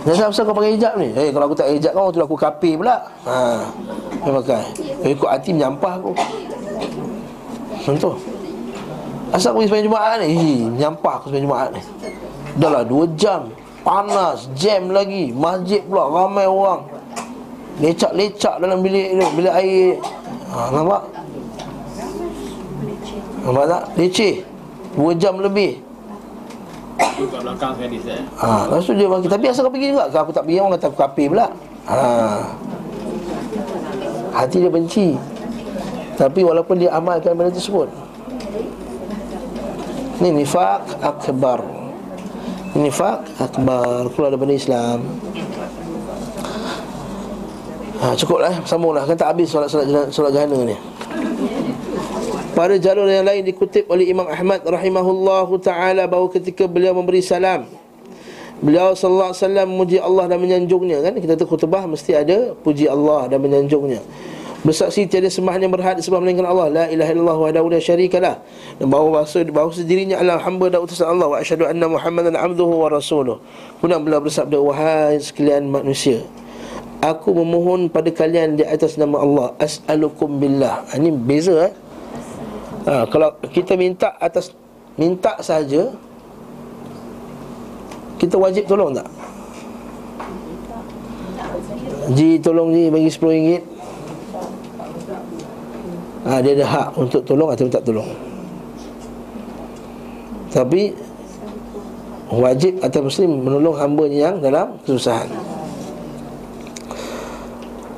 Dia 0.05 0.13
kenapa 0.13 0.41
kau 0.45 0.53
pakai 0.53 0.72
hijab 0.78 0.93
ni? 1.01 1.09
Eh, 1.17 1.34
kalau 1.34 1.49
aku 1.49 1.57
tak 1.57 1.74
hijab 1.74 1.97
kau, 1.97 2.13
tu 2.13 2.22
aku 2.22 2.38
kapi 2.38 2.78
pula. 2.78 3.09
Ha. 3.26 3.65
Dia 4.22 4.32
pakai. 4.38 4.61
Eh, 5.01 5.17
ikut 5.17 5.26
hati 5.26 5.49
menyampah 5.49 5.93
aku. 5.97 6.13
Contoh. 7.89 8.13
Asal 9.34 9.57
pergi 9.57 9.74
sepanjang 9.74 9.88
Jumaat 9.89 10.22
ni? 10.22 10.28
Hi, 10.38 10.53
menyampah 10.78 11.13
aku 11.17 11.26
sepanjang 11.34 11.45
Jumaat 11.49 11.69
ni. 11.74 11.82
Dah 12.61 12.69
lah, 12.69 12.84
dua 12.86 13.09
jam. 13.17 13.49
Panas, 13.82 14.45
jam 14.53 14.93
lagi. 14.93 15.34
Masjid 15.34 15.82
pula, 15.89 16.05
ramai 16.05 16.45
orang. 16.45 16.86
Lecak-lecak 17.82 18.61
dalam 18.61 18.86
bilik 18.86 19.17
ni, 19.17 19.26
bilik 19.34 19.53
air. 19.57 19.97
Ha, 20.53 20.69
nampak? 20.69 21.20
Nampak 23.42 23.66
tak? 23.66 23.84
Leceh. 23.98 24.36
Dua 24.94 25.12
jam 25.18 25.39
lebih. 25.42 25.82
Saya. 27.02 28.22
Ha, 28.42 28.66
lepas 28.70 28.82
tu 28.86 28.94
dia 28.98 29.06
bagi 29.06 29.28
Tapi 29.30 29.46
asal 29.50 29.66
kau 29.66 29.74
pergi 29.74 29.94
juga 29.94 30.10
Kalau 30.10 30.24
aku 30.26 30.34
tak 30.34 30.44
pergi 30.46 30.58
Orang 30.58 30.74
kata 30.78 30.86
aku 30.89 30.98
kapi 30.98 31.24
pula 31.30 31.48
ha. 31.86 31.98
Hati 34.34 34.58
dia 34.58 34.72
benci 34.74 35.08
Tapi 36.18 36.42
walaupun 36.42 36.82
dia 36.82 36.89
amalkan 36.94 37.38
benda 37.38 37.54
tersebut 37.54 37.89
Ini 40.22 40.30
nifak 40.42 40.82
akbar 41.02 41.62
Nifak 42.74 43.22
akbar 43.38 44.10
Keluar 44.14 44.30
daripada 44.34 44.54
Islam 44.54 44.98
ha, 48.02 48.14
Cukup 48.18 48.39
lah 48.46 48.54
Sambunglah 48.66 49.06
Kan 49.06 49.18
tak 49.18 49.30
habis 49.34 49.50
solat-solat 49.50 50.10
solat 50.10 50.32
jahana 50.34 50.58
ni 50.66 50.78
pada 52.62 52.78
jalur 52.78 53.09
yang 53.09 53.26
lain 53.26 53.41
dikutip 53.41 53.89
oleh 53.89 54.05
Imam 54.05 54.30
Ahmad 54.30 54.62
rahimahullahu 54.62 55.57
taala 55.66 56.05
bahawa 56.05 56.30
ketika 56.30 56.70
beliau 56.70 56.93
memberi 56.93 57.18
salam 57.18 57.66
beliau 58.62 58.93
sallallahu 58.93 59.34
alaihi 59.34 59.41
wasallam 59.41 59.68
memuji 59.74 59.97
Allah 59.97 60.30
dan 60.30 60.38
menyanjungnya 60.38 61.01
kan? 61.01 61.18
Kita 61.18 61.34
tu 61.41 61.49
khutbah 61.49 61.89
mesti 61.89 62.14
ada 62.14 62.53
puji 62.62 62.86
Allah 62.86 63.26
dan 63.34 63.41
menyanjungnya. 63.41 63.97
Bersaksi 64.62 65.09
tiada 65.09 65.26
sembahan 65.26 65.66
yang 65.66 65.74
berhak 65.74 65.97
disembah 65.97 66.22
melainkan 66.22 66.45
Allah. 66.45 66.70
La 66.70 66.86
ilaha 66.86 67.09
illallah 67.09 67.38
wahdahu 67.49 67.74
la 67.74 67.82
syarikalah 67.82 68.38
dan 68.78 68.86
bahawa 68.93 69.26
bahasa 69.26 69.41
bahawa 69.41 69.74
dirinya 69.82 70.22
adalah 70.22 70.45
hamba 70.45 70.70
dan 70.70 70.86
utusan 70.86 71.09
Allah. 71.09 71.34
Wa 71.34 71.38
asyhadu 71.41 71.66
anna 71.66 71.89
muhammadan 71.89 72.38
abduhu 72.38 72.86
wa 72.86 72.93
rasuluh. 72.93 73.41
Kemudian 73.82 74.05
beliau 74.05 74.22
bersabda 74.22 74.62
wahai 74.62 75.18
sekalian 75.18 75.66
manusia 75.66 76.22
aku 77.01 77.34
memohon 77.34 77.89
pada 77.89 78.14
kalian 78.14 78.62
di 78.62 78.64
atas 78.70 79.01
nama 79.01 79.18
Allah 79.18 79.57
as'alukum 79.57 80.38
billah. 80.38 80.86
Ini 80.93 81.09
beza 81.09 81.57
eh 81.66 81.74
ha, 82.86 83.05
Kalau 83.09 83.36
kita 83.51 83.73
minta 83.75 84.15
atas 84.17 84.53
Minta 84.95 85.38
saja 85.41 85.91
Kita 88.21 88.36
wajib 88.38 88.69
tolong 88.69 88.93
tak? 88.93 89.07
Ji 92.13 92.38
tolong 92.41 92.69
Ji 92.73 92.89
bagi 92.89 93.09
RM10 93.09 93.61
ha, 96.27 96.39
Dia 96.41 96.53
ada 96.57 96.65
hak 96.65 96.88
untuk 96.97 97.21
tolong 97.25 97.49
atau 97.49 97.69
tak 97.69 97.84
tolong? 97.86 98.09
Tapi 100.51 101.11
Wajib 102.32 102.79
atau 102.79 103.03
muslim 103.03 103.43
menolong 103.43 103.75
hamba 103.75 104.07
yang 104.07 104.39
dalam 104.39 104.79
kesusahan. 104.88 105.27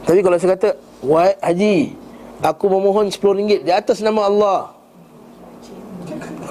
Tapi 0.10 0.20
kalau 0.26 0.42
saya 0.42 0.58
kata 0.58 0.70
Haji 1.38 1.94
Aku 2.42 2.66
memohon 2.68 3.08
RM10 3.14 3.62
di 3.64 3.72
atas 3.72 4.02
nama 4.02 4.28
Allah 4.28 4.73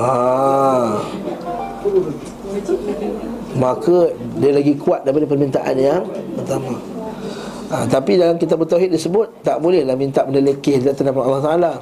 Ah, 0.01 1.05
Maka 3.59 3.97
dia 4.41 4.51
lagi 4.57 4.73
kuat 4.81 5.05
daripada 5.05 5.29
permintaan 5.29 5.77
yang 5.77 6.03
pertama 6.39 6.81
ha, 7.69 7.85
Tapi 7.85 8.17
dalam 8.17 8.41
kitab 8.41 8.65
Tauhid 8.65 8.89
disebut 8.97 9.45
Tak 9.45 9.61
bolehlah 9.61 9.93
minta 9.93 10.25
benda 10.25 10.41
lekeh 10.41 10.81
di 10.81 10.89
nama 10.89 11.21
Allah 11.21 11.43
Ta'ala 11.45 11.73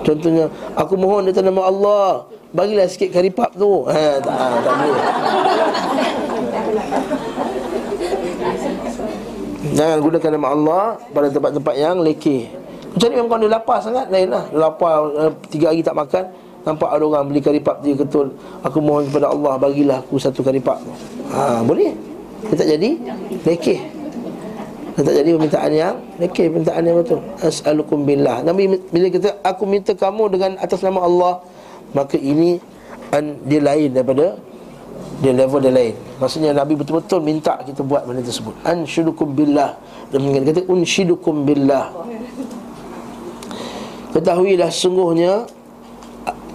Contohnya 0.00 0.48
Aku 0.80 0.96
mohon 0.96 1.28
di 1.28 1.36
nama 1.36 1.68
Allah 1.68 2.24
Bagilah 2.56 2.88
sikit 2.88 3.12
karipap 3.12 3.52
tu 3.52 3.84
ha, 3.84 4.16
tak, 4.24 4.32
ha, 4.32 4.46
tak 4.64 4.72
boleh 4.80 5.02
Jangan 9.76 9.98
gunakan 10.00 10.30
nama 10.40 10.48
Allah 10.56 10.84
pada 11.12 11.28
tempat-tempat 11.28 11.74
yang 11.76 12.00
lekeh. 12.00 12.48
Macam 12.96 13.08
ni 13.12 13.16
memang 13.20 13.40
dia 13.44 13.50
lapar 13.52 13.78
sangat 13.84 14.08
lain 14.08 14.32
lah. 14.32 14.48
Lapar 14.56 14.94
uh, 15.12 15.32
tiga 15.52 15.68
hari 15.68 15.84
tak 15.84 15.92
makan. 15.92 16.32
Nampak 16.66 16.90
ada 16.90 17.04
orang 17.06 17.30
beli 17.30 17.38
karipap 17.38 17.78
dia 17.78 17.94
ketul. 17.94 18.34
Aku 18.66 18.82
mohon 18.82 19.06
kepada 19.06 19.30
Allah 19.30 19.54
bagilah 19.54 20.02
aku 20.02 20.18
satu 20.18 20.42
karipap. 20.42 20.82
Ha, 21.30 21.62
boleh? 21.62 21.94
Dia 22.50 22.54
tak 22.58 22.68
jadi 22.74 22.90
lekeh. 23.46 23.80
Dia 24.98 25.02
tak 25.06 25.14
jadi 25.14 25.30
permintaan 25.38 25.70
yang 25.70 25.94
lekeh, 26.18 26.50
permintaan 26.50 26.82
yang 26.82 26.96
betul. 26.98 27.22
As'alukum 27.38 28.02
billah. 28.02 28.42
Nabi 28.42 28.82
bila 28.90 29.06
kata 29.14 29.38
aku 29.46 29.62
minta 29.62 29.94
kamu 29.94 30.26
dengan 30.34 30.50
atas 30.58 30.82
nama 30.82 31.06
Allah, 31.06 31.38
maka 31.94 32.18
ini 32.18 32.58
dia 33.46 33.62
lain 33.62 33.94
daripada 33.94 34.34
dia 35.22 35.32
level 35.32 35.60
dia 35.64 35.72
lain 35.72 35.94
Maksudnya 36.20 36.52
Nabi 36.52 36.76
betul-betul 36.76 37.24
minta 37.24 37.56
kita 37.64 37.80
buat 37.80 38.04
benda 38.04 38.20
tersebut 38.20 38.52
Anshudukum 38.68 39.32
billah 39.32 39.76
Dan 40.12 40.28
mengingat 40.28 40.52
kata 40.52 40.68
unshidukum 40.68 41.48
billah 41.48 41.88
Ketahuilah 44.12 44.68
sungguhnya 44.68 45.48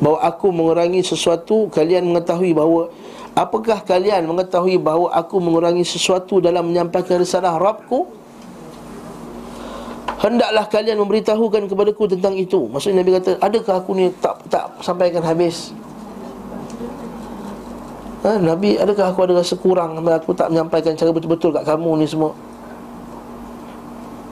Bahawa 0.02 0.18
aku 0.26 0.50
mengurangi 0.50 1.06
sesuatu 1.06 1.70
Kalian 1.70 2.10
mengetahui 2.10 2.58
bahawa 2.58 2.90
Apakah 3.32 3.80
kalian 3.88 4.28
mengetahui 4.28 4.76
bahawa 4.76 5.14
aku 5.16 5.40
mengurangi 5.40 5.86
sesuatu 5.88 6.44
Dalam 6.44 6.68
menyampaikan 6.68 7.22
risalah 7.22 7.56
Rabku 7.62 8.22
Hendaklah 10.22 10.70
kalian 10.70 11.02
memberitahukan 11.02 11.66
kepadaku 11.66 12.06
tentang 12.06 12.38
itu. 12.38 12.70
Maksudnya 12.70 13.02
Nabi 13.02 13.18
kata 13.18 13.42
Adakah 13.42 13.76
aku 13.82 13.92
ni 13.98 14.14
tak 14.22 14.38
tak 14.54 14.70
sampaikan 14.86 15.26
habis? 15.26 15.74
Ha, 18.22 18.38
Nabi 18.38 18.78
adakah 18.78 19.10
aku 19.10 19.26
ada 19.26 19.42
rasa 19.42 19.58
kurang 19.58 19.98
Aku 19.98 20.38
tak 20.38 20.54
menyampaikan 20.54 20.94
cara 20.94 21.10
betul-betul 21.10 21.50
kat 21.58 21.66
kamu 21.66 21.90
ni 21.98 22.06
semua? 22.06 22.38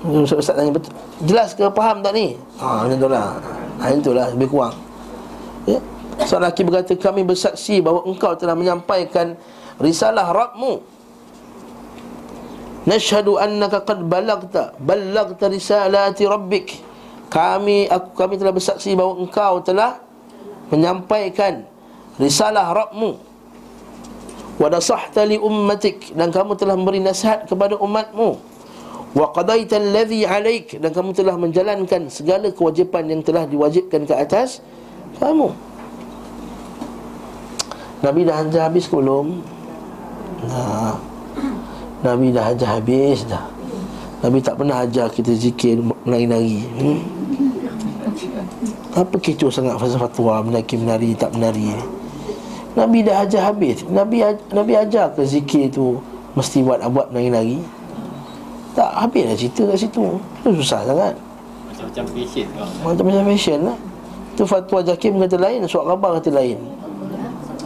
Ustaz, 0.06 0.46
Ustaz 0.46 0.56
tanya 0.62 0.70
betul 0.70 0.94
Jelas 1.26 1.58
ke? 1.58 1.66
Faham 1.74 2.06
tak 2.06 2.14
ni? 2.14 2.38
Ha, 2.62 2.86
macam 2.86 2.98
tu 3.02 3.10
lah. 3.10 3.34
Ha, 3.82 3.84
Itu 3.90 4.14
lah 4.14 4.30
lebih 4.30 4.54
kurang 4.54 4.89
ya? 5.76 5.80
Seorang 6.26 6.52
lelaki 6.52 6.62
berkata 6.68 6.94
Kami 7.00 7.22
bersaksi 7.24 7.80
bahawa 7.80 8.04
engkau 8.10 8.36
telah 8.36 8.56
menyampaikan 8.58 9.40
Risalah 9.80 10.28
Rabmu 10.28 10.84
Nashhadu 12.90 13.40
annaka 13.40 13.86
qad 13.86 14.04
balagta 14.04 14.74
Balagta 14.82 15.46
risalati 15.48 16.26
Rabbik. 16.26 16.68
Kami 17.30 17.86
aku 17.86 18.10
kami 18.18 18.42
telah 18.42 18.52
bersaksi 18.52 18.98
bahawa 18.98 19.22
engkau 19.22 19.62
telah 19.62 20.02
Menyampaikan 20.74 21.64
Risalah 22.18 22.74
Rabmu 22.74 23.30
wa 24.60 24.68
nasahta 24.68 25.24
li 25.24 25.40
ummatik 25.40 26.12
dan 26.14 26.36
kamu 26.36 26.60
telah 26.60 26.76
memberi 26.76 27.00
nasihat 27.00 27.48
kepada 27.48 27.80
umatmu. 27.80 28.36
Wa 29.16 29.32
qadaita 29.34 29.80
alladhi 29.80 30.28
alaik 30.28 30.78
dan 30.78 30.92
kamu 30.94 31.16
telah 31.16 31.34
menjalankan 31.40 32.12
segala 32.12 32.52
kewajipan 32.54 33.10
yang 33.10 33.24
telah 33.26 33.48
diwajibkan 33.48 34.06
ke 34.06 34.14
atas 34.14 34.60
kamu. 35.20 35.48
Nabi 38.00 38.24
dah 38.24 38.48
ajar 38.48 38.72
habis 38.72 38.88
ke 38.88 38.96
belum? 38.96 39.44
Nah, 40.48 40.96
Nabi 42.00 42.32
dah 42.32 42.56
ajar 42.56 42.80
habis 42.80 43.28
dah. 43.28 43.44
Nabi 44.24 44.40
tak 44.40 44.56
pernah 44.56 44.88
ajar 44.88 45.12
kita 45.12 45.36
zikir 45.36 45.84
menari-nari. 46.08 46.64
Hmm? 46.80 47.00
Apa 48.96 49.16
kecoh 49.20 49.52
sangat 49.52 49.76
fasa 49.80 50.00
fatwa 50.00 50.44
menari 50.44 50.76
menari 50.80 51.12
tak 51.16 51.36
menari? 51.36 51.76
Nabi 52.80 53.04
dah 53.04 53.28
ajar 53.28 53.52
habis. 53.52 53.84
Nabi 53.92 54.24
Nabi 54.56 54.74
ajar 54.80 55.12
ke 55.12 55.28
zikir 55.28 55.68
tu 55.68 56.00
Mesti 56.38 56.62
buat 56.62 56.80
buat 56.94 57.10
lagi-lagi 57.10 57.58
Tak 58.78 58.90
habis 58.94 59.26
dah 59.26 59.36
cerita 59.36 59.62
kat 59.66 59.78
situ. 59.82 60.06
Itu 60.40 60.50
susah 60.62 60.86
sangat. 60.86 61.14
Macam-macam 61.68 62.06
fashion 62.16 62.48
Macam-macam 62.86 63.24
fashion 63.34 63.60
lah 63.66 63.78
Itu 64.40 64.48
fatwa 64.48 64.80
Jakim 64.80 65.20
kata 65.20 65.36
lain 65.36 65.68
Suat 65.68 65.84
khabar 65.84 66.16
kata 66.16 66.32
lain. 66.32 66.56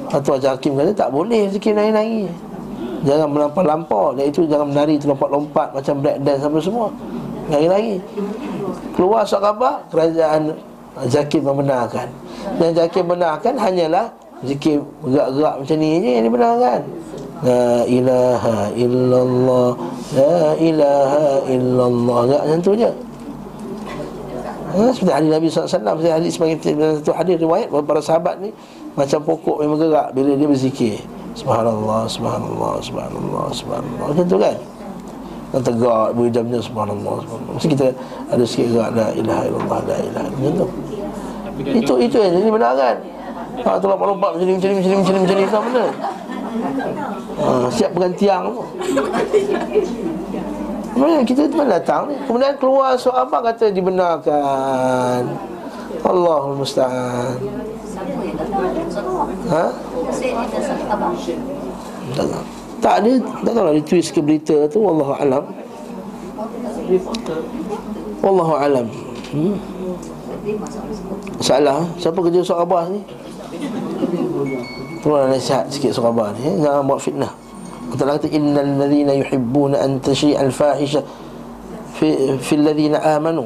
Fatwa 0.09 0.41
Jakim 0.41 0.73
kata 0.73 0.89
tak 0.89 1.13
boleh 1.13 1.45
Zikir 1.53 1.77
nari-nari 1.77 2.25
Jangan 3.05 3.29
melampau-lampau. 3.29 4.17
Dan 4.17 4.33
itu 4.33 4.41
jangan 4.49 4.73
menari 4.73 4.97
terlompat-lompat 4.97 5.69
Macam 5.69 6.01
break 6.01 6.25
dance 6.25 6.41
apa 6.41 6.57
semua. 6.57 6.89
Nari-nari 7.53 8.01
Keluar 8.97 9.21
suat 9.21 9.45
khabar 9.45 9.85
Kerajaan 9.93 10.49
Jakim 11.13 11.45
membenarkan 11.45 12.09
Dan 12.57 12.73
Jakim 12.73 13.05
benarkan 13.05 13.53
hanyalah 13.53 14.09
Zikir 14.41 14.81
gerak-gerak 15.05 15.55
macam 15.61 15.77
ni 15.77 16.03
je 16.03 16.09
yang 16.09 16.25
dibenarkan. 16.27 16.81
La 17.47 17.85
ilaha 17.87 18.57
illallah 18.75 19.71
La 20.17 20.41
ilaha 20.59 21.27
illallah. 21.47 22.19
Gerak 22.27 22.43
macam 22.43 22.59
tu 22.65 22.73
je 22.75 22.91
ha, 24.73 24.89
Seperti 24.91 25.11
hadis 25.13 25.29
Nabi 25.29 25.45
SAW 25.47 25.69
Seperti 25.69 26.09
hadis 26.09 26.31
sebagai 26.35 26.55
satu 26.99 27.13
hadis 27.13 27.35
riwayat 27.39 27.67
para 27.69 28.01
sahabat 28.01 28.35
ni 28.41 28.49
Macam 28.97 29.19
pokok 29.23 29.61
yang 29.61 29.71
bergerak 29.77 30.07
Bila 30.17 30.31
dia 30.35 30.47
berzikir. 30.49 30.95
Subhanallah, 31.33 32.05
Subhanallah, 32.05 32.77
Subhanallah, 32.77 33.45
Subhanallah. 33.53 34.05
Macam 34.13 34.25
tu 34.29 34.37
kan? 34.37 34.57
Dan 35.53 35.61
tegak 35.65 36.05
Beri 36.13 36.29
jamnya 36.29 36.59
Subhanallah, 36.61 37.15
Subhanallah. 37.25 37.53
Mesti 37.57 37.69
kita 37.73 37.87
ada 38.29 38.43
sikit 38.45 38.65
gerak 38.73 38.89
La 38.93 39.07
ilaha 39.13 39.43
illallah, 39.49 39.79
la 39.85 39.97
ilaha 39.97 40.29
Macam 40.29 40.53
tu. 40.57 40.67
Itu 41.73 41.93
itu 42.01 42.17
yang 42.17 42.33
jadi 42.37 42.49
benarkan 42.49 42.97
Ha, 43.53 43.77
tu 43.77 43.85
lompat-lompat 43.85 44.33
macam 44.33 44.45
ni, 44.49 44.57
macam 44.57 44.69
ni, 44.73 44.75
macam 44.81 44.89
ni, 44.89 44.97
macam 44.97 45.13
ni, 45.13 45.21
macam 45.21 45.37
ni, 45.37 45.45
benar 45.45 45.89
ha, 47.37 47.69
Siap 47.69 47.89
pegang 47.93 48.15
tiang 48.17 48.43
tu 48.49 48.61
Kemudian 50.93 51.25
kita 51.25 51.49
tu 51.49 51.57
datang 51.65 52.13
Kemudian 52.29 52.53
keluar 52.61 52.93
soal 52.93 53.25
apa 53.25 53.51
kata 53.51 53.73
dibenarkan 53.73 55.25
Allahul 56.05 56.61
Musta'an 56.61 57.41
Ha? 59.49 59.65
Tak 62.13 62.25
tahu 62.29 62.43
Tak 62.77 62.93
ada 63.01 63.11
Tak 63.41 63.51
tahu 63.57 63.63
lah 63.65 63.73
dia 63.73 63.85
twist 63.85 64.09
ke 64.13 64.19
berita 64.21 64.55
tu 64.69 64.77
Wallahu 64.85 65.13
alam 65.17 65.43
Wallahu 68.21 68.53
alam 68.53 68.87
hmm? 69.33 69.55
Salah 71.41 71.81
Siapa 71.97 72.19
kerja 72.21 72.45
Surat 72.45 72.63
Abbas 72.67 72.85
ni 72.93 73.01
Tolonglah 75.01 75.33
nasihat 75.33 75.65
sikit 75.73 75.91
Surat 75.95 76.13
Abbas 76.13 76.37
ni 76.37 76.41
eh? 76.47 76.55
Jangan 76.61 76.81
buat 76.85 77.01
fitnah 77.01 77.42
Allah 78.01 78.17
kata 78.17 78.29
Innal 78.33 78.81
ladhina 78.81 79.13
yuhibbuna 79.13 79.77
an 79.77 80.01
tashi'al 80.01 80.49
fahisha 80.49 81.05
Fi, 81.93 82.37
fi 82.41 82.53
ladhina 82.57 82.97
amanu. 83.05 83.45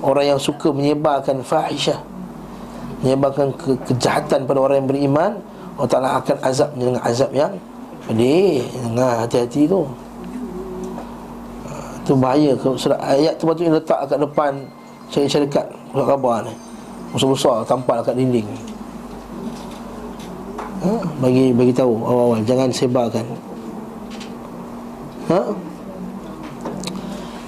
Orang 0.00 0.24
yang 0.24 0.40
suka 0.40 0.72
menyebarkan 0.72 1.44
fahisha 1.44 2.00
Menyebarkan 3.04 3.52
ke, 3.54 3.76
kejahatan 3.92 4.48
pada 4.48 4.58
orang 4.58 4.82
yang 4.82 4.88
beriman 4.88 5.32
Allah 5.76 5.90
Ta'ala 5.90 6.08
akan 6.20 6.36
azab 6.44 6.70
dengan 6.76 7.00
azab 7.04 7.30
yang 7.32 7.52
Pedih. 8.02 8.66
Dengar 8.82 9.24
hati-hati 9.24 9.70
tu. 9.70 9.86
Itu 12.02 12.18
bahaya 12.18 12.58
Surat 12.74 12.98
ayat 12.98 13.38
tu 13.38 13.46
patutnya 13.46 13.78
letak 13.78 14.10
kat 14.10 14.18
depan 14.18 14.52
Syarikat 15.12 15.66
Surat 15.94 16.06
khabar 16.10 16.36
ni. 16.42 16.52
Besar-besar 17.14 17.62
tampal 17.68 18.02
kat 18.02 18.18
dinding. 18.18 18.48
Ha? 20.82 20.92
Bagi 21.22 21.54
bagi 21.54 21.70
tahu 21.70 21.94
awal-awal 22.02 22.42
Jangan 22.42 22.74
sebarkan 22.74 23.22
Ha? 25.32 25.40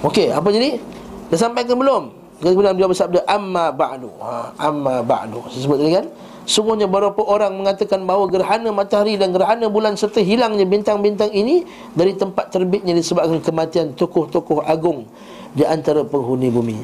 Okey, 0.01 0.33
apa 0.33 0.49
jadi? 0.49 0.81
Dah 1.29 1.37
sampai 1.37 1.65
ke 1.65 1.77
belum? 1.77 2.25
Kemudian 2.41 2.75
beliau 2.75 2.91
bersabda 2.91 3.23
Amma 3.31 3.71
ba'du 3.71 4.11
ha, 4.19 4.51
Amma 4.59 4.99
ba'du 4.99 5.39
Saya 5.47 5.61
sebut 5.63 5.79
tadi 5.79 5.91
kan 5.95 6.05
Sungguhnya 6.45 6.85
beberapa 6.85 7.25
orang 7.25 7.57
mengatakan 7.57 8.05
bahawa 8.05 8.29
gerhana 8.29 8.69
matahari 8.69 9.17
dan 9.17 9.33
gerhana 9.33 9.65
bulan 9.65 9.97
serta 9.97 10.21
hilangnya 10.21 10.61
bintang-bintang 10.61 11.33
ini 11.33 11.65
dari 11.97 12.13
tempat 12.13 12.53
terbitnya 12.53 12.93
disebabkan 12.93 13.41
kematian 13.41 13.97
tokoh-tokoh 13.97 14.61
agung 14.61 15.09
di 15.57 15.65
antara 15.65 16.05
penghuni 16.05 16.53
bumi. 16.53 16.77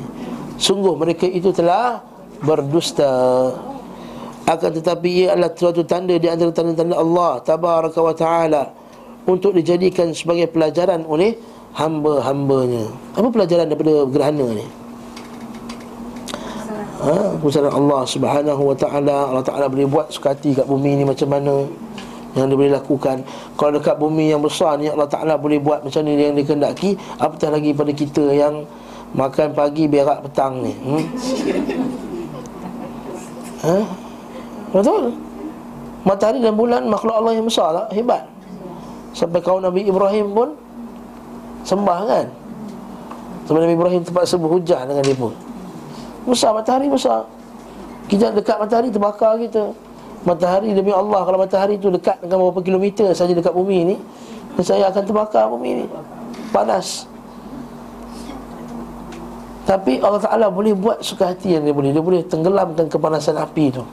Sungguh 0.57 0.97
mereka 0.97 1.29
itu 1.29 1.53
telah 1.53 2.01
berdusta. 2.41 3.13
Akan 4.49 4.73
tetapi 4.73 5.29
ia 5.29 5.37
adalah 5.37 5.53
suatu 5.53 5.85
tanda 5.85 6.17
di 6.17 6.25
antara 6.25 6.49
tanda-tanda 6.49 6.97
Allah 6.97 7.37
tabaraka 7.45 7.99
wa 8.01 8.15
taala 8.17 8.63
untuk 9.25 9.53
dijadikan 9.53 10.13
sebagai 10.13 10.49
pelajaran 10.49 11.05
oleh 11.05 11.37
hamba-hambanya. 11.77 12.89
Apa 13.15 13.27
pelajaran 13.29 13.69
daripada 13.69 14.05
gerhana 14.09 14.47
ni? 14.51 14.65
ha, 17.01 17.73
Allah 17.73 18.01
subhanahu 18.05 18.61
wa 18.71 18.75
ta'ala 18.77 19.33
Allah 19.33 19.43
ta'ala 19.43 19.65
boleh 19.65 19.89
buat 19.89 20.13
sukati 20.13 20.53
kat 20.53 20.65
bumi 20.69 21.01
ni 21.01 21.03
macam 21.03 21.27
mana 21.33 21.65
Yang 22.37 22.45
dia 22.47 22.57
boleh 22.57 22.73
lakukan 22.77 23.17
Kalau 23.57 23.71
dekat 23.81 23.95
bumi 23.97 24.31
yang 24.31 24.41
besar 24.45 24.77
ni 24.77 24.87
Allah 24.87 25.09
ta'ala 25.09 25.35
boleh 25.35 25.57
buat 25.57 25.81
macam 25.81 26.01
ni 26.05 26.15
yang 26.15 26.37
dikendaki 26.37 26.95
Apatah 27.17 27.49
lagi 27.57 27.73
pada 27.73 27.91
kita 27.91 28.23
yang 28.31 28.63
Makan 29.11 29.51
pagi 29.51 29.91
berak 29.91 30.23
petang 30.23 30.63
ni 30.63 30.71
hmm? 30.71 31.03
ha? 33.67 33.75
Betul 34.71 35.11
Matahari 36.01 36.39
dan 36.39 36.55
bulan 36.55 36.87
makhluk 36.87 37.13
Allah 37.13 37.33
yang 37.35 37.45
besar 37.45 37.75
lah 37.75 37.85
Hebat 37.91 38.23
Sampai 39.11 39.43
kaum 39.43 39.59
Nabi 39.59 39.83
Ibrahim 39.87 40.31
pun 40.31 40.49
Sembah 41.61 41.99
kan? 42.09 42.25
Sampai 43.45 43.59
Nabi 43.67 43.73
Ibrahim 43.77 44.01
terpaksa 44.01 44.35
berhujah 44.37 44.81
dengan 44.85 45.03
dia 45.05 45.17
pun. 45.17 45.33
Besar 46.25 46.53
matahari 46.53 46.89
besar. 46.89 47.25
Kita 48.09 48.33
dekat 48.33 48.57
matahari 48.57 48.89
terbakar 48.89 49.37
kita. 49.37 49.73
Matahari 50.21 50.77
demi 50.77 50.93
Allah 50.93 51.25
Kalau 51.25 51.39
matahari 51.41 51.81
tu 51.81 51.89
dekat 51.89 52.21
dengan 52.21 52.45
beberapa 52.45 52.61
kilometer 52.61 53.09
saja 53.17 53.33
dekat 53.33 53.57
bumi 53.57 53.89
ni 53.89 53.95
Saya 54.61 54.93
akan 54.93 55.01
terbakar 55.01 55.49
bumi 55.49 55.81
ni. 55.81 55.85
Panas. 56.53 57.09
Tapi 59.65 60.03
Allah 60.03 60.21
Ta'ala 60.21 60.47
boleh 60.51 60.75
buat 60.75 61.01
suka 61.01 61.31
hati 61.31 61.55
yang 61.57 61.63
dia 61.63 61.73
boleh. 61.73 61.89
Dia 61.95 62.03
boleh 62.03 62.21
tenggelamkan 62.27 62.89
kepanasan 62.89 63.37
api 63.39 63.65
tu 63.73 63.85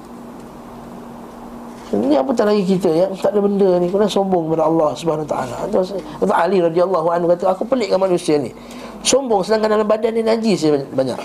ini 1.89 2.21
apa 2.21 2.37
tak 2.37 2.53
lagi 2.53 2.69
kita 2.69 2.91
yang 2.93 3.13
tak 3.17 3.33
ada 3.33 3.41
benda 3.41 3.81
ni 3.81 3.89
Kena 3.89 4.05
sombong 4.05 4.53
kepada 4.53 4.69
Allah 4.69 4.93
Subhanahu 4.93 5.25
Taala. 5.25 5.57
Kata 5.73 6.35
Ali 6.37 6.61
radhiyallahu 6.61 7.09
anhu 7.09 7.33
kata 7.33 7.57
aku 7.57 7.65
pelik 7.65 7.89
dengan 7.89 8.05
manusia 8.05 8.37
ni. 8.37 8.53
Sombong 9.01 9.41
sedangkan 9.41 9.79
dalam 9.79 9.89
badan 9.89 10.13
dia 10.13 10.25
najis 10.27 10.69
banyak 10.93 11.17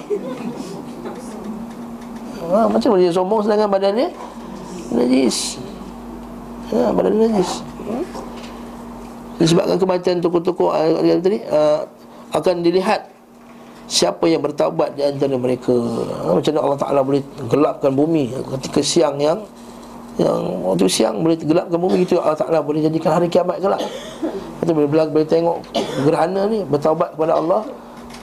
ha, 2.53 2.69
Macam 2.69 2.87
mana 2.93 3.01
dia 3.01 3.13
sombong 3.13 3.41
sedangkan 3.41 3.69
badan 3.69 3.91
dia 3.97 4.09
Najis 4.93 5.57
ha, 6.69 6.93
Badan 6.93 7.11
dia 7.17 7.21
najis 7.33 7.51
hmm? 7.89 8.03
Disebabkan 9.41 9.77
kematian 9.81 10.21
tokoh-tokoh 10.21 10.69
uh, 10.69 11.17
tadi 11.19 11.41
uh, 11.49 11.89
Akan 12.29 12.61
dilihat 12.61 13.09
Siapa 13.83 14.31
yang 14.31 14.39
bertaubat 14.39 14.95
di 14.95 15.03
antara 15.03 15.35
mereka 15.35 15.73
ha, 15.73 16.37
Macam 16.37 16.51
mana 16.53 16.61
Allah 16.61 16.79
Ta'ala 16.79 16.99
boleh 17.01 17.21
gelapkan 17.49 17.91
bumi 17.91 18.31
Ketika 18.59 18.79
siang 18.85 19.17
yang 19.17 19.41
yang 20.13 20.61
waktu 20.61 20.85
siang 20.85 21.25
boleh 21.25 21.37
gelapkan 21.41 21.79
bumi 21.79 22.05
itu 22.05 22.21
Allah 22.21 22.37
Ta'ala 22.37 22.61
boleh 22.61 22.85
jadikan 22.85 23.17
hari 23.17 23.25
kiamat 23.33 23.57
gelap 23.57 23.81
Kita 24.61 24.69
boleh, 24.69 24.85
boleh, 24.85 25.09
boleh 25.09 25.25
tengok 25.25 25.57
gerhana 26.05 26.45
ni 26.45 26.61
Bertaubat 26.69 27.17
kepada 27.17 27.33
Allah 27.41 27.65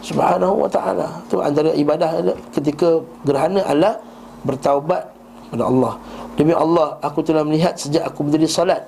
Subhanahu 0.01 0.65
wa 0.65 0.71
ta'ala. 0.71 1.21
Itu 1.29 1.45
antara 1.45 1.77
ibadah 1.77 2.25
ketika 2.57 3.05
gerhana 3.25 3.61
adalah 3.69 4.01
bertaubat 4.49 5.13
kepada 5.49 5.65
Allah. 5.69 5.93
Demi 6.41 6.57
Allah 6.57 6.97
aku 7.05 7.21
telah 7.21 7.45
melihat 7.45 7.77
sejak 7.77 8.09
aku 8.09 8.25
berdiri 8.25 8.49
salat 8.49 8.81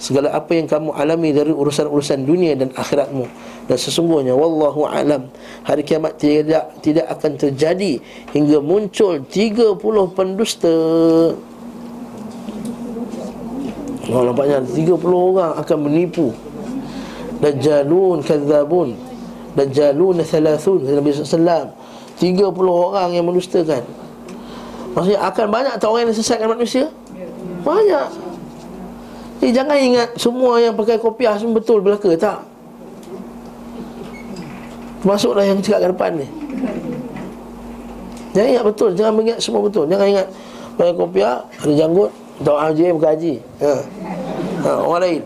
Segala 0.00 0.32
apa 0.32 0.56
yang 0.56 0.64
kamu 0.64 0.96
alami 0.96 1.28
dari 1.28 1.52
urusan-urusan 1.52 2.24
dunia 2.24 2.56
dan 2.56 2.72
akhiratmu. 2.72 3.28
Dan 3.68 3.76
sesungguhnya 3.76 4.32
Wallahu 4.32 4.88
alam 4.88 5.28
Hari 5.66 5.82
kiamat 5.84 6.16
tidak 6.16 6.72
tidak 6.80 7.04
akan 7.12 7.36
terjadi 7.36 8.00
Hingga 8.32 8.64
muncul 8.64 9.20
30 9.26 9.76
pendusta 10.16 10.72
Oh, 14.08 14.24
nampaknya 14.24 14.64
30 14.64 14.96
orang 15.04 15.52
akan 15.60 15.78
menipu. 15.84 16.32
Dajjalun 17.44 18.24
kadzabun. 18.24 18.96
Dajjalun 19.58 20.22
thalathun 20.22 20.86
Nabi 20.86 21.10
SAW 21.10 21.74
30 22.20 22.46
orang 22.68 23.08
yang 23.16 23.26
mendustakan 23.26 23.82
Maksudnya 24.90 25.20
akan 25.22 25.46
banyak 25.50 25.74
tak 25.78 25.88
orang 25.90 26.06
yang 26.06 26.14
sesatkan 26.14 26.50
manusia? 26.50 26.90
Banyak. 27.62 28.08
Jadi 29.40 29.50
jangan 29.54 29.78
ingat 29.78 30.08
semua 30.18 30.58
yang 30.60 30.74
pakai 30.74 30.98
kopiah 30.98 31.38
semua 31.38 31.62
betul 31.62 31.80
belaka 31.80 32.10
Tak? 32.18 32.38
Masuklah 35.00 35.46
yang 35.48 35.62
cakap 35.64 35.80
ke 35.80 35.88
depan 35.96 36.10
ni. 36.20 36.26
Jangan 38.36 38.48
ingat 38.52 38.64
betul 38.66 38.90
Jangan 38.94 39.12
ingat 39.22 39.38
semua 39.40 39.60
betul. 39.64 39.84
Jangan 39.90 40.06
ingat 40.06 40.28
Pakai 40.78 40.94
kopiah 40.94 41.42
Ada 41.62 41.72
janggut 41.74 42.10
Tak 42.40 42.56
haji 42.56 42.96
bukan 42.96 43.10
haji 43.12 43.34
ha. 43.60 43.72
ha. 44.64 44.70
Orang 44.80 45.00
lain? 45.04 45.22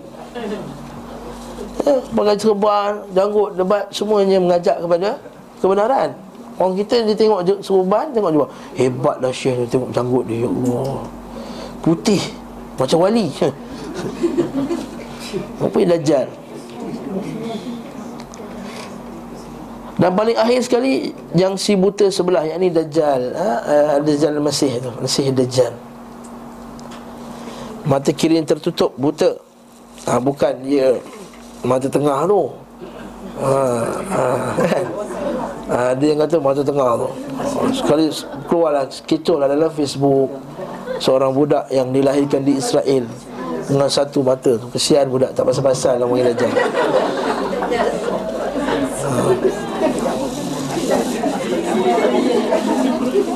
Ya, 1.86 1.94
Sebagai 2.02 2.34
serban 2.42 2.92
Janggut, 3.14 3.50
debat 3.54 3.86
Semuanya 3.94 4.42
mengajak 4.42 4.82
kepada 4.82 5.14
Kebenaran. 5.62 6.10
Orang 6.58 6.74
kita 6.74 7.06
dia 7.06 7.14
tengok 7.14 7.46
serban 7.62 8.10
Tengok 8.10 8.30
juga. 8.34 8.46
Hebatlah 8.74 9.30
syekh 9.30 9.62
dia 9.62 9.78
tengok 9.78 9.94
janggut 9.94 10.26
dia 10.26 10.42
Ya 10.42 10.50
Allah. 10.50 11.06
Putih. 11.86 12.22
Macam 12.74 13.06
wali. 13.06 13.30
Apa 15.62 15.76
yang 15.78 15.90
dajjal? 15.94 16.26
Dan 19.94 20.10
paling 20.10 20.34
akhir 20.34 20.66
sekali 20.66 21.14
Yang 21.38 21.54
si 21.62 21.78
buta 21.78 22.10
sebelah 22.10 22.42
Yang 22.42 22.58
ni 22.58 22.68
Dajjal. 22.74 23.22
Ha? 23.30 23.50
Uh, 23.62 23.96
Dajjal 24.02 24.42
Masih 24.42 24.82
tu 24.82 24.90
Masih 24.98 25.30
Dajjal 25.30 25.93
Mata 27.84 28.10
kiri 28.16 28.40
yang 28.40 28.48
tertutup 28.48 28.96
Buta. 28.96 29.36
Ha, 30.08 30.16
Bukan 30.20 30.52
dia 30.64 30.96
Mata 31.64 31.88
tengah 31.88 32.28
tu. 32.28 32.42
Ha, 33.40 33.52
ha, 34.12 34.22
kan? 34.56 34.84
ha, 35.68 35.78
Dia 35.96 36.12
yang 36.12 36.20
kata 36.24 36.36
mata 36.38 36.60
tengah 36.60 36.90
tu. 37.00 37.08
Sekali 37.72 38.08
keluarlah 38.48 38.84
Kecoh 38.88 39.36
lah 39.40 39.48
dalam 39.48 39.72
Facebook 39.72 40.28
Seorang 41.00 41.32
budak 41.34 41.68
yang 41.72 41.90
dilahirkan 41.90 42.44
di 42.44 42.56
Israel 42.56 43.04
Dengan 43.64 43.88
satu 43.88 44.20
mata 44.24 44.56
tu. 44.56 44.66
Kesian 44.72 45.08
budak 45.08 45.32
tak 45.32 45.44
pasal-pasal 45.44 46.00
lah 46.00 46.06
Mungkin 46.08 46.32
Dajjal 46.32 46.52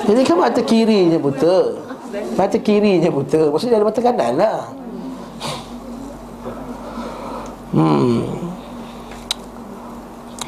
Ini 0.08 0.22
kan 0.24 0.36
mata 0.40 0.60
kirinya 0.64 1.20
buta 1.20 1.87
Mata 2.08 2.56
kirinya 2.56 3.10
buta. 3.12 3.52
Maksudnya 3.52 3.76
ada 3.80 3.86
mata 3.86 4.00
kanan 4.00 4.32
lah. 4.40 4.60
Hmm. 7.68 8.24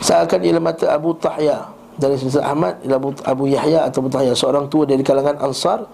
Seakan 0.00 0.40
ialah 0.40 0.62
mata 0.64 0.88
Abu 0.88 1.12
Tahya. 1.20 1.68
Dari 2.00 2.16
Sisi 2.16 2.40
Ahmad 2.40 2.80
Ialah 2.80 2.96
Abu, 2.96 3.08
Abu 3.28 3.44
Yahya 3.44 3.84
atau 3.84 4.00
Abu 4.00 4.08
Tahya. 4.08 4.32
Seorang 4.32 4.72
tua 4.72 4.88
dari 4.88 5.04
kalangan 5.04 5.36
Ansar 5.36 5.84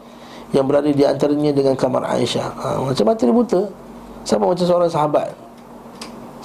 Yang 0.55 0.65
berada 0.71 0.87
di 0.87 1.03
antaranya 1.03 1.51
dengan 1.51 1.75
kamar 1.75 2.07
Aisyah. 2.15 2.47
Ha, 2.63 2.67
Macam 2.79 3.05
mata 3.11 3.23
dia 3.27 3.35
buta. 3.35 3.63
Sama 4.23 4.47
macam 4.47 4.63
seorang 4.63 4.87
sahabat. 4.87 5.35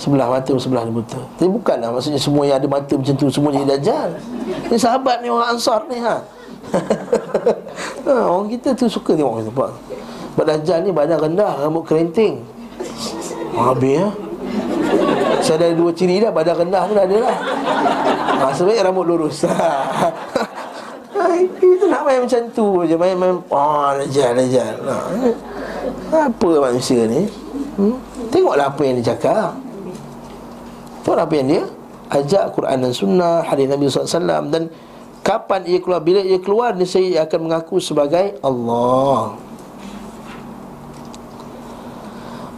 Sebelah 0.01 0.33
mata 0.33 0.49
sebelah 0.57 0.81
dia 0.81 0.95
buta. 0.97 1.21
Tapi 1.37 1.49
bukanlah 1.53 1.93
maksudnya 1.93 2.17
semua 2.17 2.49
yang 2.49 2.57
ada 2.57 2.65
mata 2.65 2.93
macam 2.97 3.13
tu 3.13 3.29
Semua 3.29 3.53
jadi 3.53 3.77
dajjal. 3.77 4.09
Ini 4.73 4.77
sahabat 4.81 5.21
ni 5.21 5.29
orang 5.29 5.53
Ansar 5.53 5.85
ni 5.85 6.01
ha 6.01 6.40
ha, 8.05 8.13
orang 8.29 8.47
kita 8.51 8.75
tu 8.77 8.85
suka 8.87 9.17
tengok 9.17 9.41
kita 9.41 9.51
pak. 9.51 9.71
Sebab 10.31 10.45
Dajjal 10.47 10.79
ni 10.87 10.91
badan 10.95 11.17
rendah, 11.19 11.51
rambut 11.59 11.83
kerinting. 11.83 12.39
Habis 13.51 13.99
ya. 13.99 14.07
Saya 15.41 15.55
ada 15.57 15.67
dua 15.73 15.91
ciri 15.91 16.21
dah, 16.21 16.31
badan 16.31 16.67
rendah 16.67 16.81
pun 16.87 16.97
ada 16.97 17.17
lah. 17.17 17.37
Ha, 18.41 18.45
sebaik 18.55 18.79
rambut 18.81 19.05
lurus. 19.05 19.43
ha, 19.49 21.23
itu 21.41 21.85
nak 21.89 22.07
main 22.07 22.23
macam 22.23 22.41
tu 22.55 22.87
je, 22.87 22.95
main-main. 22.95 23.41
Oh, 23.51 23.89
Dajjal, 23.99 24.37
Dajjal. 24.37 24.75
Ha, 26.11 26.17
apa 26.29 26.49
manusia 26.71 27.07
ni? 27.07 27.27
Hmm? 27.75 27.95
Tengoklah 28.31 28.71
apa 28.71 28.81
yang 28.87 28.95
dia 29.01 29.11
cakap. 29.11 29.55
Tengoklah 31.03 31.25
apa 31.27 31.35
yang 31.35 31.47
dia 31.49 31.63
ajak 32.11 32.51
Quran 32.51 32.77
dan 32.83 32.91
Sunnah, 32.91 33.35
hadis 33.47 33.71
Nabi 33.71 33.87
SAW 33.87 34.51
dan 34.51 34.67
Kapan 35.21 35.69
ia 35.69 35.77
keluar? 35.77 36.01
Bila 36.01 36.19
ia 36.25 36.41
keluar 36.41 36.73
Niscaya 36.73 37.05
ia 37.05 37.21
akan 37.21 37.45
mengaku 37.45 37.77
sebagai 37.77 38.41
Allah. 38.41 39.37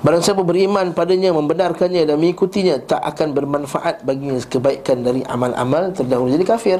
Barang 0.03 0.23
siapa 0.23 0.43
beriman 0.43 0.91
padanya 0.95 1.31
Membenarkannya 1.31 2.03
dan 2.03 2.19
mengikutinya 2.19 2.75
Tak 2.83 2.99
akan 2.99 3.31
bermanfaat 3.31 4.03
baginya 4.03 4.35
Kebaikan 4.47 5.03
dari 5.03 5.27
amal-amal 5.27 5.91
terdahulu. 5.91 6.31
Jadi 6.31 6.45
kafir. 6.47 6.79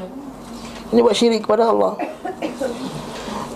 Ini 0.88 1.04
buat 1.04 1.16
syirik 1.16 1.44
kepada 1.44 1.68
Allah. 1.68 2.00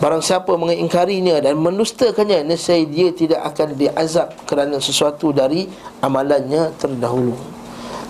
Barang 0.05 0.21
siapa 0.21 0.53
mengingkarinya 0.53 1.41
dan 1.41 1.57
mendustakannya 1.57 2.45
Niscaya 2.45 2.85
dia 2.85 3.09
tidak 3.09 3.41
akan 3.57 3.73
diazab 3.73 4.37
Kerana 4.45 4.77
sesuatu 4.85 5.33
dari 5.33 5.65
amalannya 6.05 6.77
terdahulu. 6.77 7.41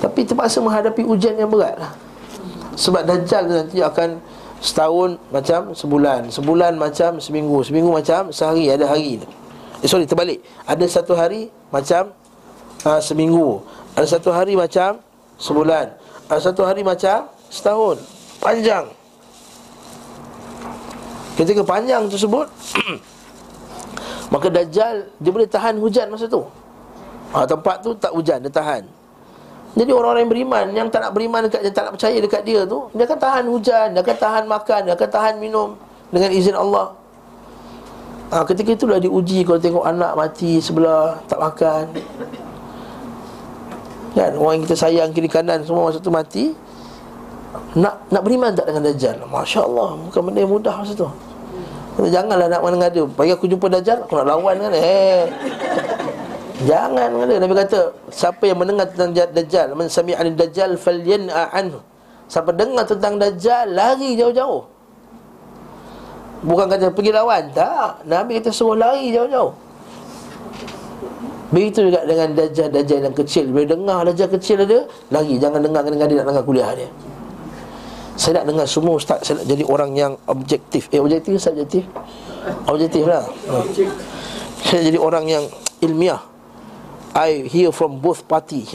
Tapi 0.02 0.26
terpaksa 0.26 0.58
menghadapi 0.58 1.06
ujian 1.06 1.38
yang 1.38 1.50
berat 1.50 1.78
lah 1.78 2.07
sebab 2.78 3.02
Dajjal 3.02 3.50
nanti 3.50 3.82
akan 3.82 4.22
setahun 4.62 5.18
macam 5.34 5.74
sebulan 5.74 6.30
Sebulan 6.30 6.78
macam 6.78 7.18
seminggu 7.18 7.58
Seminggu 7.66 7.90
macam 7.90 8.30
sehari 8.30 8.70
ada 8.70 8.86
hari 8.86 9.18
eh, 9.82 9.88
Sorry 9.90 10.06
terbalik. 10.06 10.42
Ada 10.66 10.90
satu 10.90 11.14
hari 11.14 11.54
macam 11.70 12.10
uh, 12.82 12.98
seminggu. 12.98 13.62
Ada 13.94 14.18
satu 14.18 14.34
hari 14.34 14.58
macam 14.58 14.98
sebulan. 15.38 15.94
Ada 16.26 16.50
satu 16.50 16.66
hari 16.66 16.82
macam 16.82 17.30
setahun. 17.46 18.02
Panjang. 18.42 18.90
Ketika 21.38 21.62
panjang 21.62 22.10
tersebut 22.10 22.50
Maka 24.34 24.50
Dajjal 24.50 25.06
Dia 25.22 25.30
boleh 25.30 25.46
tahan 25.46 25.78
hujan 25.78 26.10
masa 26.10 26.26
tu. 26.26 26.42
Ha, 27.30 27.46
Tempat 27.46 27.78
tu 27.78 27.94
tak 27.94 28.10
hujan 28.10 28.42
Dia 28.42 28.50
tahan 28.50 28.97
jadi 29.78 29.94
orang-orang 29.94 30.26
yang 30.26 30.32
beriman 30.34 30.64
Yang 30.74 30.88
tak 30.90 31.00
nak 31.06 31.12
beriman 31.14 31.40
dekat 31.46 31.60
dia 31.62 31.70
Tak 31.70 31.82
nak 31.86 31.92
percaya 31.94 32.18
dekat 32.18 32.42
dia 32.42 32.66
tu 32.66 32.90
Dia 32.90 33.06
akan 33.06 33.18
tahan 33.22 33.44
hujan 33.46 33.86
Dia 33.94 34.00
akan 34.02 34.16
tahan 34.18 34.44
makan 34.50 34.80
Dia 34.90 34.94
akan 34.98 35.08
tahan 35.14 35.34
minum 35.38 35.78
Dengan 36.10 36.30
izin 36.34 36.58
Allah. 36.58 36.98
Ha, 38.34 38.42
Ketika 38.42 38.74
itulah 38.74 38.98
diuji 38.98 39.46
Kalau 39.46 39.62
tengok 39.62 39.86
anak 39.86 40.18
mati 40.18 40.58
sebelah 40.58 41.22
Tak 41.30 41.38
makan. 41.38 41.84
Kan? 44.18 44.32
Orang 44.34 44.52
yang 44.58 44.62
kita 44.66 44.74
sayang 44.74 45.14
kiri 45.14 45.30
kanan 45.30 45.62
Semua 45.62 45.86
masa 45.86 46.02
tu 46.02 46.10
mati 46.10 46.50
Nak 47.78 48.10
nak 48.10 48.22
beriman 48.26 48.50
tak 48.58 48.66
dengan 48.66 48.82
Dajjal? 48.82 49.22
Masya 49.30 49.62
Allah 49.62 49.94
Bukan 50.10 50.20
benda 50.26 50.38
yang 50.42 50.50
mudah 50.50 50.74
masa 50.74 50.92
tu. 50.98 51.06
Janganlah 51.98 52.46
nak 52.50 52.62
dia. 52.90 53.06
Bagi 53.06 53.30
aku 53.30 53.46
jumpa 53.46 53.70
Dajjal 53.70 54.02
Aku 54.10 54.18
nak 54.18 54.26
lawan 54.26 54.58
kan? 54.58 54.74
Eh 54.74 55.22
Jangan 56.58 57.22
kata 57.22 57.34
Nabi 57.38 57.54
kata 57.54 57.80
siapa 58.10 58.42
yang 58.50 58.58
mendengar 58.58 58.90
tentang 58.90 59.14
dajjal 59.14 59.78
man 59.78 59.86
sami'an 59.86 60.34
dajjal 60.34 60.74
falyan'a 60.74 61.54
anhu. 61.54 61.78
Siapa 62.26 62.50
dengar 62.50 62.82
tentang 62.82 63.14
dajjal 63.14 63.70
lari 63.70 64.18
jauh-jauh. 64.18 64.66
Bukan 66.42 66.66
kata 66.66 66.90
pergi 66.90 67.14
lawan, 67.14 67.50
tak. 67.54 68.02
Nabi 68.10 68.42
kata 68.42 68.50
suruh 68.50 68.74
lari 68.74 69.14
jauh-jauh. 69.14 69.54
Begitu 71.48 71.88
juga 71.88 72.04
dengan 72.04 72.36
dajjal-dajjal 72.36 73.08
yang 73.08 73.16
kecil 73.16 73.48
Bila 73.48 73.64
dengar 73.72 73.98
dajjal 74.04 74.28
kecil 74.36 74.68
ada 74.68 74.84
Lari, 75.08 75.40
jangan 75.40 75.64
dengar 75.64 75.80
dengan 75.80 76.04
dia 76.04 76.20
nak 76.20 76.28
dengar 76.28 76.44
kuliah 76.44 76.70
dia 76.76 76.92
Saya 78.20 78.44
nak 78.44 78.52
dengar 78.52 78.66
semua 78.68 79.00
ustaz 79.00 79.24
Saya 79.24 79.40
nak 79.40 79.48
jadi 79.48 79.64
orang 79.64 79.96
yang 79.96 80.12
objektif 80.28 80.92
Eh 80.92 81.00
objektif 81.00 81.40
ke 81.40 81.40
subjektif? 81.40 81.88
Objektif 82.68 83.08
lah 83.08 83.24
Saya 84.60 84.92
jadi 84.92 85.00
orang 85.00 85.24
yang 85.24 85.44
ilmiah 85.80 86.20
I 87.16 87.48
hear 87.48 87.72
from 87.72 88.00
both 88.02 88.26
party. 88.28 88.64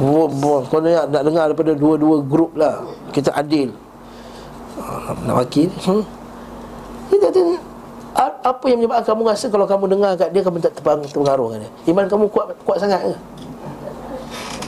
Kau 0.00 0.80
nak, 0.80 1.12
nak 1.12 1.22
dengar 1.28 1.44
daripada 1.52 1.76
dua-dua 1.76 2.24
grup 2.24 2.56
lah 2.56 2.80
Kita 3.12 3.36
adil 3.36 3.68
ah, 4.80 5.12
Nak 5.28 5.44
wakil 5.44 5.68
hmm? 5.68 6.02
Kita 7.12 7.28
tanya 7.28 7.60
apa 8.20 8.64
yang 8.68 8.84
menyebabkan 8.84 9.16
kamu 9.16 9.22
rasa 9.32 9.46
kalau 9.48 9.64
kamu 9.64 9.84
dengar 9.96 10.12
kat 10.18 10.28
dia 10.34 10.42
kamu 10.44 10.60
tak 10.60 10.76
terpengaruh 10.76 11.56
kan 11.56 11.58
dia? 11.62 11.70
Iman 11.88 12.04
kamu 12.04 12.24
kuat 12.28 12.52
kuat 12.68 12.76
sangat 12.82 13.00
ke? 13.00 13.12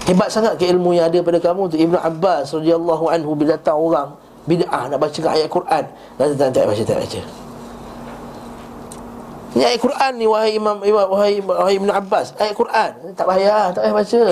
Hebat 0.08 0.28
sangat 0.32 0.56
ke 0.56 0.64
ilmu 0.72 0.96
yang 0.96 1.10
ada 1.10 1.18
pada 1.20 1.38
kamu 1.40 1.68
tu 1.68 1.76
Ibnu 1.76 1.98
Abbas 2.00 2.54
radhiyallahu 2.54 3.12
anhu 3.12 3.36
bila 3.36 3.58
datang 3.58 3.76
orang 3.76 4.14
bid'ah 4.46 4.90
nak 4.90 4.98
baca 4.98 5.18
ayat 5.30 5.48
Quran, 5.50 5.84
tak 6.18 6.26
tak 6.38 6.64
baca 6.66 6.82
tak 6.82 6.96
baca. 6.98 7.20
Ini 9.52 9.62
ayat 9.68 9.80
Quran 9.84 10.12
ni 10.16 10.24
wahai 10.24 10.56
Imam 10.56 10.80
wahai 10.80 11.44
wahai 11.44 11.74
Ibn 11.76 11.90
Abbas, 11.92 12.32
ayat 12.40 12.56
Quran. 12.56 12.90
Tak 13.12 13.26
payah, 13.28 13.68
tak 13.76 13.80
payah 13.84 13.94
baca. 13.94 14.22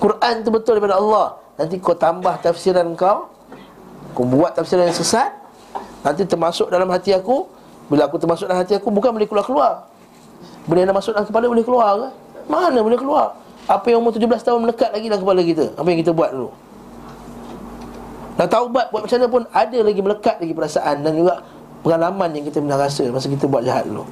Quran 0.00 0.34
tu 0.40 0.48
betul 0.48 0.72
daripada 0.80 0.96
Allah. 0.96 1.26
Nanti 1.60 1.76
kau 1.76 1.92
tambah 1.92 2.40
tafsiran 2.40 2.88
kau, 2.96 3.28
kau 4.16 4.24
buat 4.24 4.56
tafsiran 4.56 4.88
yang 4.88 4.96
sesat, 4.96 5.30
nanti 6.00 6.24
termasuk 6.24 6.72
dalam 6.72 6.88
hati 6.88 7.12
aku. 7.12 7.44
Bila 7.92 8.08
aku 8.08 8.16
termasuk 8.16 8.48
dalam 8.48 8.64
hati 8.64 8.72
aku 8.72 8.88
bukan 8.88 9.12
boleh 9.12 9.28
keluar-keluar. 9.28 9.84
Boleh 10.64 10.88
nak 10.88 10.96
masuk 10.96 11.12
dalam 11.12 11.28
kepala 11.28 11.44
boleh 11.52 11.66
keluar 11.66 11.90
ke? 12.00 12.08
Mana 12.48 12.78
boleh 12.80 12.96
keluar? 12.96 13.36
Apa 13.68 13.92
yang 13.92 14.00
umur 14.00 14.16
17 14.16 14.42
tahun 14.42 14.58
melekat 14.64 14.90
lagi 14.96 15.06
dalam 15.12 15.20
kepala 15.22 15.40
kita? 15.44 15.64
Apa 15.76 15.86
yang 15.92 16.00
kita 16.00 16.12
buat 16.16 16.30
dulu? 16.32 16.50
Dan 18.40 18.46
taubat 18.48 18.88
buat 18.88 19.04
macam 19.04 19.16
mana 19.20 19.28
pun 19.28 19.42
ada 19.52 19.78
lagi 19.84 20.00
melekat 20.00 20.36
lagi 20.40 20.54
perasaan 20.56 20.96
dan 21.04 21.12
juga 21.14 21.34
pengalaman 21.82 22.30
yang 22.32 22.44
kita 22.46 22.62
pernah 22.62 22.78
rasa 22.78 23.02
masa 23.10 23.26
kita 23.26 23.44
buat 23.50 23.62
jahat 23.66 23.84
dulu. 23.90 24.06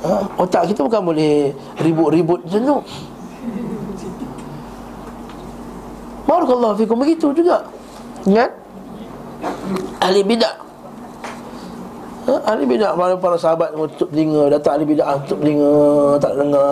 Ha? 0.00 0.12
Otak 0.40 0.72
kita 0.72 0.80
bukan 0.84 1.02
boleh 1.12 1.52
ribut-ribut 1.80 2.40
macam 2.48 2.60
tu. 2.64 2.78
Barakallahu 6.24 6.74
fikum 6.80 6.96
begitu 7.04 7.28
juga. 7.36 7.60
Ingat? 8.24 8.50
Ahli 10.00 10.24
bidah. 10.24 10.56
ha? 12.28 12.34
Ahli 12.52 12.64
bidah 12.68 12.92
Mana 12.92 13.16
para 13.16 13.36
sahabat 13.40 13.72
tutup 13.72 14.12
telinga 14.12 14.52
Datang 14.52 14.76
ahli 14.76 14.84
bidah 14.84 15.16
tutup 15.24 15.38
telinga 15.40 15.74
Tak 16.20 16.32
dengar 16.36 16.70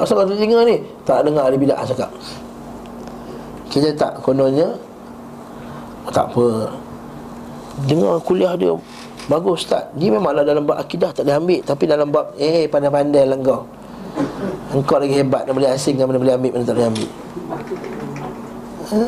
Asal 0.00 0.14
kau 0.16 0.24
tutup 0.24 0.40
telinga 0.40 0.60
ni 0.64 0.76
Tak 1.04 1.18
dengar 1.28 1.42
ahli 1.46 1.58
bidah 1.60 1.78
cakap 1.84 2.10
Kita 3.68 3.88
tak 3.92 4.12
kononnya 4.24 4.72
Tak 6.10 6.32
apa 6.32 6.46
Dengar 7.84 8.16
kuliah 8.24 8.56
dia 8.56 8.72
Bagus 9.28 9.68
tak? 9.68 9.92
Dia 10.00 10.08
memanglah 10.08 10.48
dalam 10.48 10.64
bab 10.64 10.80
akidah 10.80 11.12
tak 11.12 11.28
boleh 11.28 11.36
ambil 11.36 11.60
Tapi 11.60 11.84
dalam 11.84 12.08
bab 12.08 12.32
Eh 12.40 12.64
pandai-pandai 12.72 13.28
lah 13.28 13.36
kau 13.44 13.68
Engkau 14.72 14.96
lagi 14.96 15.20
hebat 15.20 15.44
Mana 15.44 15.52
boleh 15.52 15.70
asing 15.76 16.00
Mana 16.00 16.16
boleh 16.16 16.34
ambil 16.40 16.50
Mana 16.56 16.64
tak 16.64 16.74
boleh 16.80 16.88
ambil? 16.88 17.10
Ha? 18.86 19.00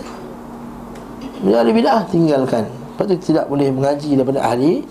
Bila 1.38 1.62
ahli 1.62 1.70
bidah 1.70 2.02
tinggalkan. 2.10 2.66
Lepas 2.66 3.04
tu 3.14 3.30
tidak 3.30 3.46
boleh 3.46 3.70
mengaji 3.70 4.18
daripada 4.18 4.42
ahli 4.42 4.82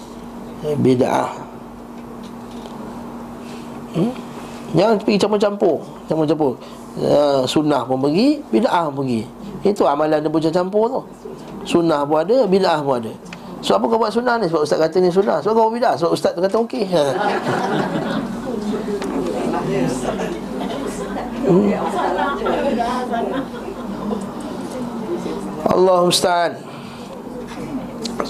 eh, 0.63 0.75
Bida'ah 0.79 1.31
hmm? 3.99 4.11
Jangan 4.79 4.95
pergi 5.03 5.17
campur-campur 5.19 5.77
Campur-campur. 6.07 6.55
Uh, 6.97 7.43
Sunnah 7.43 7.83
pun 7.83 7.99
pergi 7.99 8.39
Bida'ah 8.47 8.89
pun 8.89 9.03
pergi. 9.03 9.21
Itu 9.67 9.83
amalan 9.83 10.23
dia 10.23 10.51
campur 10.55 10.87
tu. 10.87 11.01
Sunnah 11.67 12.07
pun 12.07 12.23
ada 12.23 12.47
Bida'ah 12.47 12.79
pun 12.79 12.95
ada 13.03 13.11
So 13.61 13.73
apa 13.73 13.85
kau 13.89 13.97
buat 13.97 14.13
sunnah 14.13 14.37
ni? 14.37 14.45
Sebab 14.47 14.61
ustaz 14.63 14.77
kata 14.77 14.97
ni 15.01 15.09
sunnah 15.09 15.41
Sebab 15.41 15.53
kau 15.57 15.63
buat 15.69 15.75
bida'ah 15.81 15.95
Sebab 15.97 16.11
ustaz 16.13 16.33
kata 16.37 16.57
okey 16.61 16.85
ha. 16.93 17.05
hmm? 21.47 21.69
Allah 25.67 25.97
musta'an 26.05 26.53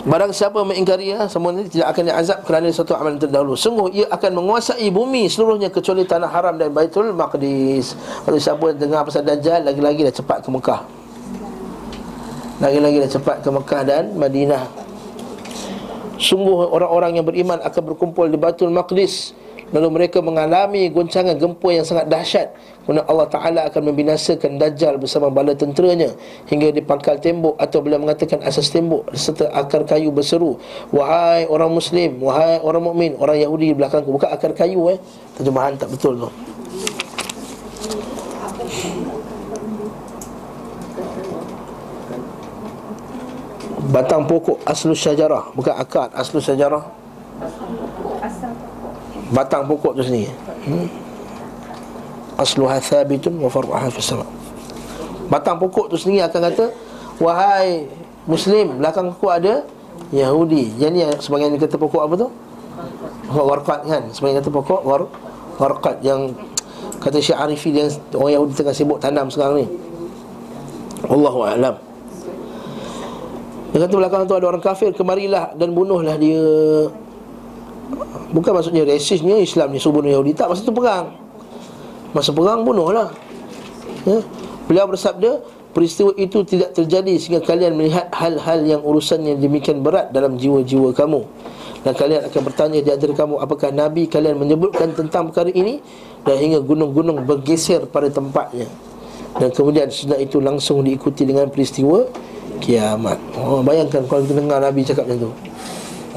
Barang 0.08 0.32
siapa 0.36 0.64
mengingkari 0.64 1.16
ya, 1.16 1.28
semua 1.32 1.56
ini 1.56 1.68
tidak 1.68 1.96
akan 1.96 2.04
diazab 2.12 2.40
kerana 2.44 2.68
satu 2.72 2.96
amalan 2.96 3.20
terdahulu. 3.20 3.56
Sungguh 3.56 3.88
ia 3.92 4.06
akan 4.12 4.40
menguasai 4.40 4.88
bumi 4.92 5.32
seluruhnya 5.32 5.72
kecuali 5.72 6.04
tanah 6.04 6.28
haram 6.28 6.56
dan 6.60 6.72
Baitul 6.72 7.12
Maqdis. 7.12 7.96
Kalau 8.24 8.40
siapa 8.40 8.76
dengar 8.76 9.04
pasal 9.08 9.24
Dajjal 9.24 9.64
lagi-lagi 9.64 10.08
dah 10.08 10.16
cepat 10.16 10.44
ke 10.44 10.50
Mekah. 10.52 10.82
Lagi-lagi 12.60 12.98
dah 13.04 13.12
cepat 13.20 13.38
ke 13.44 13.50
Mekah 13.52 13.82
dan 13.84 14.04
Madinah. 14.16 14.87
Sungguh 16.18 16.66
orang-orang 16.74 17.22
yang 17.22 17.26
beriman 17.26 17.62
akan 17.62 17.82
berkumpul 17.94 18.26
di 18.26 18.38
Baitul 18.42 18.74
Maqdis. 18.74 19.38
Lalu 19.68 20.00
mereka 20.00 20.24
mengalami 20.24 20.88
goncangan 20.88 21.36
gempur 21.36 21.76
yang 21.76 21.84
sangat 21.84 22.08
dahsyat. 22.08 22.56
Kemudian 22.88 23.04
Allah 23.04 23.28
Ta'ala 23.28 23.60
akan 23.68 23.92
membinasakan 23.92 24.56
Dajjal 24.56 24.96
bersama 24.96 25.28
bala 25.28 25.52
tenteranya 25.52 26.08
Hingga 26.48 26.72
di 26.72 26.80
pangkal 26.80 27.20
tembok 27.20 27.60
atau 27.60 27.84
beliau 27.84 28.00
mengatakan 28.00 28.40
asas 28.48 28.72
tembok 28.72 29.12
Serta 29.12 29.52
akar 29.52 29.84
kayu 29.84 30.08
berseru 30.08 30.56
Wahai 30.96 31.44
orang 31.52 31.68
Muslim, 31.68 32.24
wahai 32.24 32.64
orang 32.64 32.88
mukmin, 32.88 33.20
Orang 33.20 33.36
Yahudi 33.36 33.76
di 33.76 33.76
belakangku. 33.76 34.08
Bukan 34.08 34.32
akar 34.32 34.56
kayu 34.56 34.88
eh. 34.88 35.04
Terjemahan 35.36 35.76
tak 35.76 35.92
betul 35.92 36.16
tu 36.16 36.32
Batang 43.88 44.28
pokok 44.28 44.68
aslu 44.68 44.92
syajarah 44.92 45.56
Bukan 45.56 45.72
akar 45.72 46.12
aslu 46.12 46.44
syajarah 46.44 46.84
batang 49.32 49.68
pokok 49.68 49.98
tu 49.98 50.04
sendiri. 50.04 50.32
Hmm? 50.68 50.88
asluha 52.38 52.78
thabitun 52.78 53.34
wa 53.42 53.50
far'uha 53.50 53.90
fis 53.90 54.14
batang 55.28 55.58
pokok 55.58 55.90
tu 55.90 55.98
sendiri 55.98 56.22
akan 56.22 56.54
kata 56.54 56.66
wahai 57.18 57.90
muslim 58.30 58.78
belakang 58.78 59.10
aku 59.10 59.28
ada 59.34 59.66
Yahudi. 60.14 60.78
Ni 60.78 61.02
sebagian 61.18 61.52
kata 61.58 61.76
pokok 61.76 62.02
apa 62.06 62.16
tu? 62.16 62.30
Warqat 63.34 63.90
kan? 63.90 64.04
Sebagian 64.14 64.40
kata 64.40 64.50
pokok 64.54 64.82
war 64.86 65.10
warqat 65.58 66.00
yang 66.06 66.32
kata 67.02 67.18
Syekh 67.18 67.36
Arifi 67.36 67.74
yang 67.74 67.90
orang 68.14 68.38
Yahudi 68.38 68.54
tengah 68.54 68.76
sibuk 68.78 69.02
tanam 69.02 69.28
sekarang 69.34 69.66
ni. 69.66 69.68
Allahu 71.10 71.42
a'lam 71.44 71.87
dia 73.74 73.84
kata 73.84 73.94
belakang 74.00 74.24
tu 74.24 74.36
ada 74.36 74.48
orang 74.48 74.64
kafir 74.64 74.96
kemarilah 74.96 75.52
dan 75.60 75.76
bunuhlah 75.76 76.16
dia. 76.16 76.44
Bukan 78.32 78.52
maksudnya 78.52 78.84
rasisnya 78.84 79.40
Islam 79.40 79.72
ni 79.72 79.80
suruh 79.80 80.00
bunuh 80.00 80.12
Yahudi. 80.12 80.36
Tak, 80.36 80.52
masa 80.52 80.62
tu 80.64 80.76
perang. 80.76 81.16
Masa 82.12 82.32
perang 82.32 82.64
bunuhlah. 82.64 83.12
Ya? 84.08 84.20
Beliau 84.68 84.88
bersabda 84.88 85.44
Peristiwa 85.78 86.10
itu 86.18 86.42
tidak 86.42 86.74
terjadi 86.74 87.22
Sehingga 87.22 87.46
kalian 87.46 87.78
melihat 87.78 88.10
hal-hal 88.10 88.66
yang 88.66 88.82
urusannya 88.82 89.38
Demikian 89.38 89.86
berat 89.86 90.10
dalam 90.10 90.34
jiwa-jiwa 90.40 90.90
kamu. 90.90 91.22
Dan 91.86 91.94
kalian 91.94 92.22
akan 92.26 92.42
bertanya 92.50 92.80
di 92.82 92.90
antara 92.90 93.14
kamu 93.14 93.38
Apakah 93.38 93.70
Nabi 93.70 94.10
kalian 94.10 94.42
menyebutkan 94.42 94.98
tentang 94.98 95.30
perkara 95.30 95.54
ini? 95.54 95.78
Dan 96.26 96.36
hingga 96.42 96.60
gunung-gunung 96.66 97.22
bergeser 97.30 97.86
pada 97.86 98.10
tempatnya. 98.10 98.66
Dan 99.38 99.54
kemudian 99.54 99.86
setelah 99.94 100.18
itu 100.18 100.42
langsung 100.42 100.82
diikuti 100.82 101.30
dengan 101.30 101.46
peristiwa 101.54 102.10
Kiamat. 102.62 103.18
Oh, 103.38 103.62
Bayangkan 103.62 104.04
kalau 104.06 104.22
kita 104.26 104.38
dengar 104.38 104.58
Nabi 104.60 104.82
cakap 104.84 105.06
macam 105.06 105.30
tu. 105.30 105.32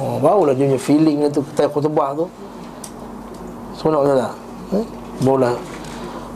Oh, 0.00 0.16
barulah 0.16 0.56
dia 0.56 0.64
punya 0.64 0.80
feeling 0.80 1.16
tu 1.28 1.44
Ketika 1.52 1.68
khutbah 1.68 2.16
tu. 2.16 2.26
Semua 3.76 4.00
nak 4.00 4.16
tak? 4.16 4.34
Eh? 4.80 4.86
Barulah 5.24 5.54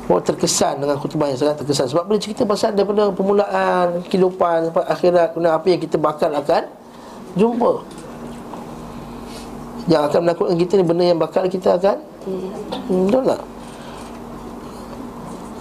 Baru 0.04 0.20
terkesan 0.20 0.84
dengan 0.84 1.00
khutbah 1.00 1.32
yang 1.32 1.38
sangat 1.40 1.64
terkesan. 1.64 1.88
Sebab 1.88 2.04
boleh 2.04 2.20
cerita 2.20 2.44
pasal 2.44 2.76
daripada 2.76 3.08
permulaan 3.08 4.04
Kehidupan 4.04 4.68
sampai 4.68 4.84
akhirat 4.84 5.32
Kemudian 5.32 5.54
apa 5.56 5.66
yang 5.72 5.80
kita 5.80 5.96
bakal 5.96 6.30
akan 6.32 6.62
Jumpa. 7.34 7.72
Yang 9.88 10.02
akan 10.12 10.20
menakutkan 10.28 10.56
kita 10.60 10.72
ni 10.76 10.84
Benda 10.84 11.04
yang 11.08 11.20
bakal 11.20 11.48
kita 11.48 11.80
akan 11.80 11.96
hmm, 12.28 13.08
Betul 13.08 13.22
tak? 13.32 13.40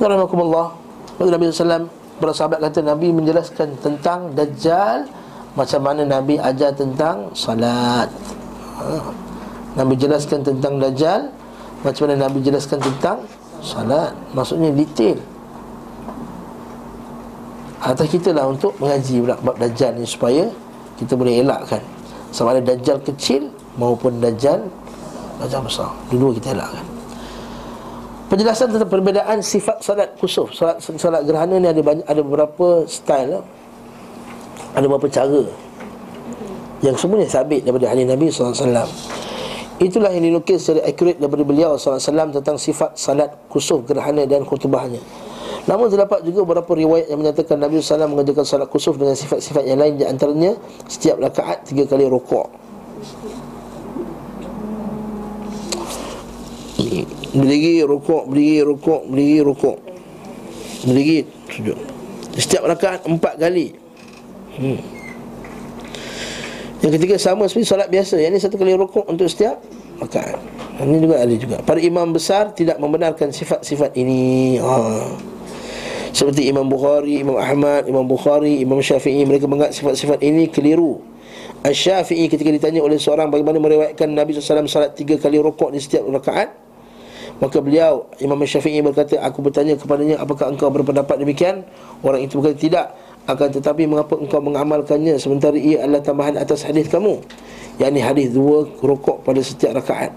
Alhamdulillah 0.03 0.67
Nabi 1.23 1.47
SAW 1.47 2.02
Bersahabat 2.23 2.63
kata 2.63 2.79
Nabi 2.87 3.11
menjelaskan 3.11 3.83
tentang 3.83 4.31
Dajjal 4.31 5.03
macam 5.59 5.81
mana 5.83 6.07
Nabi 6.07 6.39
ajar 6.39 6.71
tentang 6.71 7.35
salat. 7.35 8.07
Ha. 8.79 9.11
Nabi 9.75 9.99
jelaskan 9.99 10.39
tentang 10.39 10.79
Dajjal 10.79 11.27
Macam 11.83 12.07
mana 12.07 12.15
Nabi 12.23 12.39
jelaskan 12.39 12.79
tentang 12.79 13.27
salat. 13.59 14.15
Maksudnya 14.31 14.71
detail. 14.71 15.19
Atas 17.83 18.07
kita 18.07 18.31
lah 18.31 18.47
untuk 18.47 18.71
mengaji 18.79 19.19
pula 19.19 19.35
bab 19.43 19.59
Dajjal 19.59 19.99
ni 19.99 20.07
Supaya 20.07 20.47
kita 20.95 21.19
boleh 21.19 21.43
elakkan. 21.43 21.83
Sama 22.31 22.55
ada 22.55 22.63
Dajjal 22.63 23.03
kecil 23.03 23.51
maupun 23.75 24.23
Dajjal 24.23 24.63
Dajjal 25.43 25.59
besar. 25.59 25.91
Dua-dua 26.07 26.39
kita 26.39 26.55
elakkan 26.55 26.92
Penjelasan 28.33 28.73
tentang 28.73 28.89
perbezaan 28.89 29.45
sifat 29.45 29.77
salat 29.85 30.09
kusuf 30.17 30.57
Salat, 30.57 30.81
salat 30.81 31.21
gerhana 31.21 31.61
ni 31.61 31.69
ada 31.69 31.77
banyak 31.85 32.01
ada 32.01 32.17
beberapa 32.25 32.81
style 32.89 33.29
lah. 33.37 33.43
Ada 34.73 34.89
beberapa 34.89 35.05
cara. 35.05 35.45
Yang 36.81 36.97
semuanya 36.97 37.29
sabit 37.29 37.61
daripada 37.61 37.93
hadis 37.93 38.09
Nabi 38.09 38.33
SAW 38.33 38.89
Itulah 39.77 40.09
yang 40.17 40.25
dilukis 40.25 40.65
secara 40.65 40.81
akurat 40.81 41.21
daripada 41.21 41.45
beliau 41.45 41.77
SAW 41.77 42.33
Tentang 42.33 42.57
sifat 42.57 42.97
salat 42.97 43.29
kusuf 43.53 43.85
gerhana 43.85 44.25
dan 44.25 44.41
khutbahnya. 44.49 44.97
Namun 45.69 45.93
terdapat 45.93 46.25
juga 46.25 46.41
beberapa 46.41 46.73
riwayat 46.73 47.13
yang 47.13 47.21
menyatakan 47.21 47.61
Nabi 47.61 47.85
SAW 47.85 48.09
mengerjakan 48.09 48.49
salat 48.49 48.65
kusuf 48.65 48.97
dengan 48.97 49.13
sifat-sifat 49.13 49.61
yang 49.61 49.77
lain. 49.77 50.01
Di 50.01 50.09
antaranya 50.09 50.57
setiap 50.89 51.21
rakaat 51.21 51.69
tiga 51.69 51.85
kali 51.85 52.09
rokok 52.09 52.49
Berdiri, 57.33 57.81
rokok, 57.81 58.29
berdiri, 58.29 58.61
rokok, 58.61 59.01
berdiri, 59.09 59.39
rokok 59.41 59.77
Berdiri, 60.85 61.19
sujud. 61.49 61.77
Setiap 62.37 62.65
rakaat 62.65 63.05
empat 63.09 63.39
kali. 63.41 63.73
Hmm. 64.57 64.79
Yang 66.83 66.91
ketiga 66.99 67.15
sama 67.15 67.47
seperti 67.47 67.65
solat 67.71 67.87
biasa. 67.87 68.19
Yang 68.19 68.31
ini 68.35 68.39
satu 68.43 68.55
kali 68.59 68.75
rukuk 68.75 69.07
untuk 69.07 69.31
setiap 69.31 69.63
rakaat. 70.03 70.35
Ini 70.83 70.97
juga 70.99 71.15
ada 71.23 71.33
juga. 71.39 71.57
Para 71.63 71.79
imam 71.79 72.11
besar 72.11 72.51
tidak 72.51 72.81
membenarkan 72.81 73.31
sifat-sifat 73.31 73.95
ini. 73.95 74.59
Ha. 74.59 74.75
Seperti 76.13 76.45
Imam 76.45 76.69
Bukhari, 76.69 77.25
Imam 77.25 77.41
Ahmad, 77.41 77.89
Imam 77.89 78.05
Bukhari, 78.05 78.61
Imam 78.61 78.77
Syafi'i 78.77 79.25
Mereka 79.25 79.49
menganggap 79.49 79.73
sifat-sifat 79.73 80.21
ini 80.21 80.45
keliru. 80.45 81.01
Al-Syafi'i 81.65 82.29
ketika 82.29 82.53
ditanya 82.53 82.85
oleh 82.85 83.01
seorang 83.01 83.33
Bagaimana 83.33 83.57
meriwayatkan 83.57 84.13
Nabi 84.13 84.37
SAW 84.37 84.69
salat 84.69 84.93
tiga 84.93 85.17
kali 85.17 85.41
rukuk 85.41 85.73
di 85.73 85.81
setiap 85.81 86.05
rakaat 86.11 86.53
Maka 87.41 87.57
beliau 87.59 88.09
Imam 88.21 88.37
Syafi'i 88.45 88.83
berkata 88.85 89.17
Aku 89.25 89.41
bertanya 89.41 89.73
kepadanya 89.73 90.21
Apakah 90.21 90.53
engkau 90.53 90.69
berpendapat 90.69 91.17
demikian? 91.17 91.65
Orang 92.05 92.21
itu 92.21 92.37
berkata 92.39 92.57
tidak. 92.59 92.87
Akan 93.23 93.47
tetapi 93.55 93.87
mengapa 93.87 94.19
engkau 94.19 94.43
mengamalkannya 94.43 95.15
sementara 95.15 95.55
ia 95.55 95.87
adalah 95.87 96.03
tambahan 96.03 96.35
atas 96.35 96.67
hadis 96.67 96.91
kamu? 96.91 97.23
Yakni 97.79 98.03
hadis 98.03 98.35
dua 98.35 98.67
rukuk 98.83 99.23
pada 99.23 99.39
setiap 99.39 99.79
rakaat. 99.79 100.11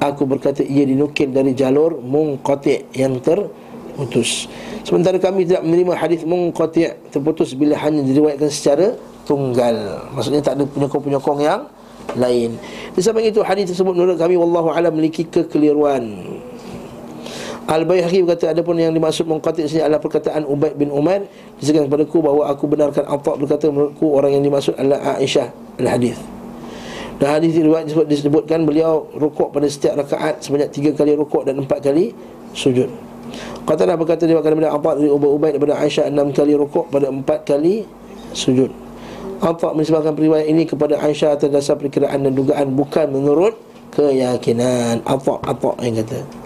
Aku 0.00 0.24
berkata 0.24 0.64
ia 0.64 0.88
dinukil 0.88 1.36
dari 1.36 1.52
jalur 1.52 2.00
munqati 2.00 2.96
yang 2.96 3.20
terputus. 3.20 4.48
Sementara 4.88 5.20
kami 5.20 5.44
tidak 5.44 5.68
menerima 5.68 5.92
hadis 6.00 6.24
munqati 6.24 7.12
terputus 7.12 7.52
bila 7.52 7.76
hanya 7.76 8.00
diriwayatkan 8.00 8.48
secara 8.48 8.96
tunggal. 9.28 10.08
Maksudnya 10.16 10.40
tak 10.40 10.56
ada 10.56 10.64
penyokong-penyokong 10.64 11.40
yang 11.44 11.68
lain. 12.16 12.56
Di 12.96 13.00
samping 13.04 13.28
itu 13.28 13.44
hadis 13.44 13.68
tersebut 13.72 13.92
menurut 13.92 14.16
kami 14.16 14.40
Wallahu 14.40 14.72
alam 14.72 14.96
memiliki 14.96 15.28
kekeliruan 15.28 16.35
Al-Bayhaqi 17.66 18.22
berkata 18.22 18.54
ada 18.54 18.62
pun 18.62 18.78
yang 18.78 18.94
dimaksud 18.94 19.26
mengqati 19.26 19.66
sini 19.66 19.82
adalah 19.82 19.98
perkataan 19.98 20.46
Ubaid 20.46 20.78
bin 20.78 20.86
Umar 20.94 21.26
disebutkan 21.58 21.90
kepadaku 21.90 22.22
bahawa 22.22 22.54
aku 22.54 22.70
benarkan 22.70 23.02
Atha 23.10 23.34
berkata 23.34 23.66
menurutku 23.66 24.06
orang 24.14 24.38
yang 24.38 24.46
dimaksud 24.46 24.78
adalah 24.78 25.18
Aisyah 25.18 25.50
al-hadis. 25.82 26.14
Dan 27.18 27.28
hadis 27.32 27.58
riwayat 27.58 27.90
disebut, 27.90 28.06
disebutkan 28.06 28.62
beliau 28.62 29.10
rukuk 29.18 29.50
pada 29.50 29.66
setiap 29.66 29.98
rakaat 29.98 30.46
sebanyak 30.46 30.70
tiga 30.70 30.94
kali 30.94 31.18
rukuk 31.18 31.42
dan 31.42 31.58
empat 31.58 31.82
kali 31.82 32.14
sujud. 32.54 32.86
Qatadah 33.66 33.98
berkata 33.98 34.30
dia 34.30 34.38
daripada 34.38 34.70
Atha 34.70 34.90
dari 34.94 35.10
Ubaid 35.10 35.58
daripada 35.58 35.74
Aisyah 35.82 36.06
enam 36.06 36.30
kali 36.30 36.54
rukuk 36.54 36.86
pada 36.86 37.10
empat 37.10 37.50
kali 37.50 37.82
sujud. 38.30 38.70
Atha 39.42 39.74
menisbahkan 39.74 40.14
periwayat 40.14 40.46
ini 40.46 40.70
kepada 40.70 41.02
Aisyah 41.02 41.34
atas 41.34 41.50
dasar 41.50 41.74
perkiraan 41.74 42.22
dan 42.22 42.30
dugaan 42.30 42.78
bukan 42.78 43.10
menurut 43.10 43.58
keyakinan. 43.90 45.02
Atha 45.02 45.34
Atha 45.42 45.72
yang 45.82 45.98
kata. 45.98 46.45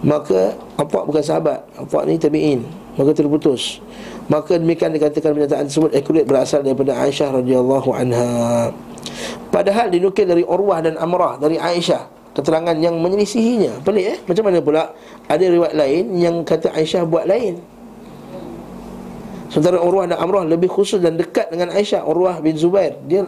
Maka 0.00 0.56
Apak 0.80 1.04
bukan 1.04 1.20
sahabat 1.20 1.60
Apak 1.76 2.08
ni 2.08 2.16
tabi'in. 2.16 2.64
Maka 2.96 3.12
terputus. 3.12 3.84
Maka 4.32 4.56
demikian 4.56 4.96
dikatakan 4.96 5.36
pernyataan 5.36 5.66
tersebut 5.68 5.92
Akurat 5.92 6.24
berasal 6.24 6.64
daripada 6.64 6.96
Aisyah 6.96 7.36
radhiyallahu 7.40 7.88
anha. 7.92 8.72
Padahal 9.52 9.92
dinukil 9.92 10.24
dari 10.24 10.46
Urwah 10.46 10.80
dan 10.80 10.96
Amrah 10.96 11.36
Dari 11.36 11.60
Aisyah. 11.60 12.08
Keterangan 12.32 12.78
yang 12.78 12.96
menyelisihinya. 13.02 13.82
Pelik 13.84 14.06
eh? 14.06 14.18
Macam 14.24 14.44
mana 14.48 14.58
pula 14.62 14.82
Ada 15.26 15.50
riwayat 15.50 15.74
lain 15.74 16.04
Yang 16.14 16.36
kata 16.46 16.68
Aisyah 16.72 17.02
buat 17.04 17.26
lain? 17.26 17.58
Sementara 19.50 19.82
Urwah 19.82 20.06
dan 20.06 20.16
Amrah 20.16 20.46
Lebih 20.46 20.70
khusus 20.70 21.02
dan 21.02 21.18
dekat 21.18 21.50
dengan 21.50 21.74
Aisyah 21.74 22.06
Urwah 22.06 22.38
bin 22.38 22.54
Zubair. 22.54 22.96
Dia 23.04 23.26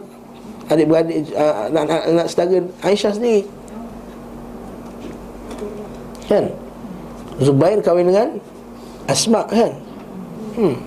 adik-beradik 0.71 1.27
uh, 1.35 1.67
anak-anak 1.67 2.25
saudara 2.31 2.63
Aisyah 2.81 3.11
sendiri. 3.11 3.43
Kan 6.31 6.62
Zubair 7.41 7.79
kahwin 7.81 8.09
dengan 8.09 8.29
Asma 9.09 9.45
kan 9.49 9.71
hmm. 10.59 10.77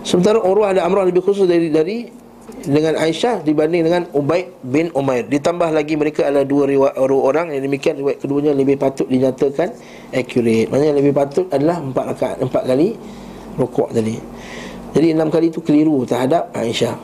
Sementara 0.00 0.42
Urwah 0.42 0.74
dan 0.74 0.90
Amrah 0.90 1.06
lebih 1.06 1.22
khusus 1.22 1.46
dari 1.46 1.70
dari 1.70 2.10
dengan 2.66 2.98
Aisyah 2.98 3.46
dibanding 3.46 3.86
dengan 3.86 4.02
Ubaid 4.12 4.52
bin 4.66 4.90
Umair. 4.92 5.24
Ditambah 5.30 5.70
lagi 5.70 5.94
mereka 5.94 6.26
adalah 6.26 6.44
dua 6.44 6.66
riwayat 6.66 6.98
orang 6.98 7.54
yang 7.54 7.62
demikian 7.62 7.94
riwayat 8.02 8.18
keduanya 8.20 8.52
lebih 8.52 8.76
patut 8.76 9.06
dinyatakan 9.06 9.70
accurate. 10.12 10.68
Maksudnya 10.68 10.94
lebih 10.98 11.12
patut 11.14 11.46
adalah 11.54 11.78
empat 11.78 12.04
rakaat, 12.16 12.36
empat 12.42 12.62
kali 12.66 12.98
rukuk 13.54 13.88
tadi. 13.94 14.18
Jadi 14.90 15.06
enam 15.14 15.30
kali 15.30 15.54
itu 15.54 15.62
keliru 15.62 16.02
terhadap 16.02 16.50
Aisyah. 16.52 16.96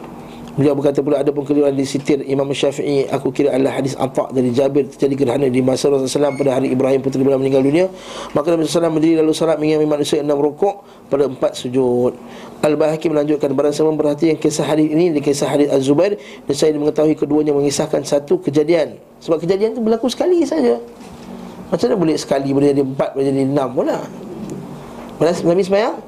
Beliau 0.57 0.73
berkata 0.73 1.05
pula 1.05 1.21
ada 1.21 1.29
pun 1.37 1.45
keliruan 1.45 1.77
di 1.77 1.85
sitir 1.85 2.25
Imam 2.25 2.49
Syafi'i 2.49 3.05
Aku 3.13 3.29
kira 3.29 3.53
adalah 3.53 3.77
hadis 3.77 3.93
Atta 3.93 4.33
dari 4.33 4.57
Jabir 4.57 4.89
Terjadi 4.89 5.13
gerhana 5.13 5.47
di 5.53 5.61
masa 5.61 5.93
Rasulullah 5.93 6.33
SAW 6.33 6.41
pada 6.41 6.57
hari 6.57 6.73
Ibrahim 6.73 7.05
putri 7.05 7.21
beliau 7.21 7.37
meninggal 7.37 7.61
dunia. 7.61 7.93
Maka 8.33 8.57
Nabi 8.57 8.65
SAW 8.65 8.89
berdiri 8.97 9.21
lalu 9.21 9.37
salat 9.37 9.61
mengimami 9.61 9.85
manusia 9.85 10.25
enam 10.25 10.41
rukuk 10.41 10.81
pada 11.13 11.29
empat 11.29 11.61
sujud. 11.61 12.17
Al-Bahaki 12.65 13.13
melanjutkan 13.13 13.53
Barang 13.53 13.77
sama 13.77 13.93
yang 14.17 14.41
kisah 14.41 14.65
hadis 14.65 14.89
ini 14.89 15.13
Di 15.13 15.21
kisah 15.21 15.45
hadis 15.45 15.69
Az-Zubair 15.69 16.17
Dan 16.49 16.55
saya 16.57 16.73
mengetahui 16.73 17.13
keduanya 17.13 17.53
mengisahkan 17.53 18.01
satu 18.09 18.41
kejadian. 18.41 18.97
Sebab 19.21 19.45
kejadian 19.45 19.77
itu 19.77 19.85
berlaku 19.85 20.09
sekali 20.09 20.41
saja. 20.49 20.81
Macam 21.69 21.85
mana 21.85 21.97
boleh 22.01 22.17
sekali 22.17 22.49
boleh 22.57 22.73
jadi 22.73 22.81
empat 22.81 23.13
boleh 23.13 23.29
jadi 23.29 23.45
enam 23.45 23.69
pula? 23.77 23.99
Nabi 25.21 25.63
semayang 25.65 26.01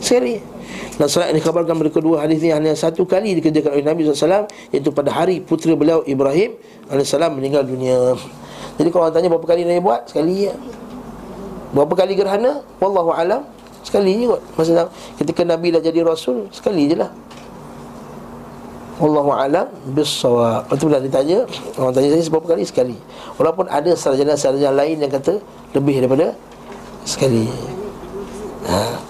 Sekali 0.00 0.60
dan 1.00 1.08
salat 1.08 1.32
yang 1.32 1.40
dikabarkan 1.40 1.80
pada 1.80 1.90
kedua 1.96 2.20
hadis 2.20 2.44
ini 2.44 2.52
hanya 2.52 2.76
satu 2.76 3.08
kali 3.08 3.32
dikerjakan 3.40 3.72
oleh 3.72 3.84
Nabi 3.88 4.04
SAW 4.04 4.44
Iaitu 4.68 4.92
pada 4.92 5.08
hari 5.08 5.40
putera 5.40 5.72
beliau 5.72 6.04
Ibrahim 6.04 6.60
AS 6.92 7.08
meninggal 7.32 7.64
dunia 7.64 8.20
Jadi 8.76 8.92
kalau 8.92 9.08
orang 9.08 9.16
tanya 9.16 9.28
berapa 9.32 9.46
kali 9.48 9.64
Nabi 9.64 9.80
buat? 9.80 10.12
Sekali 10.12 10.52
ya 10.52 10.54
Berapa 11.72 11.94
kali 11.96 12.12
gerhana? 12.12 12.60
Wallahu 12.84 13.16
alam 13.16 13.48
Sekali 13.80 14.12
je 14.20 14.28
kot 14.28 14.42
Masa 14.60 14.92
ketika 15.16 15.40
Nabi 15.40 15.72
dah 15.72 15.80
jadi 15.80 16.04
Rasul 16.04 16.52
Sekali 16.52 16.92
je 16.92 17.00
lah 17.00 17.08
Wallahu 19.00 19.32
alam 19.32 19.64
bisawab. 19.96 20.68
Tu 20.76 20.84
bila 20.84 21.00
ditanya, 21.00 21.48
orang 21.80 21.96
tanya 21.96 22.20
saya 22.20 22.28
berapa 22.28 22.52
kali 22.52 22.68
sekali. 22.68 22.96
Walaupun 23.40 23.64
ada 23.72 23.96
sarjana-sarjana 23.96 24.76
lain 24.76 25.00
yang 25.00 25.08
kata 25.08 25.40
lebih 25.72 26.04
daripada 26.04 26.36
sekali. 27.08 27.48
Ha. 28.68 29.09